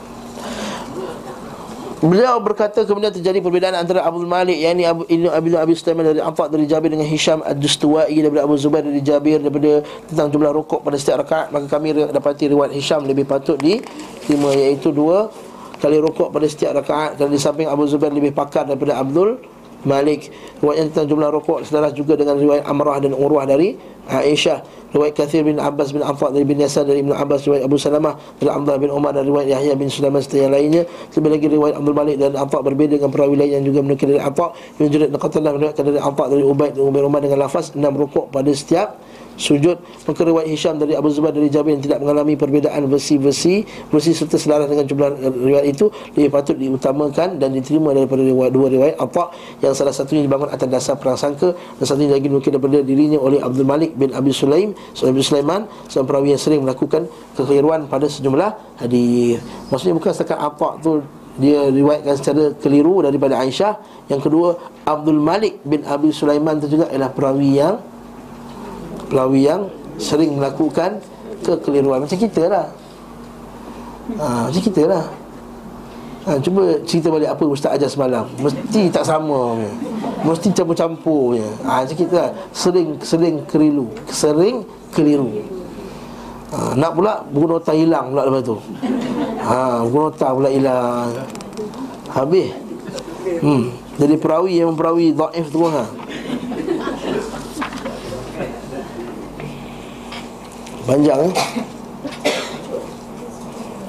Beliau 2.01 2.41
berkata 2.41 2.81
kemudian 2.89 3.13
terjadi 3.13 3.45
perbezaan 3.45 3.77
antara 3.77 4.01
Abu 4.01 4.25
Malik 4.25 4.57
yang 4.57 4.73
ini 4.73 4.89
Abu 4.89 5.05
Ibnu 5.05 5.29
Abi 5.29 5.53
Abi 5.53 5.77
Sulaiman 5.77 6.09
dari 6.09 6.25
Amfaq 6.25 6.49
dari 6.49 6.65
Jabir 6.65 6.89
dengan 6.89 7.05
Hisham 7.05 7.45
Ad-Dustuwai 7.45 8.09
daripada 8.09 8.49
Abu 8.49 8.57
Zubair 8.57 8.89
dari 8.89 9.05
Jabir 9.05 9.37
daripada 9.37 9.85
tentang 10.09 10.33
jumlah 10.33 10.49
rukuk 10.49 10.81
pada 10.81 10.97
setiap 10.97 11.29
rakaat 11.29 11.53
maka 11.53 11.69
kami 11.69 11.93
dapati 11.93 12.49
riwayat 12.49 12.73
Hisham 12.73 13.05
lebih 13.05 13.29
patut 13.29 13.61
di 13.61 13.85
lima 14.33 14.49
iaitu 14.57 14.97
dua 14.97 15.29
kali 15.77 16.01
rukuk 16.01 16.33
pada 16.33 16.49
setiap 16.49 16.81
rakaat. 16.81 17.21
Dan 17.21 17.29
di 17.29 17.37
samping 17.37 17.69
Abu 17.69 17.85
Zubair 17.85 18.17
lebih 18.17 18.33
pakar 18.33 18.65
daripada 18.65 18.97
Abdul 18.97 19.37
Malik. 19.85 20.33
Riwayat 20.61 20.93
tentang 20.93 21.09
jumlah 21.17 21.29
rukuk 21.33 21.65
Setelah 21.65 21.89
juga 21.95 22.17
dengan 22.17 22.37
riwayat 22.37 22.69
Amrah 22.69 23.01
dan 23.01 23.17
Urwah 23.17 23.49
dari 23.49 23.77
Aisyah. 24.11 24.81
Riwayat 24.91 25.15
Kathir 25.15 25.47
bin 25.47 25.63
Abbas 25.63 25.95
bin 25.95 26.03
Anfaq 26.03 26.35
dari 26.35 26.43
bin 26.43 26.59
Yasar 26.59 26.83
dari 26.83 26.99
Ibn 27.07 27.15
Abbas 27.15 27.47
Riwayat 27.47 27.63
Abu 27.63 27.79
Salamah 27.79 28.19
dari 28.43 28.51
Abdullah 28.51 28.81
bin 28.83 28.91
Umar 28.91 29.15
dan 29.15 29.23
riwayat 29.23 29.47
Yahya 29.47 29.79
bin 29.79 29.87
Sulaiman 29.87 30.19
serta 30.19 30.51
yang 30.51 30.51
lainnya. 30.51 30.83
Lebih 31.15 31.31
lagi 31.31 31.47
riwayat 31.47 31.75
Abdul 31.79 31.95
Malik 31.95 32.17
dan 32.19 32.35
Anfaq 32.35 32.61
berbeza 32.67 32.99
dengan 32.99 33.15
perawi 33.15 33.39
lain 33.39 33.63
yang 33.63 33.65
juga 33.71 33.87
menukil 33.87 34.11
dari 34.11 34.23
Anfaq 34.23 34.51
Ibn 34.83 34.87
Jurid 34.91 35.09
meriwayatkan 35.15 35.85
dari 35.87 36.01
Anfaq 36.03 36.27
dari 36.27 36.43
Ubaid 36.43 36.73
dan 36.75 36.83
Umar 36.91 37.21
dengan 37.23 37.39
lafaz 37.39 37.71
enam 37.79 37.95
rukuk 37.95 38.35
pada 38.35 38.51
setiap 38.51 38.99
sujud 39.41 39.81
maka 40.05 40.21
riwayat 40.21 40.49
Hisham 40.53 40.77
dari 40.77 40.93
Abu 40.93 41.09
Zubair 41.09 41.33
dari 41.33 41.49
Jabir 41.49 41.73
yang 41.73 41.83
tidak 41.83 42.05
mengalami 42.05 42.37
perbezaan 42.37 42.85
versi-versi 42.93 43.65
versi 43.89 44.11
serta 44.13 44.37
selaras 44.37 44.69
dengan 44.69 44.85
jumlah 44.85 45.09
riwayat 45.33 45.67
itu 45.67 45.89
lebih 46.13 46.29
patut 46.29 46.57
diutamakan 46.61 47.41
dan 47.41 47.57
diterima 47.57 47.97
daripada 47.97 48.21
riwayat 48.21 48.53
dua 48.53 48.67
riwayat 48.69 48.97
apa 49.01 49.33
yang 49.65 49.73
salah 49.73 49.97
satunya 49.97 50.29
dibangun 50.29 50.53
atas 50.53 50.69
dasar 50.69 51.01
prasangka 51.01 51.57
dan 51.57 51.85
satunya 51.89 52.13
lagi 52.13 52.29
mungkin 52.29 52.53
daripada 52.53 52.85
dirinya 52.85 53.17
oleh 53.17 53.41
Abdul 53.41 53.65
Malik 53.65 53.97
bin 53.97 54.13
Abi 54.13 54.31
Sulaim 54.37 54.77
Abi 55.01 55.25
Sulaiman 55.25 55.65
seorang 55.89 56.07
perawi 56.07 56.29
yang 56.37 56.43
sering 56.43 56.61
melakukan 56.61 57.09
kekeliruan 57.39 57.89
pada 57.89 58.07
sejumlah 58.11 58.79
hadis. 58.83 59.41
Maksudnya 59.73 59.95
bukan 59.97 60.11
setakat 60.13 60.39
apa 60.39 60.69
tu 60.85 61.01
dia 61.41 61.73
riwayatkan 61.73 62.15
secara 62.21 62.43
keliru 62.61 63.01
daripada 63.01 63.41
Aisyah. 63.41 63.81
Yang 64.13 64.21
kedua 64.29 64.49
Abdul 64.85 65.23
Malik 65.23 65.63
bin 65.65 65.87
Abi 65.89 66.13
Sulaiman 66.13 66.61
itu 66.61 66.77
juga 66.77 66.91
ialah 66.93 67.11
perawi 67.15 67.57
yang 67.57 67.81
pelawi 69.11 69.51
yang 69.51 69.67
sering 69.99 70.39
melakukan 70.39 71.03
kekeliruan. 71.43 72.07
Macam 72.07 72.17
kita 72.17 72.47
lah. 72.47 72.67
Ha, 74.17 74.49
macam 74.49 74.63
kita 74.63 74.83
lah. 74.87 75.05
Ha, 76.21 76.37
cuba 76.39 76.77
cerita 76.85 77.09
balik 77.09 77.33
apa 77.33 77.45
Ustaz 77.49 77.81
ajar 77.81 77.89
semalam 77.89 78.29
mesti 78.45 78.93
tak 78.93 79.09
sama 79.09 79.57
mesti 80.21 80.53
campur-campur 80.53 81.41
ha, 81.65 81.83
macam 81.83 81.97
kita 81.97 82.15
lah. 82.15 82.31
Sering 82.55 82.97
sering 83.03 83.43
keliru. 83.51 83.91
Sering 84.09 84.63
keliru. 84.95 85.43
Ha, 86.55 86.75
nak 86.79 86.95
pula 86.95 87.23
buku 87.31 87.47
nota 87.47 87.73
hilang 87.75 88.15
pula 88.15 88.23
lepas 88.31 88.43
tu. 88.47 88.57
Ha, 89.45 89.83
buku 89.87 89.99
nota 89.99 90.27
pula 90.31 90.49
hilang. 90.49 91.11
Habis. 92.11 92.71
Hmm. 93.41 93.71
jadi 94.01 94.17
perawi 94.17 94.65
yang 94.65 94.75
perawi 94.75 95.13
daif 95.13 95.53
tu 95.53 95.63
ha. 95.69 95.85
Panjang 100.91 101.31
eh? 101.31 101.33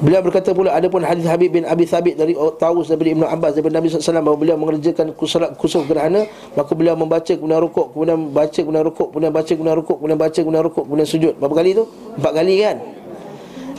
Beliau 0.02 0.22
berkata 0.26 0.50
pula 0.54 0.74
ada 0.74 0.90
pun 0.90 1.02
hadis 1.06 1.30
Habib 1.30 1.54
bin 1.54 1.62
Abi 1.66 1.86
Thabit 1.86 2.18
dari 2.18 2.34
Tawus 2.34 2.90
daripada 2.90 3.10
Ibnu 3.14 3.26
Abbas 3.26 3.54
daripada 3.54 3.78
Nabi 3.78 3.86
SAW 3.90 4.18
bahawa 4.26 4.38
beliau 4.38 4.58
mengerjakan 4.58 5.14
kusuf, 5.14 5.46
kusuf 5.62 5.86
gerhana 5.86 6.26
maka 6.58 6.74
beliau 6.74 6.98
membaca 6.98 7.30
kemudian 7.30 7.62
rukuk 7.62 7.94
kemudian 7.94 8.34
baca 8.34 8.60
kemudian 8.66 8.86
rukuk 8.86 9.08
kemudian 9.14 9.30
baca 9.30 9.52
kemudian 9.54 9.76
rukuk 9.78 9.98
kemudian 10.02 10.18
baca 10.18 10.40
kemudian 10.42 10.64
rukuk 10.66 10.86
kemudian 10.90 11.10
sujud 11.10 11.34
berapa 11.38 11.54
kali 11.54 11.70
itu? 11.78 11.84
Empat 12.18 12.32
kali 12.34 12.54
kan? 12.66 12.78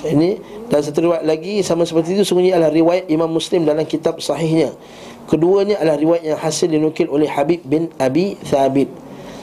Ini 0.02 0.30
dan 0.70 0.80
satu 0.82 0.98
riwayat 1.10 1.24
lagi 1.26 1.54
sama 1.62 1.82
seperti 1.86 2.14
itu 2.14 2.22
sungguhnya 2.22 2.58
adalah 2.58 2.74
riwayat 2.74 3.06
Imam 3.10 3.30
Muslim 3.30 3.66
dalam 3.66 3.82
kitab 3.82 4.22
sahihnya. 4.22 4.74
Keduanya 5.26 5.78
adalah 5.82 5.98
riwayat 5.98 6.22
yang 6.22 6.38
hasil 6.38 6.70
dinukil 6.70 7.10
oleh 7.10 7.26
Habib 7.26 7.66
bin 7.66 7.90
Abi 7.98 8.38
Thabit. 8.46 8.90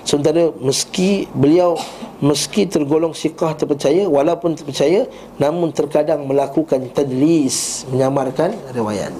Sementara 0.07 0.51
meski 0.63 1.27
beliau 1.35 1.75
meski 2.19 2.67
tergolong 2.67 3.15
sikah 3.15 3.55
terpercaya 3.55 4.07
walaupun 4.07 4.55
terpercaya 4.55 5.07
namun 5.39 5.71
terkadang 5.71 6.27
melakukan 6.27 6.91
tadlis 6.91 7.87
menyamarkan 7.91 8.55
riwayat. 8.75 9.11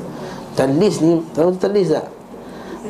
Tadlis 0.56 1.00
ni 1.00 1.24
tahu 1.32 1.56
tadlis 1.56 1.95
tak? 1.95 2.08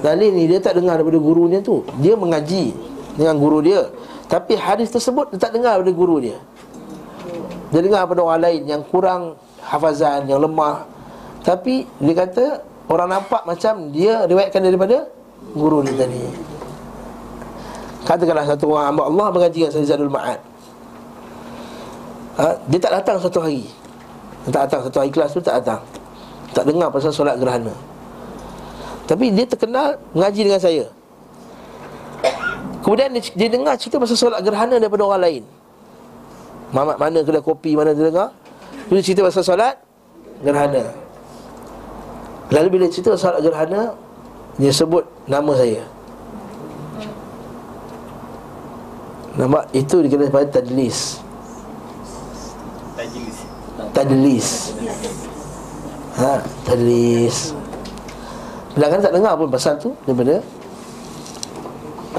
Tadlis 0.01 0.31
ni 0.33 0.49
dia 0.49 0.59
tak 0.61 0.77
dengar 0.77 0.97
daripada 0.97 1.19
gurunya 1.21 1.59
tu. 1.61 1.85
Dia 2.01 2.17
mengaji 2.17 2.73
dengan 3.13 3.37
guru 3.37 3.61
dia. 3.61 3.89
Tapi 4.29 4.57
hadis 4.57 4.93
tersebut 4.93 5.33
dia 5.33 5.39
tak 5.41 5.53
dengar 5.57 5.77
daripada 5.77 5.93
guru 5.93 6.17
dia. 6.21 6.37
Dia 7.69 7.85
dengar 7.85 8.05
daripada 8.05 8.21
orang 8.25 8.41
lain 8.41 8.61
yang 8.65 8.81
kurang 8.89 9.37
hafazan, 9.61 10.25
yang 10.25 10.41
lemah. 10.41 10.89
Tapi 11.45 11.85
dia 12.01 12.13
kata 12.17 12.69
Orang 12.89 13.13
nampak 13.13 13.45
macam 13.45 13.93
dia 13.93 14.25
riwayatkan 14.25 14.65
daripada 14.65 15.05
guru 15.53 15.85
dia 15.85 15.93
tadi 15.93 16.25
Katakanlah 18.07 18.45
satu 18.47 18.71
orang 18.71 18.85
hamba 18.93 19.03
Allah 19.11 19.27
mengaji 19.31 19.67
dengan 19.67 19.83
Zadul 19.83 20.11
Ma'ad. 20.11 20.39
Ha? 22.39 22.47
Dia 22.71 22.79
tak 22.79 22.91
datang 22.95 23.17
satu 23.19 23.43
hari. 23.43 23.67
Dia 24.47 24.51
tak 24.55 24.61
datang 24.69 24.81
satu 24.87 24.97
hari 25.03 25.11
kelas 25.11 25.31
tu 25.35 25.43
tak 25.43 25.59
datang. 25.59 25.81
Tak 26.55 26.63
dengar 26.63 26.87
pasal 26.89 27.11
solat 27.11 27.35
gerhana. 27.35 27.75
Tapi 29.03 29.33
dia 29.33 29.43
terkenal 29.43 29.99
mengaji 30.15 30.41
dengan 30.47 30.61
saya. 30.61 30.85
Kemudian 32.79 33.11
dia, 33.11 33.21
dia 33.35 33.49
dengar 33.51 33.75
cerita 33.75 33.99
pasal 33.99 34.15
solat 34.15 34.39
gerhana 34.41 34.79
daripada 34.79 35.03
orang 35.03 35.21
lain. 35.21 35.43
Mamat 36.71 36.97
mana 37.01 37.19
kedai 37.25 37.43
kopi 37.43 37.75
mana 37.75 37.91
dia 37.91 38.07
dengar? 38.07 38.29
Dia 38.87 39.03
cerita 39.03 39.21
pasal 39.27 39.43
solat 39.43 39.75
gerhana. 40.41 40.87
Lalu 42.49 42.67
bila 42.79 42.85
cerita 42.89 43.13
solat 43.13 43.45
gerhana 43.45 43.93
Dia 44.57 44.73
sebut 44.73 45.05
nama 45.29 45.53
saya 45.53 45.85
Nampak? 49.39 49.71
Itu 49.71 50.03
dikenal 50.03 50.27
pada 50.27 50.59
tadlis. 50.59 51.23
Tadlis. 53.95 54.75
Ha, 56.19 56.43
tadlis. 56.67 57.55
Sedangkan 58.75 58.99
tak 58.99 59.13
dengar 59.15 59.33
pun 59.39 59.47
pasal 59.47 59.75
tu 59.79 59.95
Daripada 60.03 60.43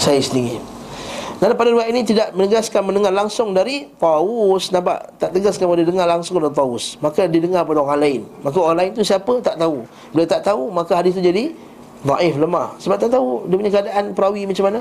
Saya 0.00 0.20
sendiri. 0.20 0.56
Dan 1.40 1.56
pada 1.56 1.72
riwayat 1.72 1.88
ini 1.92 2.04
tidak 2.04 2.36
menegaskan 2.36 2.84
mendengar 2.84 3.12
langsung 3.12 3.52
dari 3.52 3.92
Taus 4.00 4.72
Nampak? 4.72 5.20
Tak 5.20 5.36
tegaskan 5.36 5.68
dia 5.76 5.88
dengar 5.88 6.08
langsung 6.08 6.40
dari 6.40 6.52
Taus 6.56 6.96
Maka 7.04 7.28
dia 7.28 7.40
dengar 7.40 7.68
pada 7.68 7.84
orang 7.84 8.00
lain. 8.00 8.20
Maka 8.40 8.56
orang 8.56 8.78
lain 8.80 8.90
tu 8.96 9.04
siapa? 9.04 9.40
Tak 9.44 9.60
tahu. 9.60 9.84
Bila 10.16 10.24
tak 10.24 10.40
tahu, 10.40 10.72
maka 10.72 10.96
hadis 10.96 11.12
tu 11.12 11.20
jadi 11.20 11.52
Naif, 12.00 12.40
lemah. 12.40 12.80
Sebab 12.80 12.96
tak 12.96 13.12
tahu 13.12 13.44
dia 13.44 13.56
punya 13.60 13.72
keadaan 13.76 14.04
perawi 14.16 14.48
macam 14.48 14.72
mana 14.72 14.80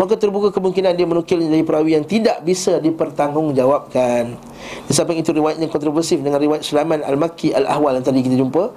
Maka 0.00 0.16
terbuka 0.16 0.48
kemungkinan 0.48 0.96
dia 0.96 1.04
menukil 1.04 1.36
dari 1.40 1.60
perawi 1.60 2.00
yang 2.00 2.06
tidak 2.08 2.40
bisa 2.40 2.80
dipertanggungjawabkan 2.80 4.34
Di 4.88 4.92
samping 4.96 5.20
itu 5.20 5.36
riwayat 5.36 5.60
yang 5.60 5.68
kontroversif 5.68 6.24
dengan 6.24 6.40
riwayat 6.40 6.64
Sulaiman 6.64 7.04
Al-Makki 7.04 7.52
Al-Ahwal 7.52 8.00
yang 8.00 8.06
tadi 8.06 8.24
kita 8.24 8.40
jumpa 8.40 8.72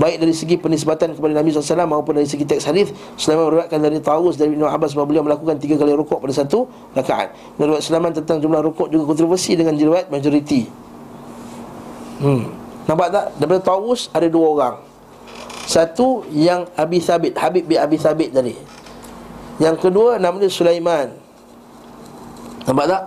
Baik 0.00 0.24
dari 0.24 0.32
segi 0.32 0.56
penisbatan 0.56 1.12
kepada 1.12 1.36
Nabi 1.36 1.52
SAW 1.52 1.84
maupun 1.84 2.16
dari 2.16 2.24
segi 2.24 2.48
teks 2.48 2.64
hadis 2.64 2.96
Sulaiman 3.20 3.52
meriwayatkan 3.52 3.76
dari 3.76 4.00
Tawus 4.00 4.40
dari 4.40 4.56
Ibn 4.56 4.72
Abbas 4.72 4.96
bahawa 4.96 5.04
beliau 5.04 5.24
melakukan 5.24 5.60
tiga 5.60 5.76
kali 5.76 5.92
rukuk 5.92 6.16
pada 6.16 6.32
satu 6.32 6.64
rakaat. 6.96 7.36
Dan 7.60 7.68
riwayat 7.68 7.84
Sulaiman 7.84 8.12
tentang 8.16 8.40
jumlah 8.40 8.64
rukuk 8.64 8.88
juga 8.88 9.04
kontroversi 9.04 9.52
dengan 9.52 9.76
riwayat 9.76 10.08
majoriti. 10.08 10.64
Hmm. 12.24 12.48
Nampak 12.88 13.08
tak? 13.12 13.24
Daripada 13.36 13.60
Tawus 13.68 14.08
ada 14.16 14.26
dua 14.32 14.46
orang. 14.48 14.74
Satu 15.68 16.24
yang 16.32 16.64
Abi 16.72 16.98
Thabit, 16.98 17.36
Habib 17.36 17.68
bin 17.68 17.76
Abi 17.76 18.00
Thabit 18.00 18.32
tadi. 18.32 18.56
Yang 19.60 19.76
kedua 19.88 20.16
nama 20.16 20.36
dia 20.40 20.48
Sulaiman. 20.48 21.12
Nampak 22.64 22.86
tak? 22.88 23.02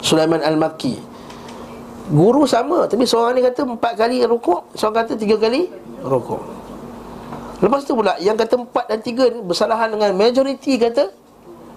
Sulaiman 0.00 0.40
Al-Makki. 0.40 1.12
Guru 2.10 2.44
sama 2.50 2.90
Tapi 2.90 3.06
seorang 3.06 3.38
ni 3.38 3.42
kata 3.46 3.62
empat 3.62 3.92
kali 3.94 4.26
rukuk 4.26 4.74
Seorang 4.74 5.06
kata 5.06 5.12
tiga 5.14 5.38
kali 5.38 5.70
rukuk 6.02 6.42
Lepas 7.62 7.86
tu 7.86 7.94
pula 7.94 8.18
Yang 8.18 8.42
kata 8.46 8.54
empat 8.58 8.84
dan 8.90 8.98
tiga 8.98 9.30
ni 9.30 9.38
Bersalahan 9.40 9.88
dengan 9.94 10.10
majoriti 10.18 10.74
kata 10.76 11.08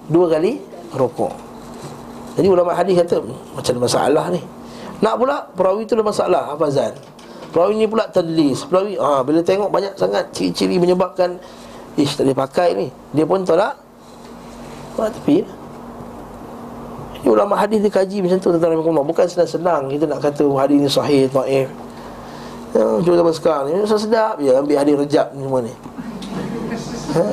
Dua 0.10 0.26
kali 0.28 0.58
rukuk 0.98 1.30
Jadi 2.36 2.48
ulama 2.50 2.74
hadis 2.74 2.98
kata 3.06 3.22
Macam 3.54 3.72
ada 3.78 3.82
masalah 3.82 4.26
ni 4.34 4.42
Nak 5.06 5.14
pula 5.16 5.46
perawi 5.54 5.86
tu 5.86 5.94
ada 5.94 6.04
masalah 6.04 6.42
Hafazan 6.52 6.98
Perawi 7.54 7.78
ni 7.78 7.86
pula 7.86 8.10
tadlis 8.10 8.66
Perawi 8.66 8.98
ha, 8.98 9.22
Bila 9.22 9.46
tengok 9.46 9.70
banyak 9.70 9.94
sangat 9.94 10.34
Ciri-ciri 10.34 10.82
menyebabkan 10.82 11.38
Ish 11.96 12.20
tak 12.20 12.28
boleh 12.28 12.38
pakai 12.38 12.70
ni. 12.76 12.88
Dia 13.16 13.24
pun 13.24 13.44
tolak. 13.48 13.80
Pada 14.96 15.12
tepi 15.12 15.44
ini 17.26 17.34
ulama 17.34 17.58
hadis 17.58 17.82
dikaji 17.82 18.22
macam 18.22 18.38
tu 18.38 18.54
tentang 18.54 18.70
Nabi 18.78 18.86
Bukan 18.86 19.26
senang-senang 19.26 19.90
kita 19.90 20.06
nak 20.06 20.22
kata 20.22 20.46
hadis 20.62 20.78
ni 20.78 20.86
sahih, 20.86 21.26
ta'if. 21.26 21.66
Ya, 22.78 22.86
cuma 23.02 23.16
zaman 23.18 23.34
sekarang 23.34 23.64
ni 23.72 23.82
Susah 23.88 24.00
sedap 24.04 24.36
je 24.38 24.52
ambil 24.54 24.78
hadis 24.78 24.94
rejab 24.94 25.28
ni 25.34 25.42
semua 25.42 25.60
ni. 25.66 25.74
Ha? 27.18 27.26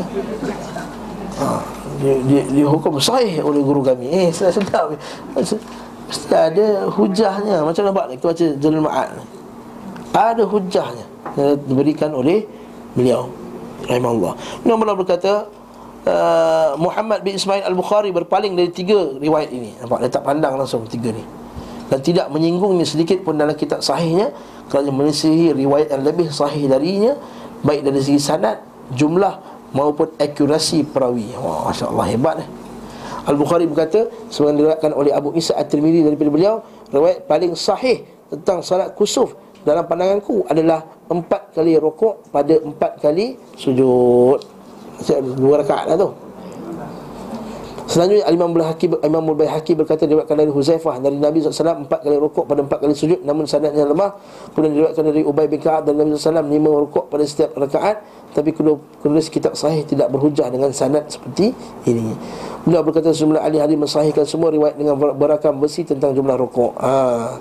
Ha, 1.42 1.46
dia, 2.00 2.14
dia, 2.24 2.40
dia 2.48 2.64
hukum 2.64 2.96
sahih 2.96 3.44
oleh 3.44 3.60
guru 3.60 3.84
kami. 3.84 4.08
Eh, 4.08 4.28
sedap 4.34 4.56
sedap 4.56 4.96
Mesti 6.08 6.32
ada 6.32 6.88
hujahnya. 6.88 7.56
Macam 7.60 7.82
nampak 7.84 8.04
ni, 8.08 8.14
kita 8.16 8.26
baca 8.32 8.46
Jalil 8.64 8.82
Ma'ad 8.84 9.08
ni. 9.16 9.24
Ada 10.12 10.44
hujahnya 10.44 11.06
Yang 11.36 11.52
diberikan 11.68 12.12
oleh 12.12 12.44
beliau 12.96 13.28
Rahimahullah. 13.87 14.33
Ini 14.62 14.70
Allah 14.70 14.97
berkata 14.99 15.33
uh, 16.07 16.72
Muhammad 16.78 17.22
bin 17.26 17.35
Ismail 17.39 17.66
Al-Bukhari 17.66 18.11
berpaling 18.14 18.55
dari 18.55 18.70
tiga 18.70 19.18
riwayat 19.18 19.51
ini. 19.51 19.74
Nampak? 19.83 20.07
Dia 20.07 20.11
tak 20.11 20.24
pandang 20.26 20.55
langsung 20.59 20.87
tiga 20.87 21.11
ni. 21.11 21.24
Dan 21.93 22.01
tidak 22.01 22.33
menyinggungnya 22.33 22.89
sedikit 22.89 23.20
pun 23.20 23.37
dalam 23.37 23.53
kitab 23.53 23.85
sahihnya 23.85 24.33
Kerana 24.72 24.89
menisihi 24.89 25.53
riwayat 25.53 25.93
yang 25.93 26.01
lebih 26.09 26.33
sahih 26.33 26.64
darinya 26.64 27.20
Baik 27.61 27.85
dari 27.85 28.01
segi 28.01 28.16
sanad, 28.16 28.64
jumlah 28.97 29.37
maupun 29.76 30.09
akurasi 30.16 30.89
perawi. 30.89 31.37
Wah, 31.37 31.68
Masya 31.68 31.93
Allah 31.93 32.07
hebat 32.09 32.37
eh. 32.41 32.49
Al-Bukhari 33.28 33.68
berkata 33.68 34.09
Sebenarnya 34.33 34.57
diriwayatkan 34.72 34.93
oleh 34.97 35.12
Abu 35.12 35.37
Isa 35.37 35.53
At-Tirmidhi 35.53 36.01
daripada 36.01 36.33
beliau 36.33 36.55
Riwayat 36.89 37.28
paling 37.28 37.53
sahih 37.61 38.09
tentang 38.33 38.64
salat 38.64 38.97
kusuf 38.97 39.37
Dalam 39.62 39.86
pandanganku 39.86 40.46
adalah 40.50 40.82
Empat 41.12 41.52
kali 41.52 41.76
rokok 41.76 42.32
pada 42.32 42.56
empat 42.56 42.96
kali 43.04 43.36
sujud. 43.60 44.40
Dua 45.36 45.54
rakaat 45.60 45.92
lah 45.92 45.96
tu 46.00 46.08
Selanjutnya 47.83 48.24
Imam 48.30 48.55
Al-Haqi 48.55 48.87
Imam 49.03 49.24
Al-Baihaqi 49.35 49.74
berkata 49.74 50.07
diriwayatkan 50.07 50.39
dari 50.39 50.53
Huzaifah 50.55 51.03
dari 51.03 51.18
Nabi 51.18 51.43
SAW 51.43 51.83
empat 51.85 52.07
kali 52.07 52.16
rukuk 52.16 52.47
pada 52.47 52.62
empat 52.62 52.78
kali 52.78 52.95
sujud 52.95 53.26
namun 53.26 53.45
sanadnya 53.45 53.83
lemah. 53.83 54.16
Kemudian 54.55 54.72
diriwayatkan 54.78 55.05
dari 55.05 55.20
Ubay 55.26 55.47
bin 55.51 55.59
Ka'ab 55.59 55.91
dan 55.91 55.99
Nabi 55.99 56.14
SAW 56.14 56.47
lima 56.47 56.70
rukuk 56.72 57.11
pada 57.11 57.26
setiap 57.26 57.59
rakaat 57.59 58.01
tapi 58.33 58.55
penulis 58.55 59.28
kitab 59.28 59.59
sahih 59.59 59.85
tidak 59.85 60.09
berhujah 60.09 60.49
dengan 60.49 60.70
sanad 60.72 61.05
seperti 61.11 61.53
ini. 61.85 62.16
Beliau 62.64 62.87
berkata 62.87 63.11
sejumlah 63.11 63.43
ahli-ahli 63.43 63.74
mensahihkan 63.76 64.24
semua 64.24 64.49
riwayat 64.55 64.78
dengan 64.78 64.97
berakam 64.97 65.59
besi 65.59 65.83
tentang 65.83 66.14
jumlah 66.14 66.39
rukuk. 66.39 66.72
Ha. 66.78 67.37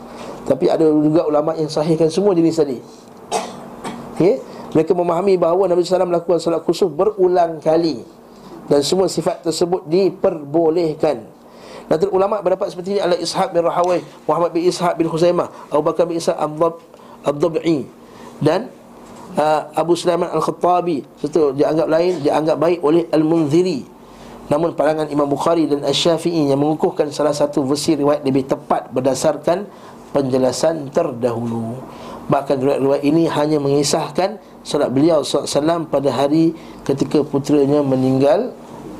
Tapi 0.50 0.68
ada 0.68 0.84
juga 0.84 1.30
ulama 1.30 1.54
yang 1.56 1.70
sahihkan 1.70 2.10
semua 2.10 2.34
jenis 2.34 2.58
tadi. 2.58 2.78
Okey. 4.18 4.42
Mereka 4.72 4.96
memahami 4.96 5.36
bahawa 5.36 5.68
Nabi 5.68 5.84
SAW 5.84 6.08
melakukan 6.08 6.40
salat 6.40 6.64
kusuf 6.64 6.88
berulang 6.92 7.60
kali 7.60 8.21
Dan 8.72 8.88
semua 8.88 9.12
sifat 9.12 9.44
tersebut 9.44 9.84
diperbolehkan. 9.84 11.28
Dan 11.92 12.08
ulama 12.16 12.40
berdapat 12.40 12.72
seperti 12.72 12.96
ini 12.96 13.00
adalah 13.04 13.20
Ishaq 13.20 13.52
bin 13.52 13.68
Rahawai 13.68 14.00
Muhammad 14.24 14.56
bin 14.56 14.64
Ishaq 14.64 14.96
bin 14.96 15.12
Khuzaimah 15.12 15.52
Abu 15.68 15.84
Bakar 15.84 16.08
bin 16.08 16.16
Ishaq 16.16 16.40
Abdub'i 17.28 17.84
Dan 18.40 18.72
uh, 19.36 19.68
Abu 19.76 20.00
Sulaiman 20.00 20.32
Al-Khattabi 20.32 21.04
Serta 21.20 21.52
dianggap 21.52 21.92
lain, 21.92 22.24
dianggap 22.24 22.56
baik 22.56 22.80
oleh 22.80 23.12
Al-Munziri. 23.12 23.84
Namun 24.48 24.72
pandangan 24.72 25.12
Imam 25.12 25.28
Bukhari 25.28 25.68
dan 25.68 25.84
Al-Syafi'i 25.84 26.48
Yang 26.48 26.64
mengukuhkan 26.64 27.12
salah 27.12 27.36
satu 27.36 27.68
versi 27.68 28.00
riwayat 28.00 28.24
lebih 28.24 28.48
tepat 28.48 28.88
Berdasarkan 28.96 29.68
penjelasan 30.16 30.92
terdahulu. 30.96 31.76
Bahkan 32.32 32.56
riwayat 32.60 33.04
ini 33.04 33.28
hanya 33.28 33.60
mengisahkan 33.60 34.40
Salat 34.62 34.94
beliau 34.94 35.26
SAW 35.26 35.90
pada 35.90 36.14
hari 36.14 36.54
ketika 36.86 37.26
putranya 37.26 37.82
meninggal 37.82 38.54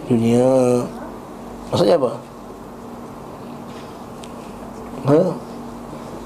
dunia 0.10 0.86
Maksudnya 1.70 1.96
apa? 2.02 2.12
Ha? 5.02 5.20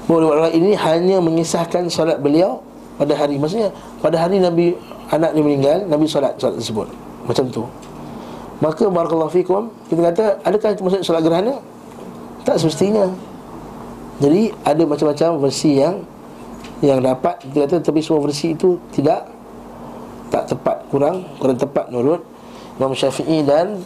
Riwayat 0.06 0.52
ini 0.56 0.72
hanya 0.72 1.16
mengisahkan 1.20 1.90
salat 1.92 2.18
beliau 2.18 2.64
pada 2.96 3.12
hari 3.12 3.36
Maksudnya 3.36 3.70
pada 4.00 4.16
hari 4.16 4.40
Nabi 4.40 4.72
anak 5.12 5.36
ni 5.36 5.40
meninggal 5.44 5.84
Nabi 5.84 6.08
salat 6.08 6.34
salat 6.40 6.56
tersebut 6.56 6.88
Macam 7.28 7.44
tu 7.52 7.62
Maka 8.64 8.88
barakallahu 8.88 9.32
fikum 9.36 9.68
Kita 9.92 10.00
kata 10.00 10.24
adakah 10.48 10.68
itu 10.72 10.80
maksud 10.80 11.00
salat 11.04 11.20
gerhana? 11.20 11.60
Tak 12.48 12.56
semestinya 12.56 13.12
Jadi 14.16 14.48
ada 14.64 14.82
macam-macam 14.88 15.28
versi 15.44 15.76
yang 15.76 16.00
yang 16.84 17.00
dapat 17.00 17.40
kita 17.40 17.64
kata 17.64 17.76
tapi 17.80 18.04
semua 18.04 18.20
versi 18.20 18.52
itu 18.52 18.76
tidak 18.92 19.24
tak 20.28 20.52
tepat 20.52 20.84
kurang 20.92 21.24
kurang 21.40 21.56
tepat 21.56 21.88
menurut 21.88 22.20
Imam 22.76 22.92
Syafi'i 22.92 23.40
dan 23.40 23.80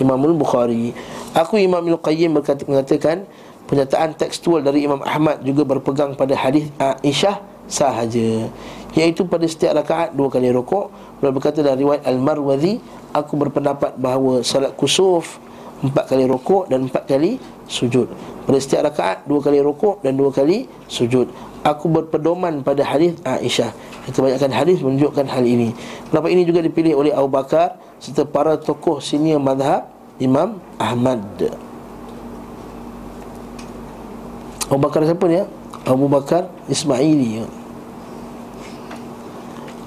Imam 0.00 0.16
Al-Bukhari. 0.16 0.96
Aku 1.36 1.60
Imam 1.60 1.84
Al-Qayyim 1.84 2.32
berkata 2.32 2.64
mengatakan 2.64 3.28
pernyataan 3.68 4.16
tekstual 4.16 4.64
dari 4.64 4.88
Imam 4.88 5.04
Ahmad 5.04 5.44
juga 5.44 5.68
berpegang 5.68 6.16
pada 6.16 6.32
hadis 6.32 6.72
Aisyah 6.80 7.44
sahaja 7.68 8.48
iaitu 8.96 9.28
pada 9.28 9.44
setiap 9.44 9.76
rakaat 9.76 10.16
dua 10.16 10.32
kali 10.32 10.48
rukuk 10.48 10.88
beliau 11.20 11.36
berkata 11.36 11.60
dalam 11.60 11.76
riwayat 11.76 12.08
Al-Marwazi 12.08 12.80
aku 13.12 13.36
berpendapat 13.36 14.00
bahawa 14.00 14.40
salat 14.40 14.72
kusuf 14.72 15.36
empat 15.84 16.10
kali 16.10 16.24
rukuk 16.24 16.66
dan 16.72 16.88
empat 16.88 17.04
kali 17.06 17.38
sujud. 17.68 18.08
Pada 18.48 18.58
setiap 18.58 18.88
rakaat 18.88 19.28
dua 19.28 19.44
kali 19.44 19.60
rukuk 19.60 20.00
dan 20.00 20.16
dua 20.16 20.32
kali 20.32 20.64
sujud 20.88 21.28
Aku 21.66 21.90
berpedoman 21.90 22.62
pada 22.62 22.86
hadis 22.86 23.18
Aisyah. 23.26 23.74
Kebanyakan 24.08 24.52
hadis 24.54 24.78
menunjukkan 24.80 25.26
hal 25.28 25.44
ini. 25.44 25.74
Pendapat 26.08 26.30
ini 26.32 26.42
juga 26.48 26.64
dipilih 26.64 26.96
oleh 26.96 27.12
Abu 27.12 27.28
Bakar 27.28 27.76
Serta 27.98 28.22
para 28.22 28.54
tokoh 28.54 29.02
senior 29.02 29.42
madhab 29.42 29.90
Imam 30.22 30.62
Ahmad? 30.78 31.22
Abu 34.70 34.78
Bakar 34.78 35.02
siapa 35.02 35.26
dia? 35.26 35.50
Abu 35.82 36.06
Bakar 36.06 36.46
Ismaili. 36.70 37.42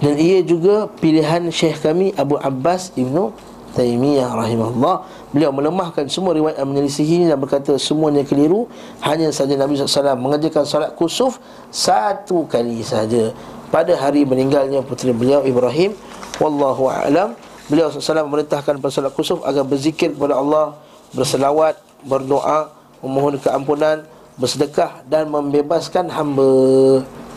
Dan 0.01 0.17
ia 0.17 0.41
juga 0.41 0.89
pilihan 0.89 1.47
syekh 1.53 1.79
kami 1.79 2.11
Abu 2.17 2.35
Abbas 2.35 2.91
Ibnu 2.97 3.31
Taimiyah 3.77 4.33
rahimahullah 4.33 5.07
Beliau 5.31 5.55
melemahkan 5.55 6.03
semua 6.11 6.35
riwayat 6.35 6.59
yang 6.59 6.69
menyelisihi 6.75 7.23
ini 7.23 7.25
Dan 7.31 7.39
berkata 7.39 7.71
semuanya 7.79 8.27
keliru. 8.27 8.67
Hanya 8.99 9.31
saja 9.31 9.55
Nabi 9.55 9.79
SAW 9.79 10.19
mengerjakan 10.19 10.67
salat 10.67 10.91
kusuf 10.99 11.39
Satu 11.71 12.43
kali 12.51 12.83
saja. 12.83 13.31
Pada 13.71 13.95
hari 13.95 14.27
meninggalnya 14.27 14.83
puteri 14.83 15.15
beliau 15.15 15.39
Ibrahim 15.47 15.95
Wallahu 16.43 16.91
a'lam. 16.91 17.39
Beliau 17.71 17.87
SAW 17.87 18.27
memerintahkan 18.27 18.83
pada 18.83 18.91
salat 18.91 19.15
kusuf 19.15 19.39
Agar 19.47 19.63
berzikir 19.63 20.11
kepada 20.11 20.35
Allah 20.35 20.75
Berselawat, 21.15 21.79
berdoa 22.03 22.75
Memohon 22.99 23.39
keampunan 23.39 24.03
Bersedekah 24.35 25.05
dan 25.07 25.27
membebaskan 25.31 26.11
hamba. 26.11 26.51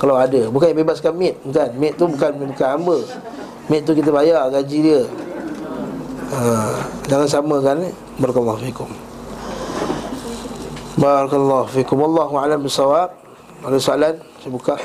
Kalau 0.02 0.18
ada. 0.18 0.50
Bukan 0.50 0.74
yang 0.74 0.82
bebaskan 0.82 1.14
mate 1.14 1.38
Bukan, 1.46 1.68
mate 1.78 1.94
tu 1.94 2.06
bukan, 2.10 2.30
bukan 2.42 2.68
hamba. 2.74 2.98
Mate 3.70 3.82
tu 3.86 3.92
kita 3.94 4.10
bayar 4.10 4.50
gaji 4.50 4.78
dia 4.82 5.02
ha, 6.33 6.39
Jangan 7.07 7.27
samakan 7.27 7.89
eh? 7.89 7.93
Barakallahu 8.21 8.59
fikum 8.63 8.89
Barakallahu 10.99 11.67
fikum 11.71 11.97
Wallahu 12.03 12.33
a'lam 12.39 12.63
bisawab 12.63 13.13
Ada 13.63 13.77
soalan? 13.79 14.15
Saya 14.39 14.51
buka 14.51 14.75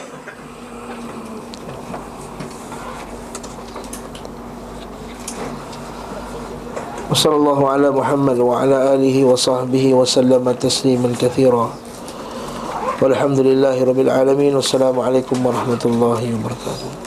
وصلى 7.10 7.36
الله 7.36 7.60
على 7.70 7.88
محمد 7.90 8.38
وعلى 8.38 8.94
آله 8.94 9.16
وصحبه 9.24 9.94
وسلم 9.94 10.50
تسليما 10.50 11.14
كثيرا 11.20 11.70
والحمد 13.02 13.40
لله 13.40 13.84
رب 13.84 14.00
العالمين 14.00 14.56
والسلام 14.56 15.00
عليكم 15.00 15.46
ورحمة 15.46 15.82
الله 15.84 16.20
وبركاته 16.34 16.97